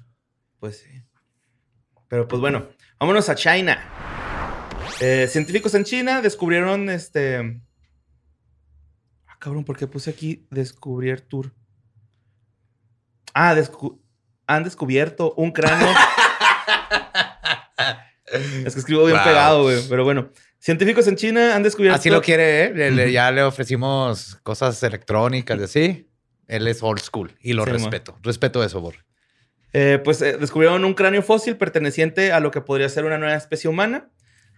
Pues 0.60 0.78
sí. 0.78 1.04
Pero 2.10 2.28
pues 2.28 2.40
bueno, 2.42 2.68
vámonos 3.00 3.30
a 3.30 3.36
China. 3.36 3.80
Eh, 5.02 5.28
científicos 5.30 5.74
en 5.76 5.84
China 5.84 6.22
descubrieron 6.22 6.90
este. 6.90 7.62
Ah, 9.28 9.38
cabrón, 9.40 9.64
¿por 9.64 9.78
qué 9.78 9.88
puse 9.88 10.10
aquí 10.10 10.46
descubrir 10.50 11.22
tour? 11.22 11.54
Ah, 13.34 13.56
descu- 13.56 14.00
han 14.48 14.64
descubierto 14.64 15.34
un 15.38 15.52
cráneo. 15.52 15.88
es 18.66 18.74
que 18.74 18.80
escribo 18.80 19.06
bien 19.06 19.18
Wow. 19.18 19.26
pegado, 19.26 19.64
güey. 19.64 19.82
Pero 19.88 20.04
bueno, 20.04 20.30
científicos 20.60 21.08
en 21.08 21.16
China 21.16 21.56
han 21.56 21.64
descubierto. 21.64 21.98
Así 22.00 22.10
lo 22.10 22.22
quiere, 22.22 22.66
¿eh? 22.66 22.74
Le- 22.74 22.92
le- 22.92 23.04
Ujú. 23.06 23.12
ya 23.14 23.32
le 23.32 23.44
ofrecimos 23.44 24.38
cosas 24.44 24.82
electrónicas 24.84 25.60
y 25.60 25.64
así. 25.64 26.06
Él 26.48 26.68
es 26.68 26.82
old 26.82 27.00
school 27.00 27.36
y 27.42 27.54
lo 27.54 27.64
Sí, 27.66 27.72
respeto. 27.72 28.18
Respeto 28.24 28.64
eso, 28.64 28.82
Bor. 28.82 28.96
Eh, 29.74 30.00
pues 30.04 30.22
eh, 30.22 30.38
descubrieron 30.38 30.84
un 30.86 30.94
cráneo 30.94 31.22
fósil 31.22 31.56
perteneciente 31.58 32.32
a 32.32 32.40
lo 32.40 32.52
que 32.52 32.62
podría 32.62 32.90
ser 32.90 33.06
una 33.06 33.18
nueva 33.18 33.36
especie 33.36 33.70
humana. 33.70 34.10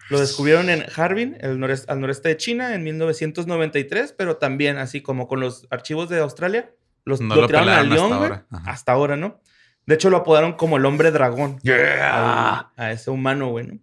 Lo 0.10 0.20
descubrieron 0.20 0.70
en 0.70 0.84
Harbin, 0.96 1.38
el 1.42 1.58
noreste- 1.60 1.86
al 1.90 2.02
noreste 2.02 2.30
de 2.30 2.38
China, 2.38 2.76
en 2.76 2.84
1993, 2.84 4.14
pero 4.18 4.38
también, 4.38 4.78
así 4.78 5.02
como 5.02 5.28
con 5.28 5.40
los 5.40 5.68
archivos 5.70 6.10
de 6.10 6.20
Australia, 6.20 6.72
los, 7.06 7.22
No 7.22 7.36
lo 7.36 7.42
lo 7.42 7.48
tiraron 7.48 7.70
al 7.70 7.92
hasta 7.92 7.96
león, 8.20 8.46
hasta 8.66 8.92
ahora, 8.92 9.16
¿no? 9.18 9.40
De 9.86 9.96
hecho, 9.96 10.10
lo 10.10 10.18
apodaron 10.18 10.54
como 10.54 10.78
el 10.78 10.86
hombre 10.86 11.12
dragón 11.12 11.60
Yeah. 11.64 12.60
al- 12.60 12.68
a 12.78 12.92
ese 12.92 13.10
humano, 13.10 13.50
güey, 13.50 13.68
¿no? 13.68 13.80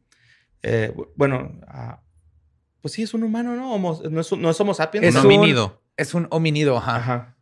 Eh, 0.62 0.92
bu- 0.94 1.08
bueno, 1.16 1.52
pues 2.80 2.94
sí, 2.94 3.02
es 3.02 3.14
un 3.14 3.22
humano, 3.24 3.56
¿no? 3.56 3.72
Homo- 3.74 4.00
no, 4.10 4.20
es, 4.20 4.32
no 4.32 4.50
es 4.50 4.60
Homo 4.60 4.74
sapiens. 4.74 5.06
Es 5.06 5.14
Un 5.16 5.24
homínido. 5.26 5.82
Es 5.96 6.14
un 6.14 6.26
hominido, 6.30 6.76
ajá. 6.76 6.96
Ajá. 6.96 7.34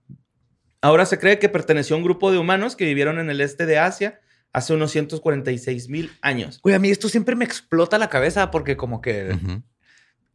Ahora 0.80 1.06
se 1.06 1.18
cree 1.18 1.38
que 1.38 1.48
perteneció 1.48 1.96
a 1.96 1.98
un 1.98 2.04
grupo 2.04 2.30
de 2.30 2.38
humanos 2.38 2.76
que 2.76 2.84
vivieron 2.84 3.18
en 3.18 3.30
el 3.30 3.40
este 3.40 3.66
de 3.66 3.78
Asia 3.78 4.20
hace 4.52 4.72
unos 4.72 4.90
146 4.92 5.88
mil 5.88 6.12
años. 6.22 6.60
Güey, 6.62 6.74
a 6.74 6.78
mí 6.78 6.90
esto 6.90 7.08
siempre 7.08 7.36
me 7.36 7.44
explota 7.44 7.98
la 7.98 8.08
cabeza 8.08 8.50
porque 8.50 8.76
como 8.76 9.00
que 9.00 9.36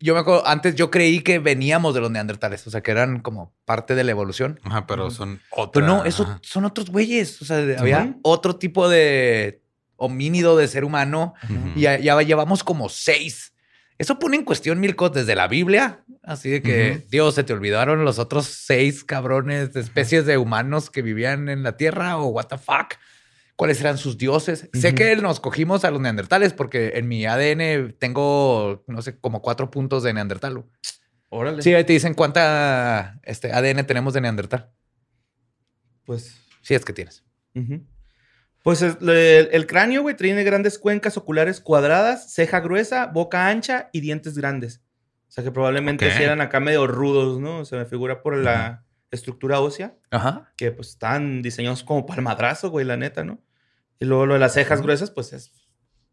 yo 0.01 0.15
me 0.15 0.19
acuerdo, 0.19 0.47
antes 0.47 0.75
yo 0.75 0.89
creí 0.89 1.21
que 1.21 1.39
veníamos 1.39 1.93
de 1.93 2.01
los 2.01 2.09
neandertales, 2.09 2.65
o 2.65 2.71
sea, 2.71 2.81
que 2.81 2.91
eran 2.91 3.19
como 3.19 3.53
parte 3.65 3.93
de 3.93 4.03
la 4.03 4.11
evolución. 4.11 4.59
Ajá, 4.63 4.87
pero 4.87 5.11
son 5.11 5.39
otra. 5.51 5.71
Pero 5.71 5.85
no, 5.85 6.05
eso 6.05 6.39
son 6.41 6.65
otros 6.65 6.89
güeyes. 6.89 7.41
O 7.41 7.45
sea, 7.45 7.57
había 7.77 8.15
otro 8.23 8.55
tipo 8.55 8.89
de 8.89 9.61
homínido 9.95 10.57
de 10.57 10.67
ser 10.67 10.83
humano 10.83 11.35
y 11.75 11.81
ya, 11.81 11.99
ya 11.99 12.19
llevamos 12.23 12.63
como 12.63 12.89
seis. 12.89 13.50
Eso 14.01 14.17
pone 14.17 14.35
en 14.35 14.43
cuestión 14.43 14.79
mil 14.79 14.95
cosas 14.95 15.17
desde 15.17 15.35
la 15.35 15.47
Biblia, 15.47 16.03
así 16.23 16.49
de 16.49 16.63
que. 16.63 17.05
Dios, 17.09 17.35
se 17.35 17.43
te 17.43 17.53
olvidaron 17.53 18.03
los 18.03 18.17
otros 18.17 18.47
seis 18.47 19.03
cabrones 19.03 19.73
de 19.73 19.79
especies 19.79 20.25
de 20.25 20.39
humanos 20.39 20.89
que 20.89 21.03
vivían 21.03 21.49
en 21.49 21.61
la 21.61 21.77
Tierra 21.77 22.17
o 22.17 22.25
what 22.29 22.47
the 22.47 22.57
fuck. 22.57 22.95
cuáles 23.55 23.79
eran 23.79 23.99
sus 23.99 24.17
dioses. 24.17 24.69
Sé 24.73 24.95
que 24.95 25.15
nos 25.17 25.39
cogimos 25.39 25.85
a 25.85 25.91
los 25.91 26.01
neandertales 26.01 26.51
porque 26.51 26.93
en 26.95 27.07
mi 27.07 27.27
ADN 27.27 27.93
tengo, 27.99 28.83
no 28.87 29.03
sé, 29.03 29.19
como 29.19 29.43
cuatro 29.43 29.69
puntos 29.69 30.01
de 30.01 30.13
neandertal. 30.13 30.65
Órale. 31.29 31.61
Sí, 31.61 31.71
ahí 31.75 31.83
te 31.83 31.93
dicen 31.93 32.15
cuánta 32.15 33.19
este, 33.21 33.53
ADN 33.53 33.85
tenemos 33.85 34.15
de 34.15 34.21
neandertal. 34.21 34.71
Pues. 36.05 36.41
Sí, 36.63 36.73
es 36.73 36.83
que 36.83 36.93
tienes. 36.93 37.23
Pues 38.63 38.81
el, 38.83 38.97
el 39.51 39.67
cráneo, 39.67 40.03
güey, 40.03 40.15
tiene 40.15 40.43
grandes 40.43 40.77
cuencas 40.77 41.17
oculares 41.17 41.59
cuadradas, 41.61 42.31
ceja 42.33 42.59
gruesa, 42.59 43.07
boca 43.07 43.47
ancha 43.47 43.89
y 43.91 44.01
dientes 44.01 44.37
grandes. 44.37 44.81
O 45.27 45.31
sea 45.31 45.43
que 45.43 45.51
probablemente 45.51 46.05
Ok. 46.07 46.13
sí 46.17 46.23
eran 46.23 46.41
acá 46.41 46.59
medio 46.59 46.85
rudos, 46.87 47.39
¿no? 47.39 47.65
Se 47.65 47.75
me 47.77 47.85
figura 47.85 48.21
por 48.21 48.37
la 48.37 48.83
estructura 49.09 49.59
ósea, 49.61 49.95
Ajá. 50.11 50.51
que 50.57 50.71
pues 50.71 50.89
están 50.89 51.41
diseñados 51.41 51.83
como 51.83 52.05
para 52.05 52.19
el 52.19 52.23
madrazo, 52.25 52.69
güey, 52.69 52.85
la 52.85 52.97
neta, 52.97 53.23
¿no? 53.23 53.41
Y 53.99 54.05
luego 54.05 54.25
lo 54.25 54.33
de 54.35 54.39
las 54.39 54.53
cejas 54.53 54.81
gruesas, 54.81 55.09
pues 55.11 55.33
es 55.33 55.51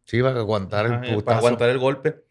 Sí, 0.05 0.21
va 0.23 0.31
a 0.31 0.37
aguantar 0.39 0.87
el 0.87 0.93
eh, 0.95 0.97
putazo. 1.15 1.25
para 1.25 1.39
aguantar 1.39 1.69
el 1.69 1.79
golpe. 1.79 2.25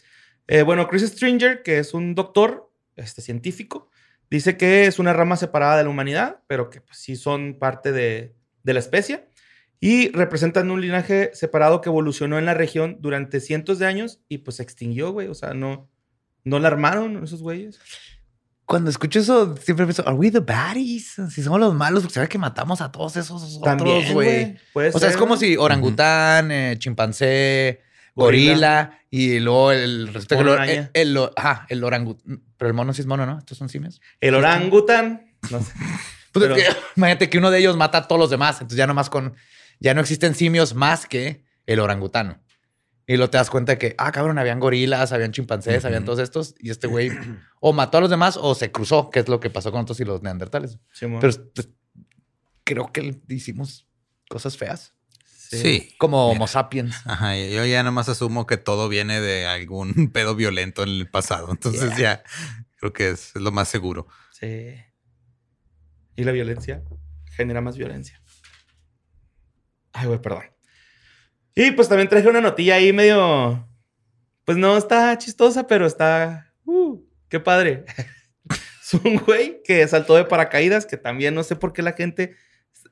Eh, 0.47 0.63
bueno, 0.63 0.88
Chris 0.88 1.03
Stringer, 1.03 1.62
que 1.62 1.77
es 1.77 1.93
un 1.93 2.15
doctor 2.15 2.71
este, 2.95 3.21
científico, 3.21 3.91
dice 4.32 4.58
que 4.58 4.88
es 4.88 4.97
una 4.97 5.13
rama 5.13 5.36
separada 5.36 5.77
de 5.77 5.84
la 5.84 5.89
humanidad, 5.89 6.39
pero 6.47 6.69
que 6.71 6.82
pues, 6.82 6.97
sí 6.97 7.15
son 7.15 7.60
parte 7.60 7.91
de, 7.91 8.36
de 8.63 8.73
la 8.73 8.80
especie 8.80 9.27
y 9.80 10.10
representan 10.12 10.72
un 10.72 10.82
linaje 10.82 11.32
separado 11.34 11.82
que 11.82 11.90
evolucionó 11.90 12.38
en 12.40 12.46
la 12.46 12.54
región 12.54 12.98
durante 13.00 13.40
cientos 13.40 13.78
de 13.80 13.86
años 13.86 14.20
y 14.28 14.40
pues 14.40 14.58
se 14.58 14.63
extinguió, 14.63 15.12
güey. 15.12 15.28
O 15.28 15.36
sea, 15.36 15.54
no, 15.54 15.90
no 16.44 16.60
la 16.60 16.68
armaron 16.70 17.24
esos 17.24 17.42
güeyes. 17.42 17.80
Cuando 18.66 18.90
escucho 18.90 19.20
eso, 19.20 19.56
siempre 19.58 19.86
pienso, 19.86 20.06
¿Are 20.06 20.18
we 20.18 20.30
the 20.30 20.40
baddies? 20.42 21.16
Si 21.32 21.42
somos 21.42 21.60
los 21.60 21.74
malos, 21.74 22.02
porque 22.04 22.16
sabe 22.16 22.28
que 22.28 22.38
matamos 22.38 22.82
a 22.82 22.92
todos 22.92 23.16
esos 23.16 23.62
También, 23.62 23.98
otros, 24.00 24.13
güey. 24.13 24.58
O 24.74 25.00
sea, 25.00 25.10
es 25.10 25.16
como 25.16 25.36
¿no? 25.36 25.40
si 25.40 25.56
orangután, 25.56 26.52
eh, 26.52 26.76
chimpancé, 26.78 27.82
Gorila. 28.13 28.52
gorila, 28.52 29.00
y 29.10 29.40
luego 29.40 29.72
el 29.72 30.10
Mono 30.32 30.42
el, 30.54 30.60
araña. 30.60 30.92
el, 30.94 31.16
el- 31.16 31.30
ajá, 31.38 31.66
el 31.70 31.84
orangután. 31.84 32.42
Pero 32.58 32.68
el 32.68 32.74
mono 32.74 32.92
sí 32.92 33.02
es 33.02 33.08
mono, 33.08 33.26
¿no? 33.26 33.38
Estos 33.38 33.58
son 33.58 33.70
simios. 33.70 34.02
El 34.20 34.34
orangután. 34.36 35.32
No 35.52 35.62
sé. 35.62 35.72
Pues 36.34 36.50
Pero- 36.50 36.56
imagínate 36.96 37.30
que 37.32 37.38
uno 37.40 37.50
de 37.50 37.58
ellos 37.60 37.78
mata 37.78 38.00
a 38.00 38.08
todos 38.08 38.20
los 38.20 38.30
demás. 38.30 38.56
Entonces 38.58 38.78
ya 38.78 38.86
nomás 38.86 39.10
con. 39.10 39.34
Ya 39.80 39.94
no 39.94 40.02
existen 40.02 40.36
simios 40.36 40.74
más 40.74 41.06
que 41.06 41.46
el 41.66 41.80
orangutano. 41.80 42.42
Y 43.10 43.16
luego 43.16 43.30
te 43.30 43.38
das 43.38 43.50
cuenta 43.50 43.74
de 43.74 43.78
que, 43.78 43.96
ah, 43.98 44.12
cabrón, 44.12 44.38
habían 44.38 44.60
gorilas, 44.60 45.13
habían 45.13 45.32
chimpancés, 45.32 45.86
habían 45.86 46.04
todos 46.04 46.20
estos. 46.20 46.56
Y 46.60 46.72
este 46.72 46.88
güey 46.88 47.10
o 47.62 47.72
mató 47.72 47.98
a 47.98 48.02
los 48.02 48.10
demás 48.10 48.38
o 48.40 48.54
se 48.54 48.72
cruzó, 48.72 49.10
que 49.10 49.20
es 49.20 49.30
lo 49.30 49.40
que 49.40 49.50
pasó 49.50 49.72
con 49.72 49.80
nosotros 49.80 50.02
y 50.02 50.06
los 50.06 50.22
neandertales. 50.22 50.78
Simón. 50.92 51.22
Pero 51.22 51.34
pues, 51.56 51.70
creo 52.66 52.92
que 52.92 53.22
hicimos 53.30 53.88
cosas 54.30 54.58
feas. 54.58 54.94
Sí. 55.50 55.96
Como 55.98 56.28
Mira. 56.28 56.36
Homo 56.36 56.48
sapiens. 56.48 56.96
Ajá, 57.06 57.38
yo 57.38 57.66
ya 57.66 57.82
nomás 57.82 58.10
asumo 58.10 58.46
que 58.46 58.58
todo 58.58 58.90
viene 58.90 59.22
de 59.22 59.46
algún 59.46 59.94
pedo 60.13 60.36
violento 60.36 60.84
en 60.84 60.90
el 60.90 61.10
pasado. 61.10 61.50
Entonces 61.50 61.96
ya 61.98 62.24
creo 62.76 62.92
que 62.92 63.12
es, 63.12 63.34
es 63.36 63.42
lo 63.42 63.54
más 63.54 63.70
seguro. 63.70 64.08
Sí. 64.32 64.76
Y 66.18 66.24
la 66.26 66.34
violencia 66.34 66.84
genera 67.38 67.62
más 67.62 67.78
violencia. 67.78 68.22
Ay, 69.98 70.06
güey, 70.06 70.22
perdón. 70.22 70.44
Y 71.56 71.72
pues 71.72 71.90
también 71.90 72.08
traje 72.08 72.28
una 72.28 72.40
notilla 72.40 72.76
ahí 72.76 72.94
medio. 72.94 73.68
Pues 74.46 74.60
no 74.60 74.78
está 74.78 75.18
chistosa, 75.18 75.66
pero 75.66 75.88
está. 75.88 76.54
Uh, 76.66 77.02
qué 77.30 77.40
padre. 77.40 77.84
es 78.48 78.94
un 78.94 79.18
güey 79.18 79.64
que 79.64 79.88
saltó 79.88 80.16
de 80.16 80.26
paracaídas, 80.26 80.86
que 80.86 80.98
también 80.98 81.34
no 81.34 81.44
sé 81.44 81.56
por 81.56 81.74
qué 81.74 81.82
la 81.82 81.94
gente 81.94 82.36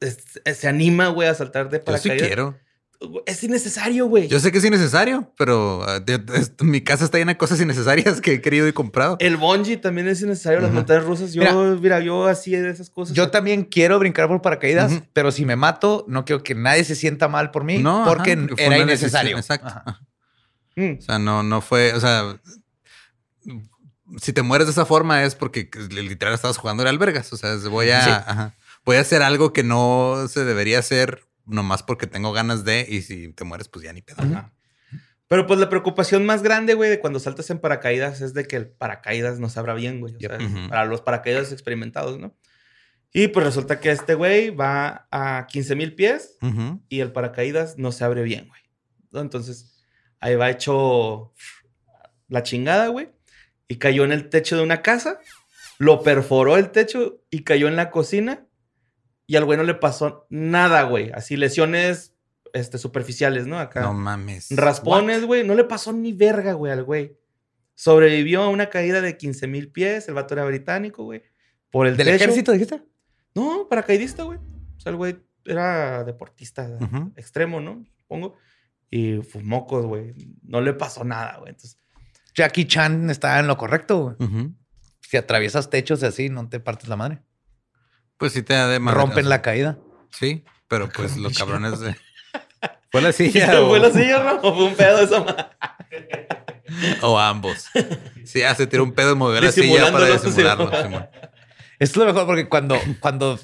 se 0.02 0.68
anima, 0.68 1.10
güey, 1.10 1.28
a 1.28 1.36
saltar 1.36 1.70
de 1.70 1.78
Yo 1.78 1.84
sí 1.98 2.10
paracaídas. 2.10 2.28
quiero. 2.28 2.60
Es 3.26 3.44
innecesario, 3.44 4.08
güey. 4.08 4.28
Yo 4.28 4.40
sé 4.40 4.52
que 4.52 4.58
es 4.60 4.66
innecesario, 4.66 5.32
pero 5.38 5.84
ah, 5.88 6.00
de- 6.00 6.18
de- 6.18 6.48
mi 6.64 6.82
casa 6.82 7.06
está 7.06 7.18
llena 7.18 7.34
de 7.34 7.38
cosas 7.38 7.60
innecesarias 7.60 8.22
que 8.22 8.34
he 8.34 8.42
querido 8.42 8.68
y 8.68 8.74
comprado. 8.74 9.18
El 9.20 9.38
bungee 9.38 9.78
también 9.78 10.08
es 10.08 10.22
innecesario, 10.22 10.60
las 10.60 10.70
Ujú. 10.70 10.78
montañas 10.78 11.04
rusas. 11.04 11.34
Yo, 11.34 11.42
Mira. 11.42 11.54
mira, 11.82 12.00
yo 12.00 12.26
así 12.28 12.52
de 12.52 12.70
esas 12.70 12.90
cosas. 12.90 13.16
Yo 13.16 13.30
también 13.32 13.64
quiero 13.64 14.00
brincar 14.00 14.28
por 14.28 14.42
paracaídas, 14.42 15.02
pero 15.14 15.32
si 15.32 15.46
me 15.46 15.56
mato, 15.56 16.06
no 16.08 16.24
quiero 16.26 16.42
que 16.44 16.56
nadie 16.56 16.84
se 16.86 16.96
sienta 16.96 17.28
mal 17.28 17.52
por 17.52 17.64
mí 17.64 17.80
No, 17.80 18.04
porque 18.08 18.32
ajá, 18.34 18.48
era 18.58 18.80
innecesario. 18.80 19.38
Exacto. 19.38 19.68
Ajá. 19.68 20.02
Mm. 20.78 20.98
O 21.00 21.02
sea, 21.02 21.20
no, 21.20 21.44
no 21.44 21.62
fue, 21.62 21.94
o 21.94 22.00
sea, 22.00 22.38
si 24.22 24.34
te 24.34 24.42
mueres 24.42 24.68
de 24.68 24.72
esa 24.72 24.86
forma 24.86 25.24
es 25.24 25.36
porque 25.36 25.70
literal 25.90 26.34
estabas 26.34 26.58
jugando 26.58 26.84
de 26.84 26.90
albergas. 26.90 27.32
O 27.34 27.38
sea, 27.38 27.56
voy 27.70 27.90
a, 27.90 28.04
Sí. 28.04 28.10
ajá, 28.10 28.56
voy 28.86 28.98
a 28.98 29.02
hacer 29.02 29.22
algo 29.22 29.52
que 29.54 29.64
no 29.64 30.28
se 30.30 30.46
debería 30.46 30.80
hacer 30.80 31.24
nomás 31.46 31.84
porque 31.84 32.08
tengo 32.08 32.34
ganas 32.34 32.66
de 32.66 32.86
y 32.88 33.02
si 33.02 33.34
te 33.34 33.44
mueres, 33.44 33.68
pues 33.68 33.86
ya 33.86 33.94
ni 33.94 34.02
pedo. 34.02 34.24
Ajá. 34.24 34.54
Pero 35.28 35.48
pues 35.48 35.60
la 35.60 35.70
preocupación 35.70 36.26
más 36.26 36.44
grande, 36.44 36.76
güey, 36.76 36.90
de 36.90 37.00
cuando 37.00 37.20
saltas 37.20 37.50
en 37.50 37.60
paracaídas 37.60 38.22
es 38.22 38.34
de 38.36 38.46
que 38.46 38.58
el 38.58 38.68
paracaídas 38.68 39.40
no 39.40 39.50
se 39.50 39.60
abra 39.60 39.74
bien, 39.74 40.00
güey. 40.00 40.16
O 40.16 40.20
sea, 40.20 40.38
para 40.70 40.86
los 40.86 41.02
paracaídas 41.02 41.52
experimentados, 41.52 42.20
¿no? 42.20 42.38
Y 43.12 43.30
pues 43.30 43.46
resulta 43.46 43.80
que 43.80 43.92
este 43.92 44.14
güey 44.14 44.50
va 44.52 45.08
a 45.10 45.48
15 45.48 45.76
mil 45.76 45.96
pies 45.96 46.38
y 46.90 47.00
el 47.00 47.12
paracaídas 47.12 47.78
no 47.78 47.92
se 47.92 48.04
abre 48.04 48.24
bien, 48.24 48.50
güey. 48.50 48.62
Entonces 49.14 49.84
ahí 50.20 50.36
va 50.36 50.52
hecho 50.52 51.34
la 52.28 52.44
chingada, 52.44 52.90
güey. 52.90 53.10
Y 53.68 53.78
cayó 53.78 54.04
en 54.04 54.12
el 54.12 54.30
techo 54.30 54.58
de 54.58 54.64
una 54.64 54.84
casa, 54.84 55.20
lo 55.80 56.04
perforó 56.04 56.58
el 56.58 56.70
techo 56.70 57.24
y 57.32 57.44
cayó 57.44 57.68
en 57.68 57.78
la 57.78 57.90
cocina. 57.90 58.45
Y 59.28 59.36
al 59.36 59.46
güey 59.46 59.58
no 59.58 59.64
le 59.64 59.74
pasó 59.74 60.28
nada, 60.30 60.84
güey. 60.84 61.12
Así 61.14 61.36
lesiones 61.36 62.14
este, 62.54 62.78
superficiales, 62.78 63.48
¿no? 63.48 63.60
Acá. 63.60 63.82
No 63.82 63.94
mames. 63.94 64.48
Raspones, 64.52 65.26
güey. 65.26 65.46
No 65.46 65.56
le 65.56 65.64
pasó 65.64 65.94
ni 65.94 66.14
verga, 66.14 66.54
güey, 66.54 66.72
al 66.72 66.84
güey. 66.84 67.18
Sobrevivió 67.74 68.44
a 68.44 68.50
una 68.50 68.70
caída 68.70 69.02
de 69.02 69.18
15 69.18 69.48
mil 69.48 69.70
pies. 69.72 70.08
El 70.08 70.14
vato 70.14 70.34
era 70.34 70.46
británico, 70.46 71.04
güey. 71.04 71.24
Por 71.72 71.88
el 71.88 71.98
¿Del 71.98 72.08
techo. 72.08 72.24
ejército 72.24 72.52
dijiste? 72.52 72.82
No, 73.34 73.68
paracaidista, 73.70 74.24
güey. 74.24 74.38
O 74.38 74.80
sea, 74.80 74.92
el 74.92 74.96
güey 74.96 75.18
era 75.44 76.04
deportista 76.04 76.78
extremo, 77.18 77.60
¿no? 77.60 77.84
Supongo. 77.98 78.36
Y 78.90 79.18
pues, 79.18 79.44
mocos, 79.44 79.86
güey. 79.86 80.14
No 80.44 80.62
le 80.62 80.74
pasó 80.74 81.04
nada, 81.04 81.38
güey. 81.40 81.50
Entonces, 81.50 81.78
Jackie 82.34 82.66
Chan 82.66 83.10
está 83.10 83.40
en 83.40 83.48
lo 83.48 83.58
correcto. 83.58 84.16
güey. 84.18 84.52
Si 85.02 85.18
atraviesas 85.18 85.70
techos 85.70 86.02
y 86.04 86.06
así, 86.06 86.30
no 86.30 86.48
te 86.48 86.60
partes 86.60 86.88
la 86.88 86.96
madre. 86.96 87.22
Pues 88.18 88.34
sí 88.34 88.44
te 88.44 88.54
da 88.54 88.68
de 88.68 88.80
madre, 88.80 88.98
Rompen 88.98 89.20
o 89.20 89.22
sea, 89.22 89.30
la 89.30 89.42
caída. 89.42 89.78
Sí, 90.12 90.44
pero 90.68 90.90
pues 90.90 91.18
los 91.18 91.38
cabrones 91.38 91.80
de. 91.80 91.96
Fue 92.92 93.02
la 93.02 93.12
silla 93.12 93.62
o, 93.62 93.68
¿Fue 93.70 93.80
la 93.80 93.92
silla, 93.92 94.24
no? 94.24 94.40
¿O 94.42 94.56
fue 94.56 94.66
un 94.66 94.76
pedo 94.76 95.00
esa 95.00 95.20
madre? 95.20 95.46
o 97.02 97.20
ambos. 97.20 97.68
Sí, 98.24 98.42
ah, 98.44 98.56
se 98.56 98.68
tiró 98.68 98.84
un 98.84 98.94
pedo 98.94 99.12
y 99.12 99.16
movió 99.16 99.42
la 99.42 99.52
silla 99.52 99.92
para 99.92 100.08
disimularlo. 100.08 100.72
sí. 100.72 100.84
Simón. 100.84 101.08
Esto 101.78 102.00
es 102.02 102.06
lo 102.08 102.14
mejor 102.14 102.26
porque 102.26 102.48
cuando, 102.48 102.80
cuando 103.02 103.38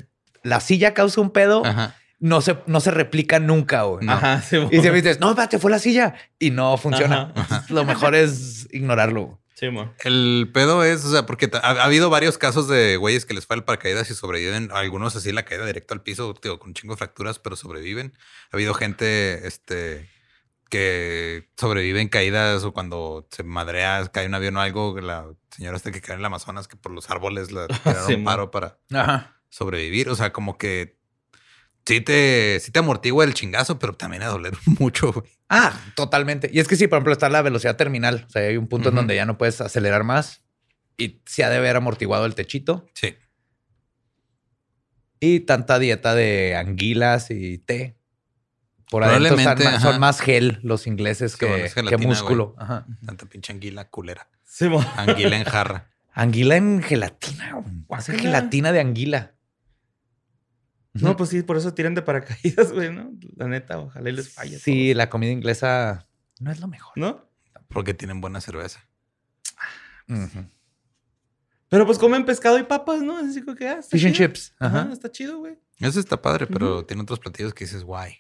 la 0.43 0.60
silla 0.62 0.93
causa 0.93 1.19
un 1.19 1.31
pedo, 1.31 1.65
Ajá. 1.65 1.95
no 2.19 2.39
se, 2.41 2.57
no 2.65 2.79
se 2.79 2.91
replica 2.91 3.39
nunca, 3.39 3.84
güey. 3.84 4.05
No. 4.05 4.13
Ajá, 4.13 4.41
sí. 4.41 4.57
Y 4.71 4.79
siempre 4.79 5.01
dices, 5.01 5.19
no, 5.19 5.29
espérate, 5.29 5.60
fue 5.60 5.69
la 5.69 5.79
silla. 5.79 6.15
Y 6.39 6.51
no 6.51 6.77
funciona. 6.77 7.34
Ajá. 7.36 7.65
Lo 7.69 7.84
mejor 7.84 8.15
es 8.15 8.69
ignorarlo. 8.71 9.40
Sí. 9.62 9.67
El 10.04 10.50
pedo 10.54 10.84
es, 10.84 11.06
o 11.06 11.12
sea, 11.12 11.26
porque 11.26 11.50
ha, 11.54 11.58
ha 11.69 11.84
habido 11.84 12.10
varios 12.10 12.38
casos 12.39 12.67
de 12.67 12.97
güeyes 12.97 13.26
que 13.26 13.34
les 13.36 13.45
fue 13.45 13.56
el 13.56 13.63
paracaídas 13.63 14.10
y 14.10 14.15
sobreviven. 14.15 14.71
Algunos 14.74 15.15
así 15.15 15.32
la 15.32 15.45
caída 15.45 15.65
directo 15.65 15.93
al 15.93 16.02
piso, 16.02 16.34
tío, 16.34 16.60
con 16.60 16.69
un 16.69 16.74
chingo 16.74 16.95
de 16.95 16.97
fracturas, 16.97 17.38
pero 17.39 17.56
sobreviven. 17.56 18.13
Ha 18.52 18.56
habido 18.58 18.74
gente, 18.74 19.47
este, 19.47 20.10
que 20.69 21.50
sobrevive 21.58 22.02
en 22.02 22.10
caídas 22.10 22.63
o 22.63 22.74
cuando 22.74 23.28
se 23.30 23.43
madrea, 23.43 24.10
cae 24.12 24.26
un 24.28 24.34
avión 24.34 24.58
o 24.58 24.62
algo. 24.62 25.00
La 25.00 25.28
señora 25.56 25.78
esta 25.78 25.91
que 25.91 26.02
cae 26.02 26.15
en 26.15 26.21
el 26.21 26.26
Amazonas, 26.26 26.67
que 26.67 26.76
por 26.78 26.91
los 26.91 27.10
árboles 27.10 27.52
la 27.52 27.67
tiraron 27.84 28.08
Sí, 28.08 28.13
un 28.15 28.24
mo. 28.24 28.30
paro 28.32 28.52
para 28.52 28.80
Ajá. 28.91 29.41
sobrevivir. 29.50 30.10
O 30.10 30.15
sea, 30.15 30.34
como 30.34 30.58
que 30.58 30.97
sí 31.85 32.01
te, 32.01 32.59
sí 32.59 32.71
te 32.71 32.79
amortigua 32.79 33.23
el 33.23 33.33
chingazo, 33.33 33.79
pero 33.79 33.93
también 33.93 34.23
a 34.23 34.27
doler 34.27 34.53
mucho, 34.79 35.11
güey. 35.13 35.29
Ah, 35.49 35.77
totalmente. 35.95 36.49
Y 36.53 36.59
es 36.59 36.67
que 36.67 36.75
sí, 36.75 36.87
por 36.87 36.97
ejemplo, 36.97 37.13
está 37.13 37.29
la 37.29 37.41
velocidad 37.41 37.75
terminal. 37.75 38.25
O 38.27 38.29
sea, 38.29 38.43
hay 38.43 38.57
un 38.57 38.67
punto 38.67 38.89
en 38.89 38.95
donde 38.95 39.15
ya 39.15 39.25
no 39.25 39.37
puedes 39.37 39.59
acelerar 39.59 40.03
más 40.03 40.43
y 40.97 41.21
se 41.25 41.43
ha 41.43 41.49
de 41.49 41.57
haber 41.57 41.75
amortiguado 41.75 42.25
el 42.25 42.36
techito. 42.36 42.86
Sí. 42.93 43.15
Y 45.19 45.41
tanta 45.41 45.77
dieta 45.77 46.15
de 46.15 46.55
anguilas 46.55 47.32
y 47.32 47.57
té. 47.57 47.97
Por 48.89 49.03
adentro 49.03 49.38
están 49.38 49.79
son 49.82 49.99
más 49.99 50.19
gel 50.19 50.59
los 50.63 50.86
ingleses 50.86 51.34
Sí, 51.34 51.39
que, 51.39 51.97
músculo. 51.97 52.55
Ajá. 52.57 52.86
Tanta 53.05 53.25
pinche 53.25 53.53
anguila 53.53 53.89
culera. 53.89 54.29
Sí. 54.45 54.67
Anguila 54.97 55.38
en 55.38 55.43
jarra. 55.43 55.89
Anguila 56.13 56.57
en 56.57 56.82
gelatina. 56.82 57.63
Hace 57.89 58.17
gelatina 58.17 58.71
de 58.71 58.79
anguila. 58.82 59.36
No, 60.93 61.15
pues 61.15 61.29
sí, 61.29 61.41
por 61.41 61.57
eso 61.57 61.73
tiran 61.73 61.95
de 61.95 62.01
paracaídas, 62.01 62.71
güey, 62.73 62.93
¿no? 62.93 63.11
La 63.35 63.47
neta, 63.47 63.79
ojalá 63.79 64.09
y 64.09 64.13
les 64.13 64.33
falle. 64.33 64.59
Sí, 64.59 64.93
la 64.93 65.09
comida 65.09 65.31
inglesa 65.31 66.07
no 66.39 66.51
es 66.51 66.59
lo 66.59 66.67
mejor. 66.67 66.97
¿No? 66.97 67.25
Porque 67.69 67.93
tienen 67.93 68.19
buena 68.19 68.41
cerveza. 68.41 68.85
Pero 71.69 71.85
pues 71.85 71.97
comen 71.97 72.25
pescado 72.25 72.59
y 72.59 72.63
papas, 72.63 73.01
¿no? 73.01 73.17
Así 73.17 73.41
que, 73.57 73.67
ah, 73.69 73.79
Fish 73.81 74.05
and 74.05 74.15
chips. 74.15 74.53
Ajá, 74.59 74.81
Ajá. 74.81 74.93
está 74.93 75.09
chido, 75.09 75.37
güey. 75.39 75.57
Eso 75.79 75.99
está 75.99 76.21
padre, 76.21 76.45
pero 76.47 76.85
tiene 76.85 77.03
otros 77.03 77.19
platillos 77.19 77.53
que 77.53 77.63
dices, 77.63 77.83
guay. 77.83 78.17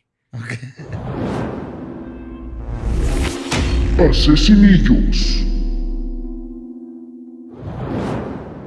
Asesinillos. 3.99 5.45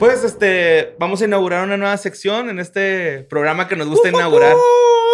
Pues 0.05 0.23
este, 0.23 0.95
vamos 0.99 1.23
a 1.23 1.25
inaugurar 1.25 1.65
una 1.65 1.79
nueva 1.79 1.97
sección 1.97 2.51
en 2.51 2.59
este 2.59 3.23
programa 3.23 3.69
que 3.69 3.75
nos 3.75 3.89
gusta 3.89 4.11
inaugurar 4.11 4.55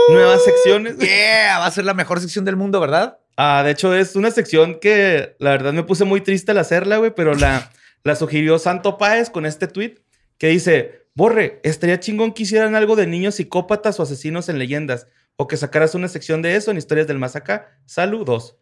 nuevas 0.08 0.42
secciones. 0.42 0.98
Yeah, 0.98 1.60
va 1.60 1.66
a 1.66 1.70
ser 1.70 1.84
la 1.84 1.94
mejor 1.94 2.18
sección 2.18 2.44
del 2.44 2.56
mundo, 2.56 2.80
¿verdad? 2.80 3.20
Ah, 3.36 3.62
de 3.64 3.70
hecho, 3.70 3.94
es 3.94 4.16
una 4.16 4.32
sección 4.32 4.80
que 4.80 5.36
la 5.38 5.50
verdad 5.50 5.72
me 5.72 5.84
puse 5.84 6.04
muy 6.04 6.22
triste 6.22 6.50
al 6.50 6.58
hacerla, 6.58 6.96
güey, 6.96 7.14
pero 7.14 7.34
la, 7.34 7.70
la 8.02 8.16
sugirió 8.16 8.58
Santo 8.58 8.98
Páez 8.98 9.30
con 9.30 9.46
este 9.46 9.68
tweet 9.68 9.94
que 10.38 10.48
dice: 10.48 11.04
Borre, 11.14 11.60
estaría 11.62 12.00
chingón 12.00 12.32
que 12.32 12.42
hicieran 12.42 12.74
algo 12.74 12.96
de 12.96 13.06
niños 13.06 13.36
psicópatas 13.36 14.00
o 14.00 14.02
asesinos 14.02 14.48
en 14.48 14.58
leyendas, 14.58 15.06
o 15.36 15.46
que 15.46 15.56
sacaras 15.56 15.94
una 15.94 16.08
sección 16.08 16.42
de 16.42 16.56
eso 16.56 16.72
en 16.72 16.78
historias 16.78 17.06
del 17.06 17.20
más 17.20 17.36
acá. 17.36 17.78
Saludos. 17.86 18.56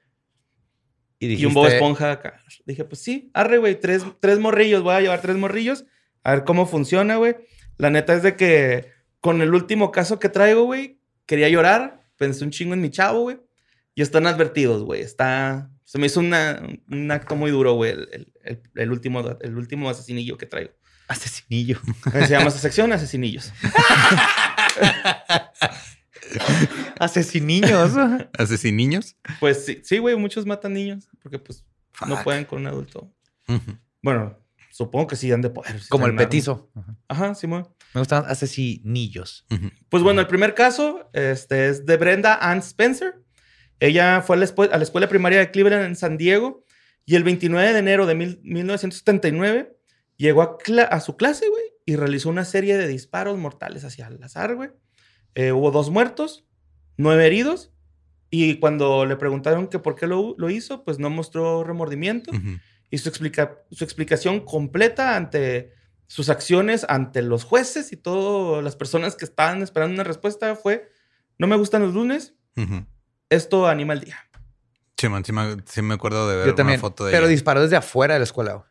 Y 1.21 1.47
un 1.47 1.55
Bob 1.55 1.69
Esponja 1.69 2.13
acá. 2.13 2.43
Dije, 2.67 2.85
pues 2.85 3.01
sí, 3.01 3.31
arre, 3.33 3.57
güey, 3.57 3.81
tres, 3.81 4.05
tres 4.21 4.39
morrillos, 4.39 4.83
voy 4.83 4.95
a 4.95 5.01
llevar 5.01 5.23
tres 5.23 5.37
morrillos, 5.37 5.87
a 6.25 6.33
ver 6.33 6.45
cómo 6.45 6.67
funciona, 6.67 7.17
güey. 7.17 7.37
La 7.77 7.91
neta 7.91 8.15
es 8.15 8.23
de 8.23 8.37
que 8.37 8.91
con 9.21 9.43
el 9.43 9.55
último 9.55 9.93
caso 9.93 10.19
que 10.19 10.29
traigo, 10.29 10.65
güey, 10.65 11.01
quería 11.27 11.49
llorar, 11.49 12.03
pensé 12.17 12.45
un 12.45 12.51
chingo 12.51 12.75
en 12.75 12.81
mi 12.81 12.91
chavo, 12.91 13.23
güey. 13.23 13.41
Y 13.95 14.03
están 14.03 14.27
advertidos, 14.27 14.83
güey. 14.85 15.03
Está. 15.03 15.71
Se 15.85 15.99
me 15.99 16.07
hizo 16.07 16.21
una- 16.21 16.63
un 16.91 17.11
acto 17.11 17.35
muy 17.35 17.51
duro, 17.51 17.75
güey, 17.75 17.93
el, 17.93 18.33
el- 18.75 18.91
último, 18.91 19.37
el 19.41 19.57
último 19.57 19.89
asesinillo 19.91 20.37
que 20.37 20.47
traigo. 20.47 20.71
Asesinillo. 21.09 21.81
Se 22.13 22.29
llama 22.29 22.49
esa 22.49 22.59
sección 22.59 22.93
Asesinillos. 22.93 23.53
Asesinillos. 26.99 27.93
Asesiniños. 28.39 29.17
Pues 29.41 29.65
sí, 29.65 29.81
sí, 29.85 29.99
güey, 29.99 30.17
muchos 30.17 30.47
matan 30.47 30.75
niños 30.75 31.09
porque 31.23 31.39
pues 31.39 31.65
no 32.07 32.23
pueden 32.23 32.45
con 32.45 32.61
un 32.61 32.67
adulto. 32.67 33.13
Bueno, 34.03 34.39
supongo 34.79 35.09
que 35.09 35.17
sí 35.17 35.31
han 35.33 35.43
de 35.43 35.51
poder. 35.51 35.81
si 35.81 35.89
Como 35.89 36.07
el 36.07 36.13
están 36.13 36.27
armados. 36.27 36.29
petizo. 36.31 36.71
Ajá, 37.09 37.35
Simón. 37.35 37.69
Me 37.95 38.01
gustan 38.01 38.25
asesinillos. 38.27 39.45
Ujú. 39.51 39.71
Pues 39.89 40.03
bueno, 40.03 40.21
el 40.21 40.27
primer 40.27 40.55
caso 40.55 41.11
este, 41.13 41.69
es 41.69 41.85
de 41.87 41.97
Brenda 41.97 42.39
Ann 42.41 42.59
Spencer. 42.59 43.15
Ella 43.81 44.23
fue 44.23 44.37
a 44.37 44.39
la, 44.41 44.47
a 44.73 44.77
la 44.77 44.83
escuela 44.85 45.09
primaria 45.09 45.39
de 45.41 45.51
Cleveland 45.51 45.85
en 45.87 45.97
San 45.97 46.17
Diego 46.17 46.65
y 47.07 47.15
el 47.17 47.25
29 47.25 47.73
de 47.73 47.79
enero 47.79 48.07
de 48.07 48.15
mil- 48.15 48.41
1979 48.43 49.77
llegó 50.17 50.43
a, 50.43 50.59
cla- 50.59 50.89
a 50.91 51.01
su 51.01 51.17
clase, 51.17 51.49
güey, 51.49 51.63
y 51.87 51.97
realizó 51.97 52.29
una 52.29 52.45
serie 52.45 52.77
de 52.77 52.87
disparos 52.89 53.39
mortales 53.39 53.85
hacia 53.85 54.07
el 54.09 54.23
azar, 54.23 54.55
güey. 54.57 54.71
Eh, 55.35 55.53
hubo 55.53 55.71
dos 55.71 55.91
muertos, 55.91 56.45
nueve 56.97 57.27
heridos 57.27 57.73
y 58.31 58.57
cuando 58.59 59.07
le 59.07 59.17
preguntaron 59.17 59.69
que 59.69 59.79
por 59.79 59.95
qué 59.95 60.07
lo, 60.07 60.35
lo 60.39 60.51
hizo, 60.51 60.85
pues 60.85 60.99
no 60.99 61.09
mostró 61.11 61.65
remordimiento 61.65 62.31
Ujú. 62.33 62.59
Y 62.91 62.99
su, 62.99 63.09
explica- 63.09 63.59
su 63.71 63.85
explicación 63.85 64.41
completa 64.45 65.17
ante 65.17 65.73
sus 66.07 66.31
acciones 66.31 66.87
ante 66.89 67.21
los 67.21 67.45
jueces 67.45 67.93
y 67.93 67.97
todas 67.97 68.65
las 68.65 68.77
personas 68.77 69.15
que 69.15 69.27
estaban 69.27 69.61
esperando 69.63 69.93
una 69.95 70.05
respuesta 70.05 70.57
fue, 70.57 70.89
no 71.39 71.47
me 71.47 71.57
gustan 71.57 71.83
los 71.83 71.93
lunes, 71.93 72.35
esto 73.29 73.67
anima 73.69 73.93
el 73.93 74.01
día. 74.01 74.17
Sí, 74.97 75.09
man, 75.09 75.25
sí 75.25 75.33
me, 75.33 75.57
sí 75.67 75.83
me 75.83 75.95
acuerdo 75.95 76.29
de 76.29 76.37
ver 76.37 76.47
Yo 76.47 76.55
también. 76.55 76.81
una 76.81 76.89
foto 76.89 77.05
de 77.05 77.13
Pero 77.13 77.25
ella. 77.27 77.31
disparó 77.31 77.61
desde 77.63 77.77
afuera 77.77 78.15
de 78.15 78.21
la 78.21 78.25
escuela. 78.25 78.55
güey. 78.55 78.65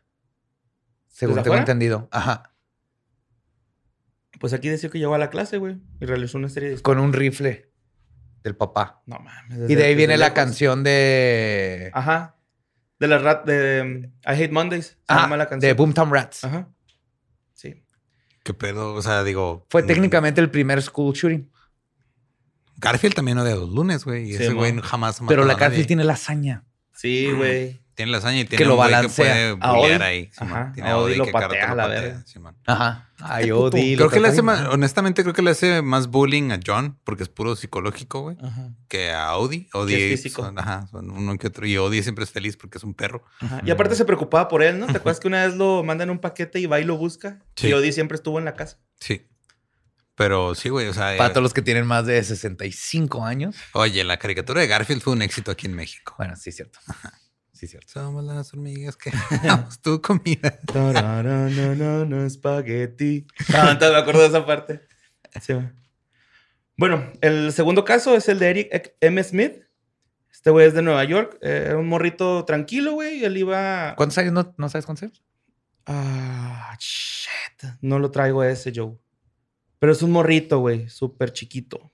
Según 1.06 1.36
¿Desde 1.36 1.44
tengo 1.44 1.54
afuera? 1.54 1.60
entendido. 1.62 2.08
Ajá. 2.10 2.54
Pues 4.40 4.52
aquí 4.52 4.68
decía 4.68 4.90
que 4.90 4.98
llegó 4.98 5.14
a 5.14 5.18
la 5.18 5.30
clase, 5.30 5.58
güey, 5.58 5.78
y 6.00 6.06
realizó 6.06 6.38
una 6.38 6.48
serie 6.48 6.70
de... 6.70 6.82
Con 6.82 6.98
un 6.98 7.12
rifle 7.12 7.72
del 8.42 8.56
papá. 8.56 9.02
No 9.06 9.18
mames. 9.18 9.70
Y 9.70 9.74
de 9.74 9.84
ahí 9.84 9.94
viene 9.94 10.16
la 10.16 10.26
lejos. 10.26 10.34
canción 10.36 10.84
de. 10.84 11.90
Ajá. 11.94 12.36
De 12.98 13.06
la 13.08 13.18
rat 13.18 13.44
de 13.46 13.82
um, 13.82 14.04
I 14.24 14.34
Hate 14.42 14.50
Mondays. 14.50 14.86
Se 14.86 14.96
Ah, 15.08 15.22
llama 15.22 15.36
la 15.36 15.44
de 15.44 15.50
canción. 15.50 15.76
Boomtown 15.76 16.12
Rats. 16.12 16.44
Ajá. 16.44 16.68
Sí. 17.54 17.82
¿Qué 18.42 18.54
pedo? 18.54 18.94
O 18.94 19.02
sea, 19.02 19.22
digo. 19.24 19.66
Fue 19.70 19.82
mm, 19.82 19.86
técnicamente 19.86 20.40
el 20.40 20.50
primer 20.50 20.82
school 20.82 21.14
shooting. 21.14 21.50
Garfield 22.76 23.14
también 23.14 23.38
odia 23.38 23.56
los 23.56 23.68
lunes, 23.70 24.04
güey. 24.04 24.30
Y 24.30 24.36
Sí, 24.36 24.44
ese 24.44 24.52
güey 24.52 24.76
jamás 24.82 25.20
ha 25.20 25.26
Pero 25.26 25.44
la. 25.44 25.54
Garfield 25.54 25.86
tiene 25.86 26.04
la 26.04 26.12
hazaña. 26.14 26.64
Sí, 26.92 27.30
güey. 27.32 27.80
Tiene 27.98 28.12
la 28.12 28.18
hazaña 28.18 28.38
y 28.38 28.44
tiene 28.44 28.58
Que 28.62 28.64
lo 28.64 28.74
un 28.74 28.78
balancea. 28.78 29.34
que 29.34 29.56
A 29.60 29.72
puede 29.74 29.96
Odie. 29.96 30.04
ahí. 30.04 30.30
Ajá. 30.36 30.70
Tiene 30.72 30.88
A 30.88 30.94
a 30.94 30.98
lo 31.00 31.24
que 31.24 31.32
patea 31.32 31.64
a 31.64 31.68
lo 31.70 31.74
la 31.74 31.82
patea. 31.88 32.24
Ajá. 32.66 33.10
Ay. 33.18 33.50
Odie, 33.50 33.96
Creo 33.96 34.06
lo 34.06 34.12
que 34.12 34.20
le 34.20 34.28
hace 34.28 34.40
más, 34.40 34.68
honestamente, 34.68 35.22
creo 35.24 35.34
que 35.34 35.42
le 35.42 35.50
hace 35.50 35.82
más 35.82 36.06
bullying 36.06 36.52
a 36.52 36.60
John 36.64 36.96
porque 37.02 37.24
es 37.24 37.28
puro 37.28 37.56
psicológico, 37.56 38.20
güey, 38.20 38.36
Ajá. 38.40 38.70
que 38.86 39.10
a 39.10 39.36
Odie. 39.36 39.68
Odie 39.72 40.12
es 40.14 40.20
físico. 40.22 40.44
son- 40.44 40.56
ajá, 40.60 40.86
son 40.92 41.10
uno 41.10 41.36
que 41.38 41.48
otro. 41.48 41.66
Y 41.66 41.76
Odie 41.76 42.04
siempre 42.04 42.22
es 42.22 42.30
feliz 42.30 42.56
porque 42.56 42.78
es 42.78 42.84
un 42.84 42.94
perro. 42.94 43.24
Ajá. 43.40 43.62
Y 43.66 43.70
aparte 43.72 43.96
se 43.96 44.04
preocupaba 44.04 44.46
por 44.46 44.62
él, 44.62 44.78
¿no? 44.78 44.86
¿Te 44.86 44.96
acuerdas 44.98 45.18
que 45.18 45.26
una 45.26 45.44
vez 45.44 45.56
lo 45.56 45.82
mandan 45.82 46.08
un 46.10 46.20
paquete 46.20 46.60
y 46.60 46.66
va 46.66 46.78
y 46.78 46.84
lo 46.84 46.96
busca? 46.96 47.40
Sí. 47.56 47.66
Y 47.66 47.72
Odie 47.72 47.90
siempre 47.90 48.14
estuvo 48.14 48.38
en 48.38 48.44
la 48.44 48.54
casa. 48.54 48.78
Sí. 49.00 49.26
Pero 50.14 50.54
sí, 50.54 50.68
güey, 50.68 50.86
o 50.86 50.94
sea, 50.94 51.16
Para 51.16 51.26
eh, 51.26 51.30
todos 51.30 51.42
los 51.42 51.52
que 51.54 51.62
tienen 51.62 51.84
más 51.86 52.06
de 52.06 52.22
65 52.22 53.24
años. 53.24 53.56
oye, 53.72 54.04
la 54.04 54.18
caricatura 54.18 54.60
de 54.60 54.68
Garfield 54.68 55.02
fue 55.02 55.12
un 55.14 55.22
éxito 55.22 55.50
aquí 55.50 55.66
en 55.66 55.74
México. 55.74 56.14
Bueno, 56.16 56.36
sí, 56.36 56.50
es 56.50 56.56
cierto. 56.56 56.78
Sí, 57.58 57.64
es 57.66 57.72
cierto. 57.72 57.92
Somos 57.92 58.22
las 58.24 58.52
hormigas 58.54 58.96
que 58.96 59.10
damos 59.42 59.80
tu 59.80 60.00
comida. 60.00 60.60
Tararararana, 60.72 62.30
Spaghetti. 62.30 63.26
Ah, 63.52 63.70
entonces 63.72 63.90
me 63.90 63.98
acuerdo 63.98 64.20
de 64.20 64.28
esa 64.28 64.46
parte. 64.46 64.80
Sí. 65.42 65.54
Bueno, 66.76 67.10
el 67.20 67.52
segundo 67.52 67.84
caso 67.84 68.14
es 68.14 68.28
el 68.28 68.38
de 68.38 68.50
Eric 68.50 68.94
M. 69.00 69.20
Smith. 69.24 69.64
Este 70.30 70.50
güey 70.50 70.68
es 70.68 70.74
de 70.74 70.82
Nueva 70.82 71.02
York. 71.02 71.36
Eh, 71.42 71.64
Era 71.66 71.78
un 71.78 71.88
morrito 71.88 72.44
tranquilo, 72.44 72.92
güey. 72.92 73.18
y 73.18 73.24
Él 73.24 73.36
iba. 73.38 73.94
¿Cuántos 73.96 74.16
años 74.18 74.32
no, 74.32 74.54
no 74.56 74.68
sabes 74.68 74.86
cuántos 74.86 75.02
años? 75.02 75.24
Ah, 75.84 76.76
shit. 76.78 77.70
No 77.80 77.98
lo 77.98 78.12
traigo 78.12 78.42
a 78.42 78.48
ese, 78.50 78.70
Joe. 78.72 78.96
Pero 79.80 79.90
es 79.90 80.00
un 80.02 80.12
morrito, 80.12 80.60
güey. 80.60 80.88
Súper 80.88 81.32
chiquito. 81.32 81.90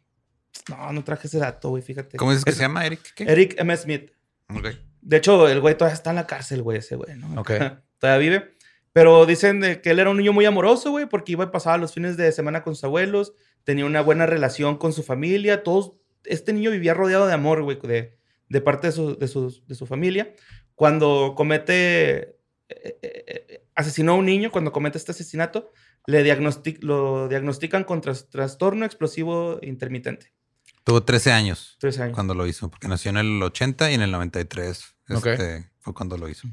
No, 0.68 0.92
no 0.92 1.02
traje 1.04 1.26
ese 1.26 1.38
dato, 1.38 1.70
güey. 1.70 1.82
Fíjate. 1.82 2.18
¿Cómo 2.18 2.32
dices 2.32 2.44
que 2.44 2.50
Es 2.50 2.56
se 2.58 2.62
llama, 2.64 2.84
Eric? 2.84 3.00
¿Qué? 3.14 3.24
Eric 3.24 3.54
M. 3.58 3.74
Smith. 3.78 4.10
Ok. 4.54 4.66
De 5.06 5.18
hecho, 5.18 5.48
el 5.48 5.60
güey 5.60 5.76
todavía 5.76 5.94
está 5.94 6.10
en 6.10 6.16
la 6.16 6.26
cárcel, 6.26 6.62
güey, 6.62 6.78
ese 6.78 6.96
güey, 6.96 7.14
¿no? 7.16 7.40
Ok. 7.40 7.50
todavía 7.98 8.18
vive. 8.30 8.54
Pero 8.92 9.26
dicen 9.26 9.60
de 9.60 9.80
que 9.80 9.90
él 9.90 9.98
era 9.98 10.10
un 10.10 10.16
niño 10.16 10.32
muy 10.32 10.44
amoroso, 10.46 10.90
güey, 10.90 11.06
porque 11.06 11.32
iba 11.32 11.44
y 11.44 11.48
pasaba 11.48 11.78
los 11.78 11.92
fines 11.92 12.16
de 12.16 12.30
semana 12.32 12.62
con 12.62 12.74
sus 12.74 12.84
abuelos, 12.84 13.34
tenía 13.64 13.86
una 13.86 14.00
buena 14.00 14.24
relación 14.26 14.78
con 14.78 14.92
su 14.92 15.02
familia, 15.02 15.62
todos, 15.62 15.92
este 16.24 16.52
niño 16.52 16.70
vivía 16.70 16.94
rodeado 16.94 17.26
de 17.26 17.34
amor, 17.34 17.62
güey, 17.62 17.78
de, 17.82 18.16
de 18.48 18.60
parte 18.60 18.86
de 18.86 18.92
su, 18.92 19.18
de, 19.18 19.28
su, 19.28 19.62
de 19.66 19.74
su 19.74 19.86
familia. 19.86 20.32
Cuando 20.74 21.34
comete, 21.36 22.18
eh, 22.18 22.36
eh, 22.68 22.98
eh, 23.02 23.64
asesinó 23.74 24.12
a 24.12 24.16
un 24.16 24.26
niño, 24.26 24.50
cuando 24.50 24.72
comete 24.72 24.96
este 24.96 25.12
asesinato, 25.12 25.72
le 26.06 26.22
lo 26.80 27.28
diagnostican 27.28 27.84
con 27.84 28.00
tras- 28.00 28.28
trastorno 28.30 28.84
explosivo 28.86 29.58
intermitente. 29.62 30.32
Tuvo 30.84 31.02
13 31.02 31.32
años 31.32 31.78
cuando 32.12 32.34
lo 32.34 32.46
hizo, 32.46 32.70
porque 32.70 32.88
nació 32.88 33.10
en 33.10 33.16
el 33.16 33.42
80 33.42 33.90
y 33.90 33.94
en 33.94 34.02
el 34.02 34.10
93 34.12 34.84
Ok. 35.10 35.26
este, 35.26 35.70
fue 35.80 35.94
cuando 35.94 36.16
lo 36.18 36.28
hizo. 36.28 36.46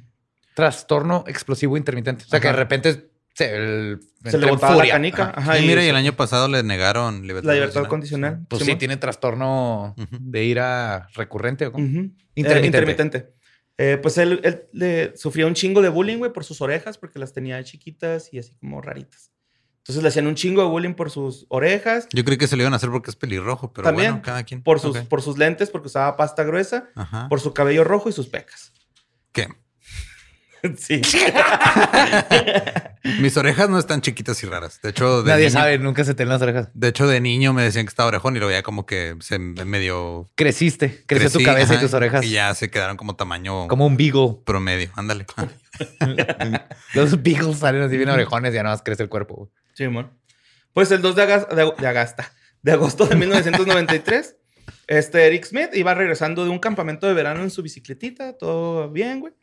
Trastorno 0.56 1.24
explosivo 1.28 1.78
intermitente. 1.78 2.26
O 2.26 2.28
sea, 2.28 2.40
que 2.40 2.48
de 2.48 2.54
repente 2.54 3.12
se, 3.34 3.56
el- 3.56 4.00
Se 4.26 4.38
le 4.38 4.50
botaba 4.50 4.74
la 4.74 4.80
furia. 4.80 4.94
canica. 4.94 5.24
Ajá. 5.30 5.34
Ajá, 5.38 5.60
y 5.60 5.64
y 5.64 5.68
mira, 5.68 5.84
y 5.84 5.88
el 5.88 5.96
año 5.96 6.14
pasado 6.14 6.48
le 6.48 6.64
negaron 6.64 7.26
libertad, 7.28 7.48
la 7.50 7.54
libertad 7.56 7.86
condicional. 7.86 8.46
Pues 8.50 8.64
sí, 8.64 8.76
tiene 8.76 8.98
trastorno 8.98 9.96
de 10.10 10.44
ira 10.44 11.08
recurrente. 11.14 11.68
¿o 11.68 11.72
cómo? 11.72 11.86
Intermitente. 11.86 12.60
Eh, 12.60 12.66
intermitente. 12.66 13.34
Eh, 13.78 13.98
pues 14.02 14.18
él, 14.18 14.42
él 14.44 14.68
le 14.74 15.16
sufría 15.18 15.48
un 15.48 15.54
chingo 15.56 15.82
de 15.82 15.90
bullying, 15.90 16.18
güey, 16.18 16.32
por 16.32 16.44
sus 16.44 16.62
orejas, 16.62 16.98
porque 16.98 17.18
las 17.20 17.34
tenía 17.34 17.64
chiquitas 17.64 18.32
y 18.34 18.38
así 18.40 18.54
como 18.60 18.82
raritas. 18.82 19.32
Entonces 19.84 20.04
le 20.04 20.10
hacían 20.10 20.28
un 20.28 20.36
chingo 20.36 20.62
de 20.62 20.68
bullying 20.70 20.94
por 20.94 21.10
sus 21.10 21.46
orejas, 21.50 22.08
Yo 22.14 22.24
creí 22.24 22.38
que 22.38 22.48
se 22.48 22.56
lo 22.56 22.62
iban 22.62 22.74
a 22.74 22.76
hacer 22.76 22.90
porque 22.92 23.10
es 23.10 23.16
pelirrojo, 23.16 23.74
pero 23.74 23.86
También, 23.86 24.12
bueno, 24.12 24.24
cada 24.24 24.44
quien. 24.44 24.62
por 24.62 24.80
sus, 24.80 24.96
por 25.00 25.22
sus 25.24 25.38
lentes, 25.40 25.70
porque 25.72 25.88
usaba 25.88 26.16
pasta 26.18 26.44
gruesa, 26.44 26.90
Ajá. 26.96 27.28
por 27.30 27.40
su 27.42 27.54
cabello 27.54 27.84
rojo 27.84 28.08
y 28.08 28.12
sus 28.12 28.28
pecas. 28.28 28.74
¿Qué? 29.32 29.48
sí. 30.78 31.02
Mis 33.20 33.36
orejas 33.38 33.68
no 33.70 33.80
están 33.80 34.02
chiquitas 34.02 34.44
y 34.44 34.46
raras. 34.46 34.80
De 34.84 34.90
hecho, 34.92 35.24
de 35.24 35.32
Nadie 35.32 35.46
niño, 35.48 35.60
sabe, 35.60 35.80
nunca 35.80 36.04
se 36.04 36.14
te 36.14 36.24
ven 36.24 36.30
las 36.30 36.42
orejas. 36.44 36.70
De 36.76 36.88
hecho, 36.90 37.08
de 37.08 37.20
niño 37.20 37.52
me 37.52 37.64
decían 37.64 37.86
que 37.86 37.90
estaba 37.90 38.10
orejón 38.10 38.36
y 38.36 38.40
lo 38.40 38.46
veía 38.48 38.62
como 38.62 38.86
que 38.86 39.16
se 39.22 39.40
medio 39.40 40.30
Creciste, 40.36 41.04
creció 41.08 41.32
tu 41.40 41.44
cabeza 41.44 41.74
y 41.74 41.80
tus 41.80 41.94
orejas. 41.96 42.24
Y 42.24 42.30
ya 42.30 42.54
se 42.54 42.70
quedaron 42.70 42.98
como 42.98 43.16
tamaño 43.16 43.68
Como 43.68 43.88
un 43.88 43.98
beagle. 43.98 44.38
promedio. 44.46 44.92
Ándale. 44.96 45.26
Los 46.94 47.24
beagles 47.24 47.58
salen 47.58 47.82
así 47.82 47.98
bien 47.98 48.10
orejones 48.10 48.54
y 48.54 48.56
ya 48.58 48.62
nada 48.64 48.76
más 48.76 48.84
crece 48.84 49.02
el 49.02 49.10
cuerpo. 49.10 49.50
Sí, 49.74 49.86
amor. 49.86 50.12
Pues 50.74 50.92
el 50.92 51.02
2 51.02 51.16
de, 51.16 51.26
de, 51.26 51.74
de 51.78 51.88
agasta, 51.88 52.32
de 52.62 52.72
agosto 52.72 53.06
de 53.06 53.16
1993, 53.16 54.38
este 54.88 55.28
Eric 55.28 55.46
Smith 55.46 55.70
iba 55.74 55.94
regresando 55.94 56.44
de 56.44 56.50
un 56.50 56.60
campamento 56.60 57.08
de 57.08 57.14
verano 57.14 57.42
en 57.44 57.50
su 57.50 57.62
bicicletita, 57.62 58.38
todo 58.38 58.90
bien, 58.90 59.20
güey. 59.20 59.34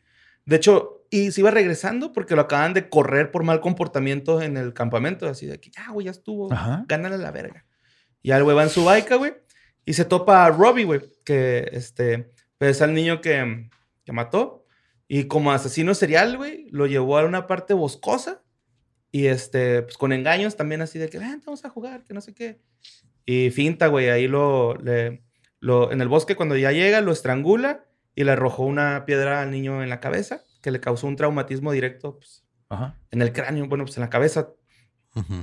De 0.45 0.55
hecho, 0.55 1.05
y 1.11 1.31
se 1.31 1.41
iba 1.41 1.51
regresando 1.51 2.11
porque 2.11 2.35
lo 2.35 2.41
acaban 2.41 2.73
de 2.73 2.89
correr 2.89 3.31
por 3.31 3.43
mal 3.43 3.61
comportamiento 3.61 4.41
en 4.41 4.57
el 4.57 4.73
campamento, 4.73 5.27
así 5.27 5.45
de 5.45 5.59
que 5.59 5.69
ya, 5.69 5.89
güey, 5.91 6.05
ya 6.05 6.11
estuvo, 6.11 6.51
Ajá. 6.51 6.85
gánale 6.87 7.17
la 7.17 7.31
verga. 7.31 7.65
Y 8.21 8.31
el 8.31 8.43
güey 8.43 8.55
va 8.55 8.63
en 8.63 8.69
su 8.69 8.83
bike, 8.83 9.17
güey, 9.17 9.33
y 9.85 9.93
se 9.93 10.05
topa 10.05 10.45
a 10.45 10.49
Robbie, 10.49 10.85
güey, 10.85 11.01
que 11.23 11.69
este, 11.71 12.29
pues, 12.57 12.71
es 12.71 12.81
el 12.81 12.93
niño 12.93 13.21
que, 13.21 13.69
que 14.03 14.11
mató. 14.11 14.65
Y 15.07 15.25
como 15.25 15.51
asesino 15.51 15.95
serial, 15.95 16.37
güey, 16.37 16.67
lo 16.69 16.85
llevó 16.85 17.17
a 17.17 17.25
una 17.25 17.47
parte 17.47 17.73
boscosa 17.73 18.43
y 19.11 19.27
este, 19.27 19.83
pues 19.83 19.97
con 19.97 20.13
engaños 20.13 20.55
también 20.55 20.81
así 20.81 20.99
de 20.99 21.09
que, 21.09 21.19
ven, 21.19 21.41
vamos 21.45 21.65
a 21.65 21.69
jugar, 21.69 22.03
que 22.03 22.13
no 22.13 22.21
sé 22.21 22.33
qué. 22.33 22.61
Y 23.25 23.49
finta, 23.51 23.87
güey, 23.87 24.09
ahí 24.09 24.27
lo, 24.27 24.75
le, 24.75 25.23
lo, 25.59 25.91
en 25.91 26.01
el 26.01 26.07
bosque 26.07 26.35
cuando 26.35 26.57
ya 26.57 26.71
llega, 26.71 27.01
lo 27.01 27.11
estrangula 27.11 27.85
y 28.15 28.23
le 28.23 28.31
arrojó 28.31 28.63
una 28.63 29.05
piedra 29.05 29.41
al 29.41 29.51
niño 29.51 29.83
en 29.83 29.89
la 29.89 29.99
cabeza 29.99 30.43
que 30.61 30.71
le 30.71 30.79
causó 30.79 31.07
un 31.07 31.15
traumatismo 31.15 31.71
directo 31.71 32.17
pues, 32.17 32.45
Ajá. 32.69 32.97
en 33.11 33.21
el 33.21 33.33
cráneo, 33.33 33.67
bueno, 33.67 33.85
pues 33.85 33.97
en 33.97 34.01
la 34.01 34.09
cabeza. 34.09 34.49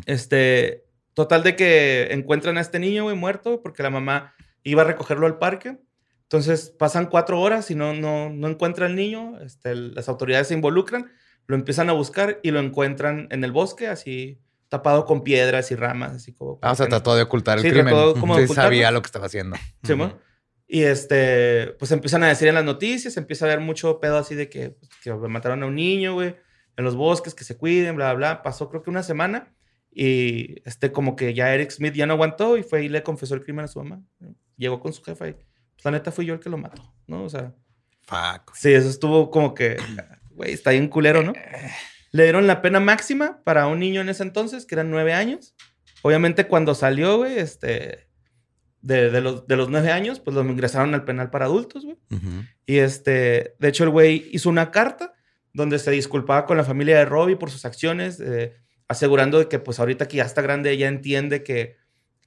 Este, 0.06 0.84
total 1.12 1.42
de 1.42 1.56
que 1.56 2.12
encuentran 2.12 2.56
a 2.56 2.60
este 2.60 2.78
niño, 2.78 3.04
güey, 3.04 3.16
muerto 3.16 3.60
porque 3.62 3.82
la 3.82 3.90
mamá 3.90 4.34
iba 4.62 4.82
a 4.82 4.86
recogerlo 4.86 5.26
al 5.26 5.38
parque. 5.38 5.78
Entonces 6.22 6.70
pasan 6.70 7.06
cuatro 7.06 7.40
horas 7.40 7.70
y 7.70 7.74
no, 7.74 7.94
no, 7.94 8.30
no 8.30 8.48
encuentra 8.48 8.86
al 8.86 8.96
niño. 8.96 9.38
Este, 9.40 9.74
las 9.74 10.08
autoridades 10.08 10.48
se 10.48 10.54
involucran, 10.54 11.12
lo 11.46 11.56
empiezan 11.56 11.88
a 11.90 11.92
buscar 11.92 12.40
y 12.42 12.50
lo 12.50 12.60
encuentran 12.60 13.28
en 13.30 13.44
el 13.44 13.52
bosque, 13.52 13.86
así 13.88 14.40
tapado 14.68 15.04
con 15.04 15.22
piedras 15.22 15.70
y 15.70 15.76
ramas, 15.76 16.12
así 16.12 16.32
como. 16.32 16.58
Ah, 16.62 16.72
o 16.72 16.74
sea, 16.74 16.88
trató 16.88 17.14
de 17.14 17.22
ocultar 17.22 17.58
el 17.58 17.62
Sí, 17.62 17.70
crimen. 17.70 17.94
trató 17.94 18.14
como 18.18 18.36
Sí, 18.38 18.48
sabía 18.48 18.90
lo 18.90 19.00
que 19.02 19.06
estaba 19.06 19.26
haciendo. 19.26 19.56
Sí, 19.84 19.92
Ujú. 19.92 19.96
mo. 19.96 20.18
Y 20.68 20.82
este, 20.82 21.68
pues 21.78 21.92
empiezan 21.92 22.24
a 22.24 22.28
decir 22.28 22.48
en 22.48 22.56
las 22.56 22.64
noticias, 22.64 23.16
empieza 23.16 23.44
a 23.44 23.48
haber 23.52 23.60
mucho 23.60 24.00
pedo 24.00 24.18
así 24.18 24.34
de 24.34 24.48
que, 24.48 24.70
pues, 24.70 24.90
que 25.02 25.12
mataron 25.12 25.62
a 25.62 25.66
un 25.66 25.76
niño, 25.76 26.14
güey, 26.14 26.34
en 26.76 26.84
los 26.84 26.96
bosques, 26.96 27.34
que 27.36 27.44
se 27.44 27.56
cuiden, 27.56 27.94
bla, 27.94 28.12
bla, 28.14 28.32
bla. 28.34 28.42
Pasó 28.42 28.68
creo 28.68 28.82
que 28.82 28.90
una 28.90 29.04
semana 29.04 29.54
y 29.92 30.60
este, 30.68 30.90
como 30.90 31.14
que 31.14 31.32
ya 31.34 31.54
Eric 31.54 31.70
Smith 31.70 31.94
ya 31.94 32.06
no 32.06 32.14
aguantó 32.14 32.56
y 32.56 32.64
fue 32.64 32.82
y 32.84 32.88
le 32.88 33.04
confesó 33.04 33.34
el 33.36 33.44
crimen 33.44 33.64
a 33.66 33.68
su 33.68 33.78
mamá. 33.82 34.02
Llegó 34.56 34.80
con 34.80 34.92
su 34.92 35.02
jefa 35.04 35.28
y, 35.28 35.32
pues 35.34 35.84
la 35.84 35.92
neta 35.92 36.10
fui 36.10 36.26
yo 36.26 36.34
el 36.34 36.40
que 36.40 36.50
lo 36.50 36.58
mató, 36.58 36.82
¿no? 37.06 37.22
O 37.22 37.28
sea, 37.30 37.54
Fuck. 38.02 38.52
sí, 38.54 38.72
eso 38.72 38.88
estuvo 38.88 39.30
como 39.30 39.54
que, 39.54 39.76
güey, 40.36 40.52
está 40.52 40.70
bien 40.70 40.88
culero, 40.88 41.22
¿no? 41.22 41.32
Le 42.12 42.22
dieron 42.22 42.46
la 42.46 42.62
pena 42.62 42.78
máxima 42.80 43.42
para 43.44 43.66
un 43.66 43.80
niño 43.80 44.00
en 44.00 44.08
ese 44.08 44.22
entonces, 44.22 44.64
que 44.66 44.74
eran 44.76 44.90
nueve 44.90 45.12
años. 45.12 45.54
Obviamente 46.02 46.46
cuando 46.46 46.74
salió, 46.74 47.16
güey, 47.18 47.38
este, 47.38 48.06
de, 48.80 49.10
de 49.10 49.20
los, 49.20 49.46
de 49.46 49.56
los 49.56 49.68
nueve 49.68 49.90
años, 49.90 50.20
pues 50.20 50.34
lo 50.36 50.42
ingresaron 50.44 50.94
al 50.94 51.04
penal 51.04 51.30
para 51.30 51.46
adultos, 51.46 51.84
güey. 51.84 51.96
Ujú. 52.10 52.44
Y 52.64 52.78
este, 52.78 53.54
de 53.58 53.68
hecho 53.68 53.84
el 53.84 53.90
güey 53.90 54.28
hizo 54.32 54.48
una 54.48 54.70
carta 54.70 55.14
donde 55.52 55.78
se 55.78 55.90
disculpaba 55.90 56.46
con 56.46 56.56
la 56.56 56.64
familia 56.64 56.96
de 56.98 57.06
Robbie 57.06 57.36
por 57.36 57.50
sus 57.50 57.64
acciones, 57.64 58.20
eh, 58.20 58.54
asegurando 58.88 59.38
de 59.38 59.48
que 59.48 59.58
pues 59.58 59.80
ahorita 59.80 60.06
que 60.06 60.18
ya 60.18 60.24
está 60.24 60.42
grande, 60.42 60.70
ella 60.70 60.86
entiende 60.86 61.42
que, 61.42 61.76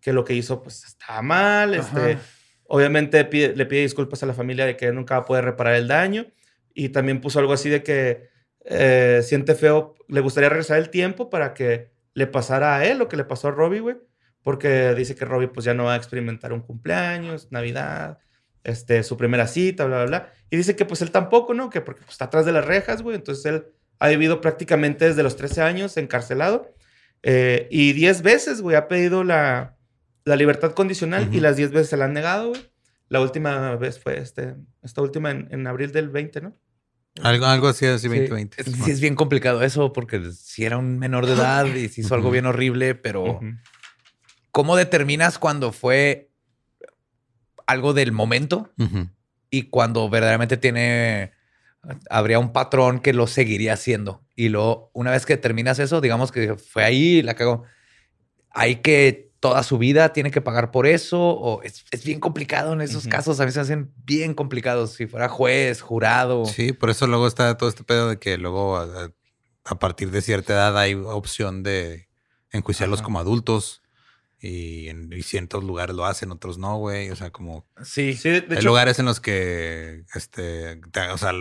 que 0.01 0.13
lo 0.13 0.25
que 0.25 0.33
hizo 0.33 0.61
pues 0.61 0.83
estaba 0.83 1.21
mal, 1.21 1.73
este, 1.73 2.17
obviamente 2.65 3.23
pide- 3.25 3.55
le 3.55 3.65
pide 3.65 3.81
disculpas 3.81 4.21
a 4.23 4.25
la 4.25 4.33
familia 4.33 4.65
de 4.65 4.75
que 4.75 4.91
nunca 4.91 5.15
va 5.15 5.21
a 5.21 5.25
poder 5.25 5.45
reparar 5.45 5.75
el 5.75 5.87
daño 5.87 6.25
y 6.79 6.89
también 6.89 7.19
puso 7.19 7.39
algo 7.39 7.51
así 7.51 7.69
de 7.69 7.83
que 7.83 8.29
eh, 8.63 9.19
siente 9.21 9.53
feo, 9.53 9.95
le 10.07 10.21
gustaría 10.21 10.47
regresar 10.47 10.77
el 10.77 10.89
tiempo 10.89 11.29
para 11.29 11.53
que 11.53 11.91
le 12.13 12.25
pasara 12.25 12.77
a 12.77 12.85
él 12.85 12.99
lo 12.99 13.09
que 13.09 13.17
le 13.17 13.25
pasó 13.25 13.49
a 13.49 13.51
Robbie, 13.51 13.81
güey, 13.81 13.97
porque 14.43 14.95
dice 14.95 15.13
que 15.13 15.25
Robbie 15.25 15.49
pues 15.49 15.65
ya 15.65 15.73
no 15.73 15.83
va 15.83 15.95
a 15.95 15.97
experimentar 15.97 16.53
un 16.53 16.61
cumpleaños, 16.61 17.51
Navidad, 17.51 18.19
este, 18.63 19.03
su 19.03 19.17
primera 19.17 19.45
cita, 19.45 19.83
bla, 19.83 19.97
bla, 19.97 20.05
bla. 20.05 20.33
Y 20.49 20.55
dice 20.55 20.77
que 20.77 20.85
pues 20.85 21.01
él 21.01 21.11
tampoco, 21.11 21.53
¿no? 21.53 21.69
Que 21.69 21.81
porque 21.81 22.01
pues, 22.01 22.13
está 22.13 22.25
atrás 22.25 22.45
de 22.45 22.53
las 22.53 22.65
rejas, 22.65 23.01
güey. 23.01 23.17
Entonces 23.17 23.45
él 23.45 23.65
ha 23.99 24.07
vivido 24.07 24.39
prácticamente 24.39 25.03
desde 25.03 25.21
los 25.21 25.35
13 25.35 25.61
años 25.61 25.97
encarcelado. 25.97 26.73
eh, 27.23 27.67
y 27.69 27.91
10 27.91 28.21
veces, 28.21 28.61
güey, 28.61 28.77
ha 28.77 28.87
pedido 28.87 29.25
la, 29.25 29.75
la 30.23 30.37
libertad 30.37 30.71
condicional 30.71 31.27
y 31.33 31.41
las 31.41 31.57
10 31.57 31.71
veces 31.71 31.89
se 31.89 31.97
la 31.97 32.05
han 32.05 32.13
negado, 32.13 32.49
güey. 32.49 32.61
La 33.09 33.19
última 33.19 33.75
vez 33.75 33.99
fue 33.99 34.17
este, 34.19 34.55
esta 34.81 35.01
última 35.01 35.31
en, 35.31 35.49
en 35.51 35.67
abril 35.67 35.91
del 35.91 36.07
20, 36.09 36.39
¿no? 36.41 36.55
Algo, 37.23 37.45
algo 37.45 37.67
así, 37.67 37.85
así 37.85 38.03
Sí. 38.07 38.07
2020. 38.09 38.61
Es, 38.61 38.67
sí, 38.67 38.91
es 38.91 39.01
bien 39.01 39.15
complicado 39.15 39.61
eso 39.63 39.93
porque 39.93 40.31
si 40.31 40.65
era 40.65 40.77
un 40.77 40.99
menor 40.99 41.25
de 41.25 41.33
edad 41.33 41.65
y 41.65 41.89
se 41.89 42.01
hizo 42.01 42.15
algo 42.15 42.27
Ujú. 42.27 42.33
bien 42.33 42.45
horrible, 42.45 42.95
pero 42.95 43.23
Ujú. 43.37 43.53
¿cómo 44.51 44.75
determinas 44.75 45.37
cuando 45.39 45.71
fue 45.71 46.29
algo 47.67 47.93
del 47.93 48.11
momento 48.11 48.71
Ujú. 48.77 49.09
y 49.49 49.63
cuando 49.63 50.09
verdaderamente 50.09 50.57
tiene, 50.57 51.31
habría 52.09 52.39
un 52.39 52.51
patrón 52.51 52.99
que 52.99 53.13
lo 53.13 53.27
seguiría 53.27 53.73
haciendo? 53.73 54.23
Y 54.35 54.49
luego, 54.49 54.89
una 54.93 55.11
vez 55.11 55.25
que 55.25 55.35
determinas 55.35 55.79
eso, 55.79 56.01
digamos 56.01 56.31
que 56.31 56.55
fue 56.55 56.83
ahí, 56.83 57.21
la 57.21 57.35
cagó, 57.35 57.63
hay 58.51 58.77
que 58.77 59.28
toda 59.39 59.63
su 59.63 59.77
vida 59.77 60.11
tiene 60.13 60.31
que 60.31 60.41
pagar 60.41 60.69
por 60.71 60.85
eso 60.85 61.19
o 61.21 61.61
es, 61.63 61.85
es 61.91 62.03
bien 62.03 62.19
complicado 62.19 62.73
en 62.73 62.81
esos 62.81 63.07
casos, 63.07 63.39
a 63.39 63.45
mí 63.45 63.51
se 63.51 63.59
hacen 63.61 63.93
bien 64.03 64.33
complicados. 64.33 64.93
Si 64.93 65.07
fuera 65.07 65.29
juez, 65.29 65.81
jurado. 65.81 66.45
Sí, 66.45 66.73
por 66.73 66.89
eso 66.89 67.07
luego 67.07 67.25
está 67.27 67.55
todo 67.57 67.69
este 67.69 67.83
pedo 67.83 68.09
de 68.09 68.19
que 68.19 68.37
luego 68.37 68.77
a, 68.77 69.11
a 69.65 69.79
partir 69.79 70.11
de 70.11 70.21
cierta 70.21 70.53
edad 70.53 70.77
hay 70.77 70.93
opción 70.93 71.63
de 71.63 72.09
enjuiciarlos 72.51 72.99
Ajá. 72.99 73.05
como 73.05 73.19
adultos 73.19 73.81
y 74.41 74.87
en 74.89 75.11
y 75.13 75.21
ciertos 75.21 75.63
lugares 75.63 75.95
lo 75.95 76.05
hacen, 76.05 76.31
otros 76.31 76.57
no, 76.57 76.77
güey. 76.77 77.09
O 77.11 77.15
sea, 77.15 77.29
como 77.31 77.65
Sí. 77.83 78.13
Sí, 78.15 78.29
de, 78.29 78.37
hay 78.49 78.57
hecho, 78.57 78.67
lugares 78.67 78.99
en 78.99 79.05
los 79.05 79.19
que, 79.19 80.03
este, 80.15 80.77
te- 80.91 81.09
o 81.09 81.17
sea, 81.17 81.31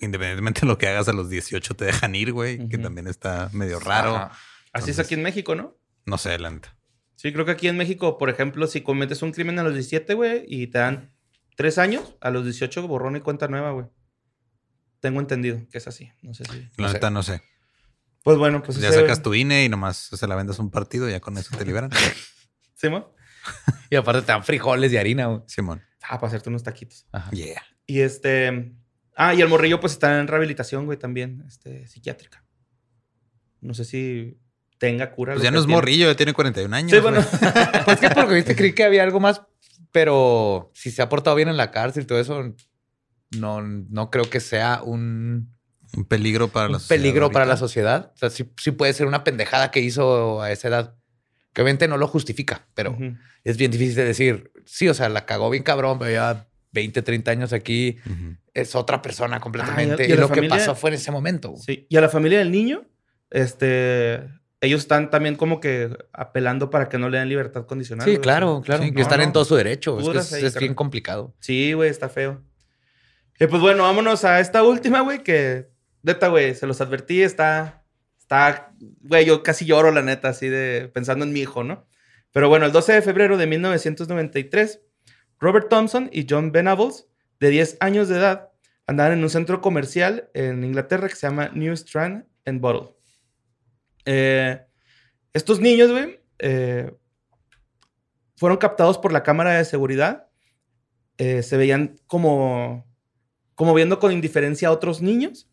independientemente 0.00 0.60
de 0.62 0.66
lo 0.66 0.78
que 0.78 0.88
hagas 0.88 1.08
a 1.08 1.12
los 1.12 1.28
18 1.30 1.74
te 1.74 1.84
dejan 1.86 2.14
ir, 2.14 2.32
güey, 2.32 2.68
que 2.68 2.78
también 2.78 3.06
está 3.06 3.48
medio 3.52 3.80
raro. 3.80 4.30
Así 4.72 4.90
es 4.90 4.98
aquí 4.98 5.14
en 5.14 5.22
México, 5.22 5.54
¿no? 5.54 5.74
No 6.04 6.18
sé, 6.18 6.38
la 6.38 6.50
neta. 6.50 6.75
Sí, 7.16 7.32
creo 7.32 7.44
que 7.44 7.50
aquí 7.52 7.66
en 7.68 7.76
México, 7.76 8.18
por 8.18 8.30
ejemplo, 8.30 8.66
si 8.66 8.82
cometes 8.82 9.22
un 9.22 9.32
crimen 9.32 9.58
a 9.58 9.62
los 9.62 9.72
17, 9.72 10.14
güey, 10.14 10.44
y 10.46 10.66
te 10.68 10.78
dan 10.78 11.12
tres 11.56 11.78
años, 11.78 12.14
a 12.20 12.30
los 12.30 12.44
18 12.44 12.86
borrón 12.86 13.16
y 13.16 13.20
cuenta 13.20 13.48
nueva, 13.48 13.72
güey. 13.72 13.86
Tengo 15.00 15.20
entendido 15.20 15.60
que 15.70 15.78
es 15.78 15.86
así. 15.88 16.10
No 16.22 16.34
sé 16.34 16.44
si. 16.44 16.68
La 16.80 16.92
neta 16.92 17.10
no 17.10 17.22
sé. 17.22 17.42
Pues 18.22 18.38
bueno, 18.38 18.62
pues 18.62 18.78
ya 18.78 18.88
ese- 18.88 19.00
sacas 19.00 19.22
tu 19.22 19.34
INE 19.34 19.64
y 19.64 19.68
nomás 19.68 19.96
se 19.96 20.26
la 20.26 20.34
vendas 20.36 20.58
un 20.58 20.70
partido 20.70 21.08
y 21.08 21.12
ya 21.12 21.20
con 21.20 21.38
eso 21.38 21.56
te 21.56 21.64
liberan. 21.64 21.90
¿Sí, 22.74 22.88
mo? 22.88 23.14
Y 23.90 23.96
aparte 23.96 24.22
te 24.22 24.28
dan 24.32 24.42
frijoles 24.44 24.92
y 24.92 24.96
harina. 24.96 25.26
güey. 25.26 25.40
Simón. 25.46 25.80
Ah, 26.02 26.18
para 26.20 26.28
hacerte 26.28 26.48
unos 26.48 26.62
taquitos. 26.62 27.06
Ajá. 27.12 27.30
Yeah. 27.30 27.62
Y 27.86 28.00
este. 28.00 28.74
Ah, 29.14 29.32
y 29.34 29.40
el 29.40 29.48
morrillo, 29.48 29.80
pues 29.80 29.92
está 29.94 30.20
en 30.20 30.26
rehabilitación, 30.28 30.84
güey, 30.84 30.98
también, 30.98 31.44
este, 31.46 31.86
psiquiátrica. 31.86 32.44
No 33.60 33.72
sé 33.74 33.84
si 33.84 34.38
tenga 34.78 35.10
cura. 35.12 35.34
Pues 35.34 35.42
ya 35.42 35.50
no 35.50 35.58
es 35.58 35.64
tiene. 35.64 35.76
morrillo, 35.76 36.06
ya 36.06 36.16
tiene 36.16 36.32
41 36.32 36.74
años. 36.74 36.90
Sí, 36.92 36.98
bueno. 37.00 37.24
Pues 37.84 38.00
que 38.00 38.10
por 38.10 38.24
lo 38.24 38.28
que 38.28 38.34
viste 38.34 38.56
creí 38.56 38.72
que 38.72 38.84
había 38.84 39.02
algo 39.02 39.20
más, 39.20 39.42
pero 39.92 40.70
si 40.74 40.90
se 40.90 41.02
ha 41.02 41.08
portado 41.08 41.36
bien 41.36 41.48
en 41.48 41.56
la 41.56 41.70
cárcel 41.70 42.02
y 42.02 42.06
todo 42.06 42.20
eso, 42.20 42.54
no, 43.38 43.62
no 43.62 44.10
creo 44.10 44.28
que 44.28 44.40
sea 44.40 44.82
un, 44.82 45.54
Un 45.96 46.04
peligro 46.04 46.48
para 46.48 46.68
la 46.68 46.74
un 46.74 46.80
sociedad 46.80 47.02
peligro 47.02 47.30
para 47.30 47.46
la 47.46 47.56
sociedad. 47.56 48.12
O 48.14 48.18
sea, 48.18 48.30
sí, 48.30 48.50
sí 48.56 48.72
puede 48.72 48.92
ser 48.92 49.06
una 49.06 49.24
pendejada 49.24 49.70
que 49.70 49.80
hizo 49.80 50.42
a 50.42 50.50
esa 50.50 50.68
edad, 50.68 50.94
que 51.52 51.62
obviamente 51.62 51.88
no 51.88 51.96
lo 51.96 52.08
justifica, 52.08 52.66
pero 52.74 52.96
es 53.44 53.56
bien 53.56 53.70
difícil 53.70 53.94
de 53.94 54.04
decir, 54.04 54.52
sí, 54.64 54.88
o 54.88 54.94
sea, 54.94 55.08
la 55.08 55.24
cagó 55.24 55.48
bien 55.50 55.62
cabrón, 55.62 55.98
pero 55.98 56.10
ya 56.10 56.48
20, 56.72 57.00
30 57.00 57.30
años 57.30 57.52
aquí, 57.52 57.96
es 58.52 58.74
otra 58.74 59.00
persona 59.00 59.40
completamente. 59.40 60.04
Ah, 60.04 60.08
y 60.08 60.12
a 60.12 60.14
y 60.14 60.18
lo 60.18 60.28
que 60.28 60.42
pasó 60.42 60.74
fue 60.74 60.90
en 60.90 60.94
ese 60.96 61.10
momento. 61.10 61.54
Sí. 61.56 61.86
Y 61.88 61.96
a 61.96 62.00
la 62.02 62.08
familia 62.10 62.38
del 62.38 62.50
niño, 62.50 62.86
este. 63.30 64.22
Ellos 64.66 64.82
están 64.82 65.10
también 65.10 65.36
como 65.36 65.60
que 65.60 65.96
apelando 66.12 66.70
para 66.70 66.88
que 66.88 66.98
no 66.98 67.08
le 67.08 67.18
den 67.18 67.28
libertad 67.28 67.66
condicional. 67.66 68.04
Sí, 68.04 68.12
güey. 68.12 68.20
claro, 68.20 68.62
claro. 68.64 68.82
Sí, 68.82 68.90
no, 68.90 69.00
están 69.00 69.20
en 69.20 69.32
todo 69.32 69.44
su 69.44 69.56
derecho. 69.56 69.98
Es, 69.98 70.04
que 70.04 70.06
Duras 70.06 70.26
es, 70.26 70.32
ahí, 70.32 70.44
es 70.44 70.58
bien 70.58 70.74
complicado. 70.74 71.34
Sí, 71.40 71.72
güey, 71.72 71.90
está 71.90 72.08
feo. 72.08 72.42
Y 73.38 73.46
pues 73.46 73.60
bueno, 73.60 73.82
vámonos 73.82 74.24
a 74.24 74.40
esta 74.40 74.62
última, 74.62 75.00
güey, 75.00 75.22
que 75.22 75.68
neta, 76.02 76.28
güey, 76.28 76.54
se 76.54 76.66
los 76.66 76.80
advertí, 76.80 77.22
está, 77.22 77.84
está, 78.18 78.72
güey, 79.00 79.26
yo 79.26 79.42
casi 79.42 79.66
lloro, 79.66 79.92
la 79.92 80.02
neta, 80.02 80.28
así 80.28 80.48
de 80.48 80.90
pensando 80.92 81.24
en 81.24 81.32
mi 81.32 81.40
hijo, 81.40 81.62
¿no? 81.62 81.86
Pero 82.32 82.48
bueno, 82.48 82.66
el 82.66 82.72
12 82.72 82.94
de 82.94 83.02
febrero 83.02 83.36
de 83.36 83.46
1993, 83.46 84.80
Robert 85.38 85.68
Thompson 85.68 86.08
y 86.12 86.26
John 86.28 86.50
Venables, 86.50 87.06
de 87.40 87.50
10 87.50 87.76
años 87.80 88.08
de 88.08 88.18
edad, 88.18 88.50
andaban 88.86 89.12
en 89.12 89.22
un 89.22 89.30
centro 89.30 89.60
comercial 89.60 90.30
en 90.32 90.64
Inglaterra 90.64 91.08
que 91.08 91.16
se 91.16 91.26
llama 91.26 91.50
New 91.52 91.72
Strand 91.74 92.24
and 92.46 92.60
Bottle. 92.60 92.95
Eh, 94.06 94.60
estos 95.34 95.60
niños, 95.60 95.90
güey, 95.90 96.18
eh, 96.38 96.90
fueron 98.36 98.58
captados 98.58 98.98
por 98.98 99.12
la 99.12 99.22
cámara 99.22 99.52
de 99.58 99.64
seguridad. 99.64 100.28
Eh, 101.18 101.42
se 101.42 101.56
veían 101.56 101.96
como, 102.06 102.86
como 103.54 103.72
viendo 103.74 103.98
con 103.98 104.12
indiferencia 104.12 104.68
a 104.68 104.72
otros 104.72 105.00
niños 105.00 105.48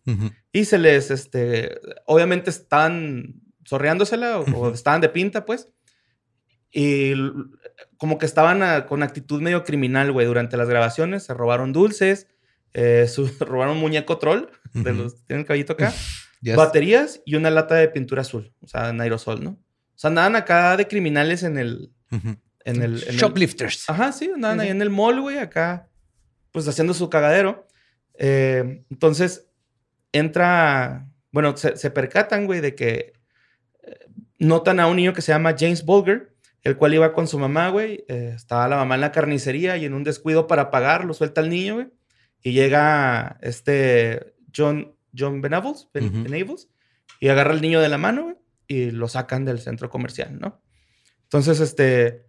y 0.51 0.66
se 0.66 0.78
les, 0.78 1.10
este, 1.12 1.80
obviamente 2.06 2.49
estaban 2.49 3.36
sorreándosela 3.66 4.39
o, 4.39 4.72
estaban 4.74 5.01
de 5.01 5.10
pinta, 5.10 5.45
pues. 5.45 5.70
Y 6.72 7.14
como 7.97 8.18
que 8.18 8.26
estaban 8.26 8.62
a- 8.64 8.86
con 8.88 9.04
actitud 9.04 9.41
medio 9.41 9.64
criminal, 9.64 10.12
güey, 10.12 10.26
durante 10.28 10.58
las 10.58 10.68
grabaciones. 10.68 11.24
Se 11.24 11.34
robaron 11.34 11.72
dulces, 11.72 12.28
eh, 12.74 13.08
su- 13.14 13.28
robaron 13.39 13.76
un 13.76 13.82
muñeco 13.82 14.18
troll, 14.18 14.47
de 14.74 14.93
los, 14.93 15.24
tiene 15.26 15.41
el 15.41 15.47
caballito 15.47 15.74
acá, 15.74 15.93
Yes. 16.44 16.56
baterías 16.58 17.22
y 17.26 17.36
una 17.36 17.50
lata 17.50 17.76
de 17.76 17.88
pintura 17.88 18.22
azul, 18.22 18.54
o 18.62 18.68
sea, 18.68 18.89
en 18.89 19.00
aerosol, 19.02 19.44
¿no? 19.44 19.52
O 19.52 19.96
sea, 19.96 20.10
andaban 20.10 20.36
acá 20.36 20.76
de 20.78 20.88
criminales 20.88 21.41
en 21.44 21.58
el, 21.58 21.91
en 22.12 22.38
el... 22.66 22.76
en 22.76 22.82
el- 22.84 23.00
Shoplifters. 23.16 23.89
Ajá, 23.89 24.12
sí, 24.12 24.30
andaban 24.34 24.60
ahí 24.60 24.68
en 24.70 24.82
el 24.82 24.89
mall, 24.89 25.22
güey, 25.22 25.38
acá, 25.38 25.89
pues 26.52 26.68
haciendo 26.68 26.94
su 26.94 27.10
cagadero. 27.10 27.68
Eh, 28.16 28.84
entonces, 28.89 29.48
entra, 30.12 31.08
bueno, 31.32 31.56
se, 31.58 31.78
se 31.78 31.89
percatan, 31.91 32.46
güey, 32.46 32.60
de 32.62 32.76
que 32.76 33.14
eh, 33.84 33.98
notan 34.39 34.80
a 34.80 34.88
un 34.88 34.98
niño 34.98 35.14
que 35.14 35.22
se 35.22 35.32
llama 35.32 35.56
James 35.58 35.84
Bulger, 35.86 36.34
el 36.62 36.78
cual 36.78 36.94
iba 36.94 37.14
con 37.14 37.28
su 37.28 37.39
mamá, 37.39 37.70
güey. 37.70 38.04
eh, 38.08 38.34
estaba 38.36 38.68
la 38.68 38.78
mamá 38.78 38.96
en 38.96 39.02
la 39.02 39.12
carnicería 39.12 39.78
y 39.78 39.86
en 39.86 39.94
un 39.94 40.04
descuido 40.04 40.48
para 40.48 40.72
pagar, 40.72 41.06
lo 41.06 41.14
suelta 41.14 41.41
el 41.41 41.50
niño, 41.50 41.76
güey. 41.76 41.88
Y 42.41 42.52
llega 42.54 43.38
este 43.41 44.34
John, 44.56 44.96
John 45.18 45.41
Benables, 45.41 45.89
Ben-. 45.93 46.24
Benables, 46.24 46.70
y 47.20 47.30
agarra 47.30 47.51
al 47.51 47.61
niño 47.61 47.80
de 47.82 47.89
la 47.89 47.97
mano, 47.97 48.39
y 48.68 48.91
lo 48.91 49.07
sacan 49.07 49.45
del 49.45 49.59
centro 49.59 49.89
comercial, 49.89 50.39
¿no? 50.39 50.61
Entonces, 51.24 51.59
este, 51.59 52.26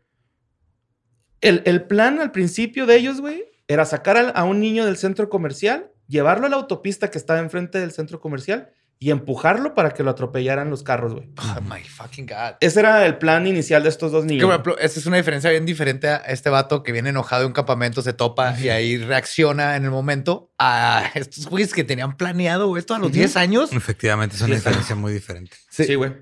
el, 1.40 1.62
el 1.64 1.84
plan 1.86 2.20
al 2.20 2.32
principio 2.32 2.86
de 2.86 2.96
ellos, 2.96 3.20
güey, 3.20 3.44
era 3.68 3.84
sacar 3.84 4.32
a, 4.34 4.44
un 4.44 4.60
niño 4.60 4.84
del 4.84 4.96
centro 4.96 5.28
comercial, 5.28 5.90
llevarlo 6.06 6.46
a 6.46 6.50
la 6.50 6.56
autopista 6.56 7.10
que 7.10 7.18
estaba 7.18 7.40
enfrente 7.40 7.78
del 7.80 7.92
centro 7.92 8.20
comercial 8.20 8.70
y 9.04 9.10
empujarlo 9.10 9.74
para 9.74 9.90
que 9.90 10.02
lo 10.02 10.10
atropellaran 10.12 10.70
los 10.70 10.82
carros, 10.82 11.12
güey. 11.12 11.28
Oh 11.36 11.60
my 11.60 11.82
fucking 11.82 12.24
God. 12.24 12.54
Ese 12.60 12.80
era 12.80 13.04
el 13.04 13.18
plan 13.18 13.46
inicial 13.46 13.82
de 13.82 13.90
estos 13.90 14.10
dos 14.12 14.22
Que, 14.24 14.28
niños. 14.28 14.44
por 14.46 14.52
ejemplo, 14.54 14.78
esta 14.78 14.98
es 14.98 15.04
una 15.04 15.18
diferencia 15.18 15.50
bien 15.50 15.66
diferente 15.66 16.08
a 16.08 16.16
este 16.16 16.48
vato 16.48 16.82
que 16.82 16.90
viene 16.90 17.10
enojado 17.10 17.42
de 17.42 17.48
un 17.48 17.52
campamento, 17.52 18.00
se 18.00 18.14
topa 18.14 18.58
y 18.58 18.70
ahí 18.70 18.96
reacciona 18.96 19.76
en 19.76 19.84
el 19.84 19.90
momento 19.90 20.54
a 20.58 21.10
estos 21.14 21.46
güeyes 21.48 21.74
que 21.74 21.84
tenían 21.84 22.16
planeado 22.16 22.78
esto 22.78 22.94
a 22.94 22.98
los 22.98 23.08
Ujú. 23.08 23.16
10 23.18 23.36
años. 23.36 23.72
Efectivamente, 23.74 24.36
es 24.36 24.40
una 24.40 24.54
diferencia 24.54 24.94
muy 24.94 25.12
diferente. 25.12 25.54
Sí, 25.68 25.94
güey. 25.96 26.14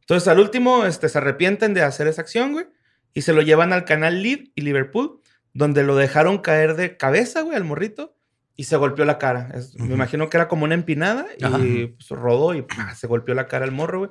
Entonces, 0.00 0.28
al 0.28 0.38
último, 0.38 0.84
este, 0.84 1.08
se 1.08 1.16
arrepienten 1.16 1.72
de 1.72 1.80
hacer 1.80 2.08
esa 2.08 2.20
acción, 2.20 2.52
güey, 2.52 2.66
y 3.14 3.22
se 3.22 3.32
lo 3.32 3.40
llevan 3.40 3.72
al 3.72 3.86
canal 3.86 4.22
Lead 4.22 4.40
y 4.54 4.60
Liverpool, 4.60 5.18
donde 5.54 5.82
lo 5.82 5.96
dejaron 5.96 6.36
caer 6.40 6.74
de 6.76 6.98
cabeza, 6.98 7.40
güey, 7.40 7.56
al 7.56 7.64
morrito, 7.64 8.14
y 8.62 8.64
se 8.64 8.76
golpeó 8.76 9.04
la 9.04 9.18
cara. 9.18 9.48
Es- 9.54 9.74
Me 9.74 9.86
Ujú. 9.86 9.94
imagino 9.94 10.30
que 10.30 10.36
era 10.36 10.46
como 10.46 10.62
una 10.64 10.74
empinada, 10.74 11.26
y 11.36 11.86
pues, 11.86 12.08
rodó 12.10 12.54
y 12.54 12.62
¡pah! 12.62 12.94
se 12.94 13.08
golpeó 13.08 13.34
la 13.34 13.48
cara 13.48 13.64
al 13.64 13.72
morro, 13.72 13.98
güey. 13.98 14.10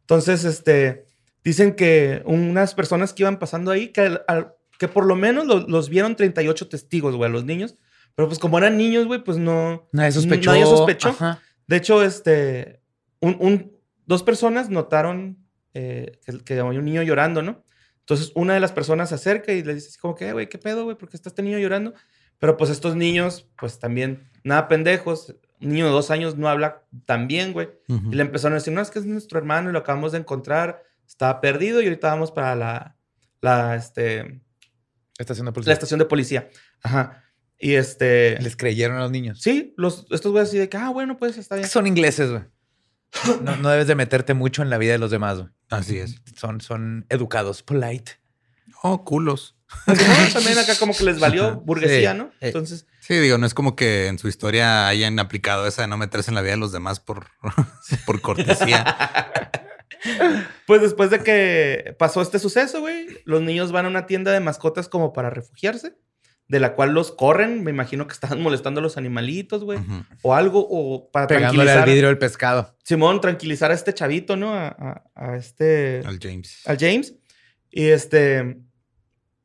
Entonces, 0.00 0.44
este, 0.44 1.06
dicen 1.42 1.74
que 1.74 2.22
unas 2.26 2.74
personas 2.74 3.14
que 3.14 3.22
iban 3.22 3.38
pasando 3.38 3.70
ahí, 3.70 3.88
que, 3.88 4.02
al- 4.02 4.24
al- 4.28 4.52
que 4.78 4.88
por 4.88 5.06
lo 5.06 5.16
menos 5.16 5.46
lo- 5.46 5.66
los 5.66 5.88
vieron 5.88 6.14
38 6.14 6.68
testigos, 6.68 7.16
güey, 7.16 7.30
a 7.30 7.32
los 7.32 7.44
niños, 7.46 7.74
pero 8.14 8.28
pues 8.28 8.38
como 8.38 8.58
eran 8.58 8.76
niños, 8.76 9.06
güey, 9.06 9.24
pues 9.24 9.38
no... 9.38 9.88
Nadie 9.92 10.12
sospechó. 10.12 10.50
Nadie 10.50 10.64
sospechó. 10.66 11.08
Ajá. 11.08 11.40
De 11.66 11.76
hecho, 11.76 12.02
este, 12.02 12.82
un, 13.20 13.36
un- 13.40 13.72
dos 14.04 14.22
personas 14.22 14.68
notaron 14.68 15.38
eh, 15.72 16.20
que, 16.24 16.38
que 16.44 16.60
había 16.60 16.78
un 16.80 16.84
niño 16.84 17.02
llorando, 17.02 17.40
¿no? 17.42 17.64
Entonces, 18.00 18.30
una 18.34 18.52
de 18.54 18.60
las 18.60 18.72
personas 18.72 19.08
se 19.08 19.14
acerca 19.16 19.52
y 19.52 19.62
le 19.62 19.74
dice 19.74 19.88
así 19.88 19.98
como 19.98 20.14
que, 20.14 20.28
"Eh, 20.28 20.32
güey, 20.32 20.48
¿qué 20.48 20.58
pedo, 20.58 20.84
güey? 20.84 20.96
¿Por 20.96 21.08
qué 21.08 21.16
está 21.16 21.28
este 21.30 21.42
niño 21.42 21.58
llorando? 21.58 21.92
Pero 22.38 22.56
pues 22.56 22.70
estos 22.70 22.96
niños, 22.96 23.46
pues 23.58 23.78
también, 23.78 24.28
nada 24.44 24.68
pendejos. 24.68 25.34
Un 25.60 25.70
niño 25.70 25.86
de 25.86 25.92
dos 25.92 26.10
años 26.10 26.36
no 26.36 26.48
habla 26.48 26.82
tan 27.06 27.28
bien, 27.28 27.52
güey. 27.52 27.70
Y 27.88 28.14
le 28.14 28.22
empezaron 28.22 28.52
a 28.52 28.56
decir, 28.56 28.72
no, 28.72 28.82
es 28.82 28.90
que 28.90 28.98
es 28.98 29.06
nuestro 29.06 29.38
hermano 29.38 29.70
y 29.70 29.72
lo 29.72 29.78
acabamos 29.78 30.12
de 30.12 30.18
encontrar. 30.18 30.82
Estaba 31.06 31.40
perdido 31.40 31.80
y 31.80 31.84
ahorita 31.84 32.08
vamos 32.08 32.30
para 32.30 32.54
la, 32.54 32.96
la, 33.40 33.76
este, 33.76 34.42
Estación 35.18 35.46
de 35.46 35.50
la 35.50 35.52
policía. 35.54 35.72
estación 35.72 35.98
de 35.98 36.04
policía. 36.04 36.48
Ajá. 36.82 37.24
Y 37.58 37.74
este... 37.74 38.38
Les 38.42 38.54
creyeron 38.54 38.98
a 38.98 39.00
los 39.00 39.10
niños. 39.10 39.40
Sí, 39.40 39.72
los, 39.78 40.06
estos 40.10 40.30
güeyes 40.30 40.50
así 40.50 40.58
de 40.58 40.68
que, 40.68 40.76
ah, 40.76 40.90
bueno, 40.90 41.16
pues 41.16 41.38
está 41.38 41.56
bien. 41.56 41.68
Son 41.68 41.86
ingleses, 41.86 42.30
güey. 42.30 42.42
No, 43.42 43.56
no 43.56 43.70
debes 43.70 43.86
de 43.86 43.94
meterte 43.94 44.34
mucho 44.34 44.62
en 44.62 44.68
la 44.68 44.76
vida 44.76 44.92
de 44.92 44.98
los 44.98 45.10
demás, 45.10 45.38
güey. 45.38 45.48
Así 45.70 45.98
es. 45.98 46.20
Son, 46.36 46.60
son 46.60 47.06
educados, 47.08 47.62
polite. 47.62 48.12
Oh, 48.82 49.04
culos. 49.04 49.55
Simón 49.86 49.96
también 50.32 50.58
acá 50.58 50.74
como 50.78 50.94
que 50.96 51.04
les 51.04 51.18
valió 51.20 51.56
burguesía, 51.60 52.12
Sí. 52.12 52.18
¿no? 52.18 52.24
Eh. 52.40 52.48
Entonces, 52.48 52.86
Sí, 53.00 53.14
digo, 53.18 53.38
no 53.38 53.46
es 53.46 53.54
como 53.54 53.76
que 53.76 54.08
en 54.08 54.18
su 54.18 54.26
historia 54.28 54.88
hayan 54.88 55.18
aplicado 55.20 55.66
esa 55.66 55.82
de 55.82 55.88
no 55.88 55.96
meterse 55.96 56.30
en 56.30 56.34
la 56.34 56.42
vida 56.42 56.52
de 56.52 56.58
los 56.58 56.72
demás 56.72 56.98
por, 57.00 57.26
por 58.06 58.20
cortesía. 58.20 58.96
pues 60.66 60.80
después 60.82 61.10
de 61.10 61.20
que 61.20 61.94
pasó 61.98 62.20
este 62.22 62.38
suceso, 62.38 62.80
güey, 62.80 63.06
los 63.24 63.42
niños 63.42 63.72
van 63.72 63.86
a 63.86 63.88
una 63.88 64.06
tienda 64.06 64.32
de 64.32 64.40
mascotas 64.40 64.88
como 64.88 65.12
para 65.12 65.30
refugiarse, 65.30 65.96
de 66.48 66.60
la 66.60 66.74
cual 66.74 66.92
los 66.92 67.12
corren. 67.12 67.62
Me 67.64 67.70
imagino 67.70 68.06
que 68.06 68.12
estaban 68.12 68.40
molestando 68.42 68.80
a 68.80 68.82
los 68.82 68.96
animalitos, 68.96 69.64
güey, 69.64 69.78
o 70.22 70.34
algo, 70.34 70.66
o 70.68 71.10
para 71.10 71.26
Pegándole 71.26 71.62
al 71.62 71.66
tranquilizar. 71.66 71.88
vidrio 71.88 72.08
del 72.08 72.18
pescado. 72.18 72.76
Simón, 72.84 73.20
tranquilizar 73.20 73.70
a 73.70 73.74
este 73.74 73.94
chavito, 73.94 74.36
¿no? 74.36 74.52
A, 74.54 74.68
a- 74.68 75.04
a 75.14 75.36
este. 75.36 76.02
Al 76.04 76.18
James. 76.20 76.60
al 76.66 76.78
James. 76.78 77.14
Y 77.70 77.86
este, 77.88 78.58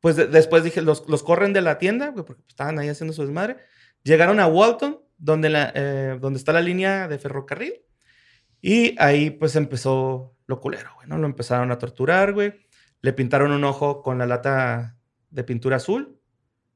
pues 0.02 0.16
de- 0.16 0.26
después 0.26 0.62
dije, 0.64 0.82
los, 0.82 1.08
los 1.08 1.22
corren 1.22 1.54
de 1.54 1.62
la 1.62 1.78
tienda, 1.78 2.12
porque 2.12 2.34
estaban 2.48 2.78
ahí 2.78 2.88
haciendo 2.90 3.14
su 3.14 3.22
desmadre. 3.22 3.56
Llegaron 4.02 4.38
a 4.40 4.46
Walton, 4.48 5.00
donde, 5.16 5.48
la, 5.48 5.72
eh, 5.74 6.18
donde 6.20 6.38
está 6.38 6.52
la 6.52 6.60
línea 6.60 7.08
de 7.08 7.18
ferrocarril. 7.18 7.72
Y 8.60 8.94
ahí 9.00 9.30
pues 9.30 9.56
empezó 9.56 10.36
lo 10.46 10.60
culero, 10.60 10.90
güey, 10.96 11.08
¿no? 11.08 11.16
Lo 11.18 11.26
empezaron 11.26 11.70
a 11.70 11.78
torturar, 11.78 12.32
güey. 12.34 12.52
Le 13.00 13.12
pintaron 13.12 13.52
un 13.52 13.64
ojo 13.64 14.02
con 14.02 14.18
la 14.18 14.26
lata 14.26 14.96
de 15.30 15.44
pintura 15.44 15.76
azul. 15.76 16.18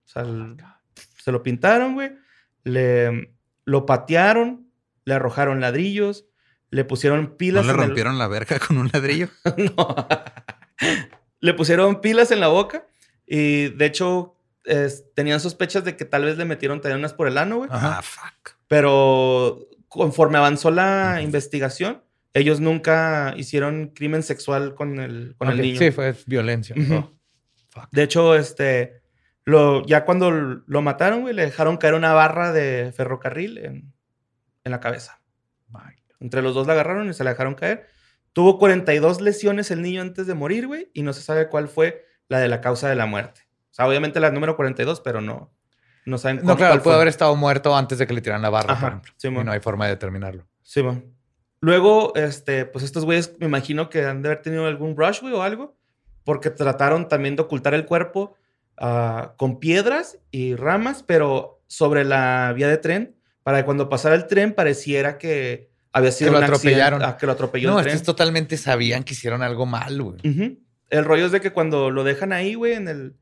O 0.04 0.08
sea, 0.08 0.22
el- 0.22 0.56
se 1.22 1.32
lo 1.32 1.42
pintaron, 1.42 1.94
güey. 1.94 2.12
Le, 2.64 3.36
lo 3.64 3.86
patearon, 3.86 4.70
le 5.04 5.14
arrojaron 5.14 5.60
ladrillos, 5.60 6.26
le 6.70 6.84
pusieron 6.84 7.22
¿No 7.22 7.36
pilas 7.36 7.66
le 7.66 7.72
en 7.72 7.78
el- 7.80 7.86
rompieron 7.86 8.18
la 8.18 8.28
verga 8.28 8.58
con 8.60 8.78
un 8.78 8.88
ladrillo? 8.92 9.28
no. 9.76 9.94
le 11.40 11.54
pusieron 11.54 12.00
pilas 12.00 12.30
en 12.30 12.40
la 12.40 12.48
boca 12.48 12.86
y 13.26 13.68
de 13.70 13.86
hecho 13.86 14.36
es- 14.64 15.04
tenían 15.14 15.40
sospechas 15.40 15.84
de 15.84 15.96
que 15.96 16.04
tal 16.04 16.24
vez 16.24 16.36
le 16.38 16.44
metieron 16.44 16.80
también 16.80 16.98
unas 16.98 17.12
por 17.14 17.28
el 17.28 17.38
ano, 17.38 17.58
güey. 17.58 17.70
Ah, 17.72 18.00
fuck. 18.02 18.56
Pero 18.68 19.68
conforme 19.88 20.38
avanzó 20.38 20.70
la 20.70 21.20
investigación, 21.22 22.02
ellos 22.34 22.60
nunca 22.60 23.34
hicieron 23.36 23.88
crimen 23.94 24.22
sexual 24.22 24.74
con 24.74 24.98
el, 25.00 25.34
con 25.38 25.48
el 25.48 25.54
Ok, 25.54 25.60
niño. 25.60 25.78
Sí, 25.78 25.90
fue 25.90 26.14
violencia. 26.26 26.74
Ujú. 26.78 26.94
Oh. 27.76 27.86
De 27.92 28.02
hecho, 28.02 28.34
este, 28.34 29.02
lo, 29.44 29.84
ya 29.86 30.04
cuando 30.04 30.30
lo 30.30 30.82
mataron, 30.82 31.22
güey, 31.22 31.34
le 31.34 31.42
dejaron 31.44 31.76
caer 31.76 31.94
una 31.94 32.12
barra 32.12 32.52
de 32.52 32.92
ferrocarril 32.96 33.58
en, 33.58 33.92
en 34.64 34.72
la 34.72 34.80
cabeza. 34.80 35.20
Entre 36.18 36.40
los 36.40 36.54
dos 36.54 36.66
la 36.66 36.72
agarraron 36.72 37.08
y 37.10 37.12
se 37.14 37.24
la 37.24 37.30
dejaron 37.30 37.54
caer. 37.54 37.86
Tuvo 38.32 38.58
42 38.58 39.20
lesiones 39.20 39.70
el 39.70 39.82
niño 39.82 40.00
antes 40.00 40.26
de 40.26 40.32
morir, 40.34 40.66
güey, 40.66 40.90
y 40.94 41.02
no 41.02 41.12
se 41.12 41.20
sabe 41.20 41.48
cuál 41.48 41.68
fue 41.68 42.05
la 42.28 42.38
de 42.40 42.48
la 42.48 42.60
causa 42.60 42.88
de 42.88 42.96
la 42.96 43.06
muerte. 43.06 43.42
O 43.70 43.74
sea, 43.76 43.86
obviamente 43.86 44.20
la 44.20 44.30
número 44.30 44.56
42, 44.56 45.00
pero 45.00 45.20
no, 45.20 45.52
no 46.06 46.18
saben 46.18 46.40
No, 46.42 46.56
claro, 46.56 46.80
fue. 46.80 46.94
haber 46.94 47.08
estado 47.08 47.34
muerto 47.36 47.76
antes 47.76 47.98
de 47.98 48.06
que 48.06 48.14
le 48.14 48.20
tiraran 48.20 48.42
la 48.42 48.50
barra, 48.50 48.72
Ajá, 48.72 48.80
por 48.80 48.88
ejemplo. 48.90 49.12
sí, 49.16 49.28
y 49.28 49.30
no 49.30 49.52
hay 49.52 49.60
forma 49.60 49.84
de 49.86 49.92
determinarlo. 49.92 50.46
Sí, 50.62 50.82
man. 50.82 51.04
Luego, 51.60 52.14
este, 52.16 52.64
pues 52.66 52.84
estos 52.84 53.04
güeyes 53.04 53.34
me 53.40 53.46
imagino 53.46 53.88
que 53.88 54.04
han 54.04 54.22
de 54.22 54.28
haber 54.28 54.42
tenido 54.42 54.66
algún 54.66 54.96
rush, 54.96 55.20
güey, 55.20 55.32
o 55.34 55.42
algo, 55.42 55.76
porque 56.24 56.50
trataron 56.50 57.08
también 57.08 57.36
de 57.36 57.42
ocultar 57.42 57.74
el 57.74 57.86
cuerpo 57.86 58.34
ah, 58.78 59.34
con 59.38 59.58
piedras 59.58 60.18
y 60.30 60.54
ramas, 60.54 61.02
pero 61.02 61.62
sobre 61.66 62.04
la 62.04 62.52
vía 62.54 62.68
de 62.68 62.76
tren, 62.78 63.16
para 63.42 63.58
que 63.58 63.64
cuando 63.64 63.88
pasara 63.88 64.14
el 64.14 64.26
tren 64.26 64.52
pareciera 64.54 65.18
que 65.18 65.70
había 65.92 66.12
sido 66.12 66.32
lo 66.32 66.38
un 66.38 66.44
accidente- 66.44 66.56
atropellaron. 66.82 67.02
ah, 67.02 67.16
que 67.16 67.26
lo 67.26 67.32
atropelló 67.32 67.70
No, 67.70 67.78
el 67.78 67.84
tren. 67.84 67.96
estos 67.96 68.06
totalmente 68.14 68.56
sabían 68.58 69.02
que 69.02 69.14
hicieron 69.14 69.42
algo 69.42 69.64
mal, 69.66 70.02
güey. 70.02 70.18
Ujú. 70.28 70.58
El 70.90 71.04
rollo 71.04 71.26
es 71.26 71.32
de 71.32 71.40
que 71.40 71.52
cuando 71.52 71.90
lo 71.90 72.04
dejan 72.04 72.32
ahí, 72.32 72.54
güey, 72.54 72.74
en 72.74 72.88
el, 72.88 73.16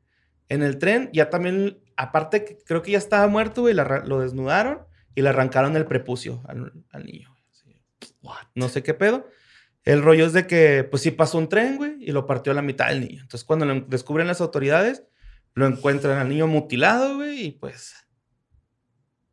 en 0.49 0.61
el 0.63 0.77
tren, 0.77 1.09
ya 1.13 1.29
también, 1.29 1.79
aparte, 1.97 2.59
creo 2.65 2.81
que 2.81 2.91
ya 2.91 2.97
estaba 2.97 3.27
muerto, 3.27 3.61
güey, 3.61 3.73
la 3.73 4.03
lo 4.05 4.19
desnudaron 4.19 4.79
y 5.15 5.21
le 5.21 5.29
arrancaron 5.29 5.75
el 5.75 5.85
prepucio 5.85 6.43
al, 6.47 6.71
al 6.91 7.05
niño. 7.05 7.29
güey. 7.31 7.43
Así, 8.01 8.15
No 8.55 8.69
sé 8.69 8.83
qué 8.83 8.93
pedo. 8.93 9.27
El 9.83 10.01
rollo 10.03 10.25
es 10.25 10.33
de 10.33 10.47
que, 10.47 10.83
pues 10.83 11.03
sí 11.03 11.11
pasó 11.11 11.37
un 11.37 11.49
tren, 11.49 11.77
güey, 11.77 11.95
y 11.99 12.11
lo 12.11 12.25
partió 12.25 12.51
a 12.51 12.55
la 12.55 12.61
mitad 12.61 12.87
del 12.89 13.01
niño. 13.01 13.21
Entonces, 13.21 13.45
cuando 13.45 13.65
lo 13.65 13.73
en- 13.73 13.89
descubren 13.89 14.27
las 14.27 14.41
autoridades, 14.41 15.03
lo 15.53 15.65
encuentran 15.67 16.17
al 16.17 16.27
niño 16.29 16.47
mutilado, 16.47 17.15
güey, 17.15 17.45
y 17.47 17.51
pues 17.51 17.93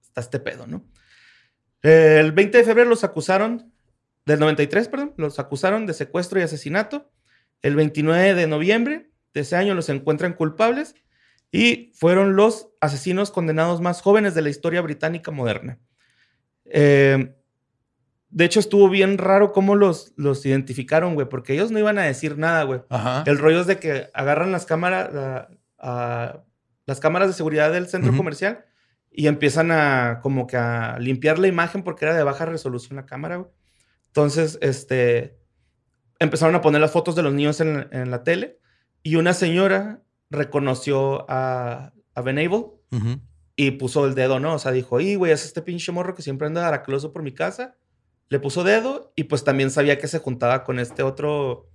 está 0.03 0.21
este 0.21 0.39
pedo, 0.41 0.67
¿no? 0.67 0.85
El 1.83 2.33
20 2.33 2.59
de 2.59 2.65
febrero 2.65 2.89
los 2.89 3.03
acusaron, 3.05 3.73
del 4.25 4.39
93, 4.39 4.89
perdón, 4.89 5.15
los 5.17 5.39
acusaron 5.39 5.85
de 5.87 5.95
secuestro 5.95 6.39
y 6.39 6.43
asesinato. 6.43 7.11
El 7.63 7.77
29 7.77 8.35
de 8.35 8.47
noviembre 8.47 9.11
de 9.35 9.41
ese 9.41 9.57
año 9.57 9.75
los 9.75 9.89
encuentran 9.89 10.35
culpables 10.35 10.95
y 11.51 11.93
fueron 11.95 12.35
los 12.37 12.69
asesinos 12.81 13.31
condenados 13.31 13.81
más 13.81 14.01
jóvenes 14.03 14.35
de 14.35 14.43
la 14.43 14.49
historia 14.51 14.81
británica 14.81 15.31
moderna. 15.31 15.79
Eh, 16.67 17.35
de 18.31 18.45
hecho, 18.47 18.61
estuvo 18.61 18.89
bien 18.89 19.19
raro 19.19 19.53
cómo 19.53 19.75
los, 19.75 20.15
los 20.17 20.45
identificaron, 20.47 21.15
güey, 21.15 21.29
porque 21.29 21.53
ellos 21.53 21.71
no 21.71 21.79
iban 21.79 21.99
a 21.99 22.03
decir 22.05 22.39
nada, 22.39 22.63
güey. 22.63 22.81
El 23.27 23.39
rollo 23.39 23.61
es 23.61 23.67
de 23.67 23.79
que 23.79 24.09
agarran 24.15 24.53
las 24.53 24.65
cámaras, 24.65 25.13
la- 25.13 25.49
a- 25.79 26.43
las 26.87 26.99
cámaras 26.99 27.29
de 27.29 27.35
seguridad 27.35 27.71
del 27.73 27.89
centro 27.89 28.09
Ujú. 28.11 28.19
comercial 28.19 28.65
y 29.11 29.27
empiezan 29.27 29.71
a 29.71 30.21
como 30.23 30.47
que 30.47 30.57
a 30.57 30.99
limpiar 30.99 31.39
la 31.39 31.47
imagen 31.49 31.83
porque 31.83 32.07
era 32.07 32.15
de 32.15 32.23
baja 32.25 32.47
resolución 32.47 32.97
la 32.97 33.05
cámara, 33.07 33.37
güey. 33.37 33.51
Entonces, 34.07 34.59
este, 34.63 35.39
empezaron 36.23 36.55
a 36.55 36.61
poner 36.61 36.81
las 36.81 36.93
fotos 36.93 37.15
de 37.15 37.23
los 37.23 37.33
niños 37.33 37.61
en, 37.61 37.89
en 37.93 38.11
la 38.11 38.23
tele 38.23 38.59
Y 39.03 39.17
una 39.17 39.35
señora 39.35 40.03
reconoció 40.31 41.31
a, 41.31 41.93
a 42.15 42.23
Venable 42.23 42.67
Ujú. 42.91 43.21
y 43.57 43.73
puso 43.73 44.07
el 44.07 44.15
dedo, 44.15 44.41
¿no? 44.41 44.55
O 44.55 44.59
sea, 44.59 44.73
dijo, 44.73 45.01
y 45.01 45.15
güey, 45.17 45.33
es 45.33 45.45
este 45.45 45.63
pinche 45.63 45.93
morro 45.93 46.15
que 46.15 46.23
siempre 46.23 46.47
anda 46.47 46.67
aracloso 46.67 47.13
por 47.13 47.23
mi 47.23 47.33
casa. 47.33 47.77
Le 48.29 48.39
puso 48.41 48.65
dedo 48.65 49.13
y 49.15 49.25
pues 49.25 49.45
también 49.45 49.71
sabía 49.71 49.99
que 49.99 50.09
se 50.09 50.19
juntaba 50.19 50.65
con 50.65 50.79
este 50.79 51.03
otro, 51.03 51.69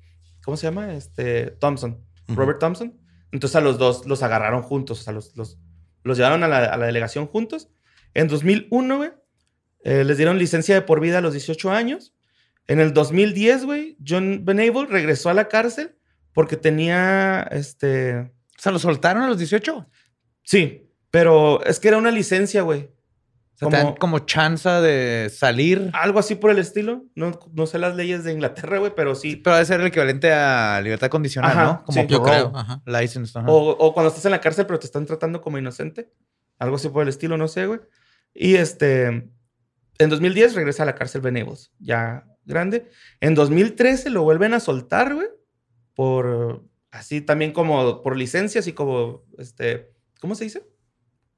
¿cómo 0.44 0.58
se 0.58 0.64
llama? 0.68 0.94
Este, 0.94 1.52
Thompson. 1.52 2.04
Robert 2.28 2.60
Thompson. 2.60 2.98
Entonces 3.32 3.56
a 3.56 3.62
los 3.62 3.78
dos 3.78 4.06
los 4.08 4.24
agarraron 4.24 4.64
juntos, 4.64 5.02
o 5.02 5.04
sea, 5.04 5.14
los, 5.14 5.36
los, 5.36 5.60
los 6.04 6.18
llevaron 6.18 6.44
a 6.44 6.48
la, 6.48 6.66
a 6.66 6.78
la 6.78 6.86
delegación 6.88 7.28
juntos. 7.28 7.70
En 8.14 8.28
2001, 8.28 8.98
güey, 8.98 9.12
eh, 9.84 10.04
les 10.04 10.18
dieron 10.18 10.38
licencia 10.40 10.74
de 10.76 10.82
por 10.82 11.00
vida 11.00 11.20
a 11.20 11.22
los 11.22 11.34
18 11.34 11.72
años. 11.72 12.14
En 12.68 12.80
el 12.80 12.94
2010, 12.94 13.66
güey, 13.66 13.98
John 14.06 14.44
Venable 14.44 14.86
regresó 14.88 15.30
a 15.30 15.34
la 15.34 15.48
cárcel 15.48 15.96
porque 16.34 16.58
tenía, 16.58 17.44
este, 17.52 18.18
O 18.20 18.60
sea, 18.60 18.72
¿lo 18.72 18.80
soltaron 18.80 19.24
a 19.24 19.28
los 19.28 19.38
18? 19.38 19.88
sí, 20.44 20.84
pero 21.10 21.64
es 21.64 21.80
que 21.80 21.88
era 21.88 21.98
una 21.98 22.12
licencia, 22.12 22.62
güey. 22.64 22.90
O 23.62 23.70
sea, 23.72 23.82
Como- 23.82 23.96
como 23.96 24.20
chance 24.20 24.70
de 24.70 25.30
salir. 25.32 25.90
Algo 25.94 26.20
así 26.20 26.36
por 26.36 26.52
el 26.52 26.60
estilo. 26.60 27.06
No, 27.16 27.40
no 27.54 27.66
sé 27.66 27.80
las 27.80 27.96
leyes 27.96 28.24
de 28.24 28.34
Inglaterra, 28.34 28.78
güey, 28.78 28.94
pero 28.96 29.16
sí. 29.16 29.36
Pero 29.38 29.56
debe 29.56 29.66
ser 29.66 29.80
el 29.82 29.88
equivalente 29.88 30.32
a 30.32 30.80
libertad 30.84 31.10
condicional, 31.10 31.52
Ajá, 31.52 31.64
¿no? 31.64 31.86
Como 31.86 32.02
sí. 32.02 32.08
Yo 32.08 32.22
creo. 32.22 32.52
Ajá. 32.54 32.84
License. 32.86 33.40
ajá. 33.40 33.48
O, 33.50 33.70
o 33.72 33.94
cuando 33.94 34.10
estás 34.10 34.26
en 34.26 34.32
la 34.32 34.42
cárcel, 34.42 34.68
pero 34.68 34.78
te 34.78 34.86
están 34.86 35.06
tratando 35.08 35.42
como 35.42 35.58
inocente. 35.58 36.12
Algo 36.60 36.76
así 36.76 36.90
por 36.90 37.02
el 37.04 37.10
estilo, 37.10 37.36
no 37.38 37.48
sé, 37.48 37.66
güey. 37.66 37.80
Y 38.36 38.56
este. 38.56 39.06
En 39.98 40.10
2010 40.10 40.54
regresa 40.54 40.84
a 40.84 40.86
la 40.86 40.94
cárcel 40.94 41.22
Venables, 41.22 41.72
ya 41.80 42.26
grande. 42.48 42.90
En 43.22 43.36
2013 43.36 44.10
lo 44.10 44.24
vuelven 44.24 44.54
a 44.54 44.60
soltar, 44.60 45.14
güey. 45.14 45.28
Por. 45.94 46.64
Así 46.92 47.22
también 47.22 47.52
como 47.52 48.02
por 48.02 48.18
licencia, 48.18 48.60
así 48.60 48.74
como. 48.74 49.24
Este. 49.38 49.92
¿Cómo 50.20 50.36
se 50.36 50.46
dice? 50.46 50.64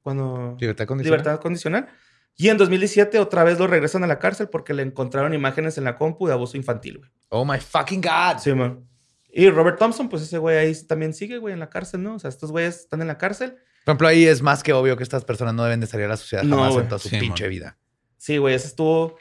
Cuando. 0.02 0.56
Libertad 0.58 0.86
condicional. 0.86 1.18
Libertad 1.20 1.40
condicional. 1.40 1.88
Y 2.36 2.48
en 2.48 2.56
2017 2.56 3.18
otra 3.18 3.44
vez 3.44 3.58
lo 3.58 3.66
regresan 3.66 4.02
a 4.04 4.06
la 4.06 4.18
cárcel 4.18 4.48
porque 4.48 4.72
le 4.72 4.82
encontraron 4.82 5.34
imágenes 5.34 5.76
en 5.76 5.84
la 5.84 5.96
compu 5.96 6.26
de 6.26 6.32
abuso 6.32 6.56
infantil, 6.56 6.98
güey. 6.98 7.10
Oh 7.28 7.44
my 7.44 7.58
fucking 7.58 8.00
God. 8.00 8.38
Sí, 8.38 8.54
man. 8.54 8.86
Y 9.32 9.48
Robert 9.50 9.78
Thompson, 9.78 10.08
pues 10.08 10.22
ese 10.22 10.38
güey 10.38 10.56
ahí 10.56 10.74
también 10.86 11.12
sigue, 11.12 11.38
güey, 11.38 11.52
en 11.52 11.60
la 11.60 11.68
cárcel, 11.70 12.02
¿no? 12.02 12.14
O 12.14 12.18
sea, 12.18 12.30
estos 12.30 12.50
güeyes 12.50 12.80
están 12.80 13.00
en 13.02 13.08
la 13.08 13.18
cárcel. 13.18 13.50
Por 13.84 13.92
ejemplo, 13.92 14.08
ahí 14.08 14.24
es 14.24 14.42
más 14.42 14.62
que 14.62 14.72
obvio 14.72 14.96
que 14.96 15.02
estas 15.02 15.24
personas 15.24 15.54
no 15.54 15.64
deben 15.64 15.80
de 15.80 15.86
salir 15.86 16.06
a 16.06 16.10
la 16.10 16.16
sociedad 16.16 16.42
No, 16.42 16.56
jamás 16.58 16.76
en 16.76 16.88
toda 16.88 16.98
su 16.98 17.08
Sí, 17.08 17.18
pinche 17.18 17.44
man. 17.44 17.50
vida. 17.50 17.78
Sí, 18.16 18.38
güey, 18.38 18.54
ese 18.54 18.68
estuvo. 18.68 19.18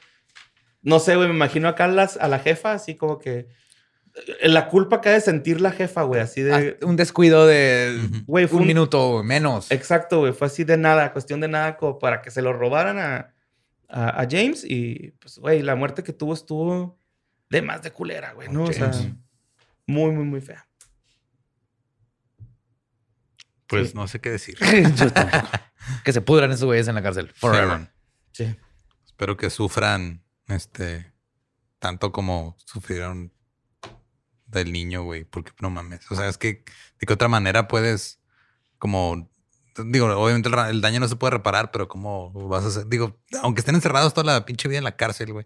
No 0.81 0.99
sé, 0.99 1.15
güey, 1.15 1.27
me 1.27 1.35
imagino 1.35 1.67
acá 1.67 1.87
las, 1.87 2.17
a 2.17 2.27
la 2.27 2.39
jefa, 2.39 2.71
así 2.73 2.95
como 2.95 3.19
que. 3.19 3.47
eh, 4.41 4.47
La 4.49 4.67
culpa 4.69 4.97
acá 4.97 5.11
de 5.11 5.21
sentir 5.21 5.59
la 5.61 5.71
jefa, 5.71 6.03
güey, 6.03 6.21
así 6.21 6.41
de. 6.41 6.77
Ah, 6.81 6.85
un 6.85 6.95
descuido 6.95 7.45
de. 7.47 7.99
Güey, 8.27 8.47
fue 8.47 8.57
un 8.57 8.61
un- 8.63 8.67
minuto 8.67 9.21
menos. 9.23 9.71
Exacto, 9.71 10.19
güey, 10.19 10.33
fue 10.33 10.47
así 10.47 10.63
de 10.63 10.77
nada, 10.77 11.11
cuestión 11.13 11.41
de 11.41 11.47
nada, 11.49 11.75
como 11.77 11.99
para 11.99 12.21
que 12.21 12.31
se 12.31 12.41
lo 12.41 12.53
robaran 12.53 12.97
a, 12.99 13.33
a, 13.89 14.21
a 14.21 14.27
James. 14.29 14.63
Y 14.63 15.11
pues, 15.19 15.37
güey, 15.39 15.61
la 15.61 15.75
muerte 15.75 16.01
que 16.03 16.13
tuvo 16.13 16.33
estuvo 16.33 16.97
de 17.49 17.61
más 17.61 17.81
de 17.81 17.91
culera, 17.91 18.31
güey, 18.33 18.47
¿no? 18.49 18.63
O 18.63 18.71
sea, 18.73 18.91
muy, 19.85 20.11
muy, 20.11 20.23
muy 20.23 20.39
fea. 20.41 20.65
Pues 23.67 23.89
Sí. 23.89 23.95
no 23.95 24.07
sé 24.07 24.19
qué 24.19 24.31
decir. 24.31 24.57
Yo 24.95 25.11
tampoco. 25.11 25.47
que 26.03 26.13
se 26.13 26.21
pudran 26.21 26.51
esos 26.51 26.65
güeyes 26.65 26.87
en 26.87 26.95
la 26.95 27.01
cárcel. 27.03 27.31
Forever. 27.35 27.91
Sí. 28.31 28.55
Espero 29.05 29.37
que 29.37 29.49
sufran 29.49 30.23
este 30.49 31.13
tanto 31.79 32.11
como 32.11 32.57
sufrieron 32.65 33.33
del 34.45 34.71
niño, 34.71 35.03
güey, 35.03 35.23
porque 35.25 35.51
no 35.61 35.69
mames. 35.69 36.09
O 36.11 36.15
sea, 36.15 36.27
es 36.27 36.37
que 36.37 36.63
de 36.99 37.07
qué 37.07 37.13
otra 37.13 37.27
manera 37.27 37.67
puedes 37.67 38.19
como 38.79 39.29
digo, 39.85 40.07
obviamente 40.07 40.49
el, 40.49 40.55
el 40.69 40.81
daño 40.81 40.99
no 40.99 41.07
se 41.07 41.15
puede 41.15 41.31
reparar, 41.31 41.71
pero 41.71 41.87
cómo 41.87 42.31
vas 42.31 42.65
a 42.65 42.67
hacer, 42.67 42.87
digo, 42.87 43.17
aunque 43.41 43.61
estén 43.61 43.75
encerrados 43.75 44.13
toda 44.13 44.33
la 44.33 44.45
pinche 44.45 44.67
vida 44.67 44.79
en 44.79 44.83
la 44.83 44.95
cárcel, 44.95 45.33
güey. 45.33 45.45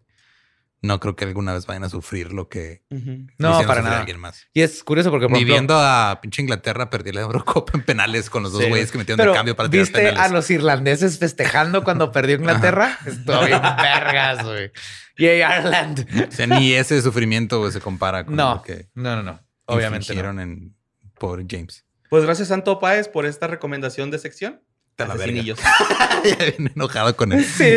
No 0.83 0.99
creo 0.99 1.15
que 1.15 1.23
alguna 1.25 1.53
vez 1.53 1.65
vayan 1.65 1.85
a 1.85 1.89
sufrir 1.89 2.33
lo 2.33 2.49
que 2.49 2.83
Ujú. 2.91 3.05
le 3.09 3.27
No, 3.39 3.61
para 3.65 3.81
nada. 3.81 3.99
alguien 4.01 4.19
más. 4.19 4.45
Y 4.53 4.61
es 4.61 4.83
curioso 4.83 5.09
porque, 5.11 5.25
por 5.27 5.31
Ni 5.31 5.37
ejemplo, 5.39 5.55
viendo 5.55 5.75
a 5.79 6.19
pinche 6.21 6.41
Inglaterra 6.41 6.89
perder 6.89 7.15
la 7.15 7.21
Eurocopa 7.21 7.71
en 7.75 7.83
penales 7.83 8.29
con 8.29 8.43
los 8.43 8.51
dos 8.51 8.61
Sí. 8.63 8.69
güeyes 8.69 8.91
que 8.91 8.97
metieron 8.97 9.17
pero 9.17 9.31
de 9.31 9.37
cambio 9.37 9.55
para 9.55 9.69
tirar 9.69 9.85
¿viste 9.85 9.97
penales. 9.99 10.19
a 10.19 10.27
los 10.27 10.49
irlandeses 10.51 11.17
festejando 11.19 11.83
cuando 11.85 12.11
perdió 12.11 12.35
Inglaterra? 12.35 12.99
Bien 13.05 13.61
vergas, 13.61 14.43
güey. 14.45 14.71
Y 15.17 15.25
Ireland. 15.27 16.05
O 16.29 16.31
sea, 16.31 16.47
ni 16.47 16.73
ese 16.73 17.01
sufrimiento 17.01 17.71
se 17.71 17.79
compara 17.79 18.25
con 18.25 18.35
No, 18.35 18.55
lo 18.55 18.61
que 18.63 18.89
no, 18.93 19.15
no, 19.15 19.23
no. 19.23 19.39
Obviamente 19.65 20.13
no. 20.15 20.41
en 20.41 20.75
pobre 21.17 21.45
James. 21.49 21.85
Pues 22.09 22.25
gracias, 22.25 22.49
Santo 22.49 22.79
Páez, 22.79 23.07
por 23.07 23.25
esta 23.25 23.47
recomendación 23.47 24.11
de 24.11 24.19
sección. 24.19 24.61
Te 24.95 25.07
la 25.07 25.15
verga. 25.15 25.41
Ya 26.23 26.35
bien 26.37 26.71
enojado 26.73 27.15
con 27.17 27.33
él. 27.33 27.43
Sí. 27.43 27.73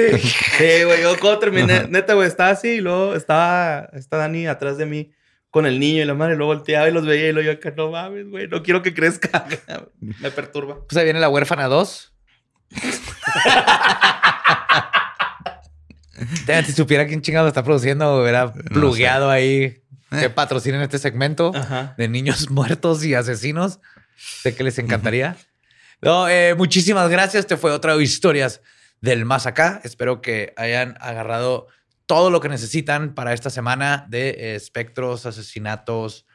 Sí, 0.59 0.85
güey. 0.85 1.03
Yo 1.03 1.19
cuando 1.19 1.39
terminé, 1.41 1.87
neta, 1.89 2.14
güey, 2.14 2.29
estaba 2.29 2.51
así 2.51 2.69
y 2.75 2.81
luego 2.81 3.14
estaba, 3.17 3.89
está 3.95 4.19
Dani 4.19 4.47
atrás 4.47 4.79
de 4.79 4.87
mí 4.87 5.12
con 5.51 5.67
el 5.67 5.81
niño 5.81 6.03
y 6.03 6.05
la 6.05 6.14
madre. 6.14 6.35
Y 6.35 6.37
luego 6.37 6.55
volteaba 6.55 6.89
y 6.89 6.93
los 6.93 7.05
veía 7.07 7.29
y 7.29 7.33
luego 7.33 7.47
yo 7.47 7.53
acá, 7.59 7.73
no 7.77 7.91
mames, 7.91 8.29
güey, 8.29 8.47
no 8.47 8.62
quiero 8.62 8.83
que 8.83 8.95
crezca. 8.95 9.47
Me 10.01 10.31
perturba. 10.31 10.77
Pues 10.89 10.97
ahí 10.97 11.05
viene 11.05 11.19
la 11.19 11.29
huérfana 11.29 11.67
2. 11.67 12.12
Damn, 16.47 16.64
si 16.64 16.73
supiera 16.73 17.07
quién 17.07 17.21
chingado 17.21 17.49
está 17.49 17.62
produciendo, 17.62 18.21
hubiera 18.23 18.53
plugueado 18.53 19.29
ahí 19.31 19.83
que 20.11 20.27
Eh. 20.27 20.31
patrocinen 20.31 20.81
este 20.81 20.99
segmento 20.99 21.53
Ajá. 21.55 21.95
de 21.99 22.09
niños 22.09 22.49
muertos 22.51 23.05
y 23.05 23.14
asesinos. 23.14 23.81
Sé 24.17 24.55
que 24.55 24.62
les 24.64 24.79
encantaría. 24.79 25.37
No, 26.03 26.28
eh, 26.28 26.55
muchísimas 26.55 27.09
gracias. 27.11 27.40
Este 27.40 27.57
fue 27.57 27.72
otra 27.72 27.97
historias 27.97 28.61
del 29.01 29.24
más 29.24 29.47
acá. 29.47 29.80
Espero 29.84 30.20
que 30.20 30.53
hayan 30.57 30.97
agarrado 31.01 31.68
todo 32.07 32.30
lo 32.30 32.40
que 32.40 32.49
necesitan 32.49 33.14
para 33.14 33.32
esta 33.32 33.51
semana 33.51 34.07
de 34.09 34.30
eh, 34.30 34.55
espectros, 34.55 35.26
asesinatos 35.26 36.26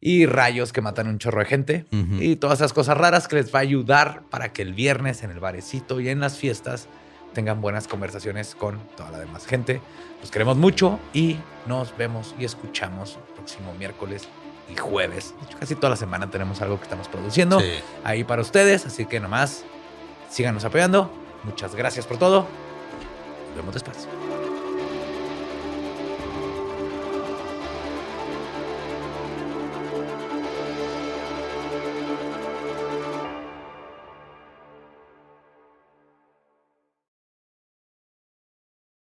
y 0.00 0.26
rayos 0.26 0.72
que 0.72 0.80
matan 0.80 1.08
un 1.08 1.18
chorro 1.18 1.40
de 1.40 1.46
gente 1.46 1.84
y 2.20 2.36
todas 2.36 2.60
esas 2.60 2.72
cosas 2.72 2.96
raras 2.96 3.26
que 3.26 3.34
les 3.34 3.52
va 3.52 3.58
a 3.58 3.62
ayudar 3.62 4.22
para 4.30 4.52
que 4.52 4.62
el 4.62 4.72
viernes 4.72 5.24
en 5.24 5.32
el 5.32 5.40
barecito 5.40 5.98
y 5.98 6.08
en 6.08 6.20
las 6.20 6.36
fiestas 6.36 6.88
tengan 7.34 7.60
buenas 7.60 7.88
conversaciones 7.88 8.54
con 8.54 8.78
toda 8.96 9.10
la 9.10 9.18
demás 9.18 9.44
gente. 9.44 9.80
Los 10.20 10.30
queremos 10.30 10.56
mucho 10.56 11.00
y 11.12 11.36
nos 11.66 11.96
vemos 11.96 12.34
y 12.38 12.44
escuchamos 12.44 13.16
el 13.16 13.34
próximo 13.34 13.74
miércoles 13.74 14.28
y 14.70 14.76
jueves. 14.76 15.34
De 15.40 15.46
hecho, 15.46 15.58
casi 15.58 15.74
toda 15.74 15.90
la 15.90 15.96
semana 15.96 16.30
tenemos 16.30 16.60
algo 16.62 16.76
que 16.78 16.84
estamos 16.84 17.08
produciendo 17.08 17.58
Sí. 17.60 17.70
ahí 18.04 18.24
para 18.24 18.42
ustedes, 18.42 18.86
así 18.86 19.06
que 19.06 19.20
nomás 19.20 19.64
síganos 20.30 20.64
apoyando. 20.64 21.10
Muchas 21.44 21.74
gracias 21.74 22.06
por 22.06 22.18
todo. 22.18 22.46
Nos 23.48 23.56
vemos 23.56 23.74
después. 23.74 24.08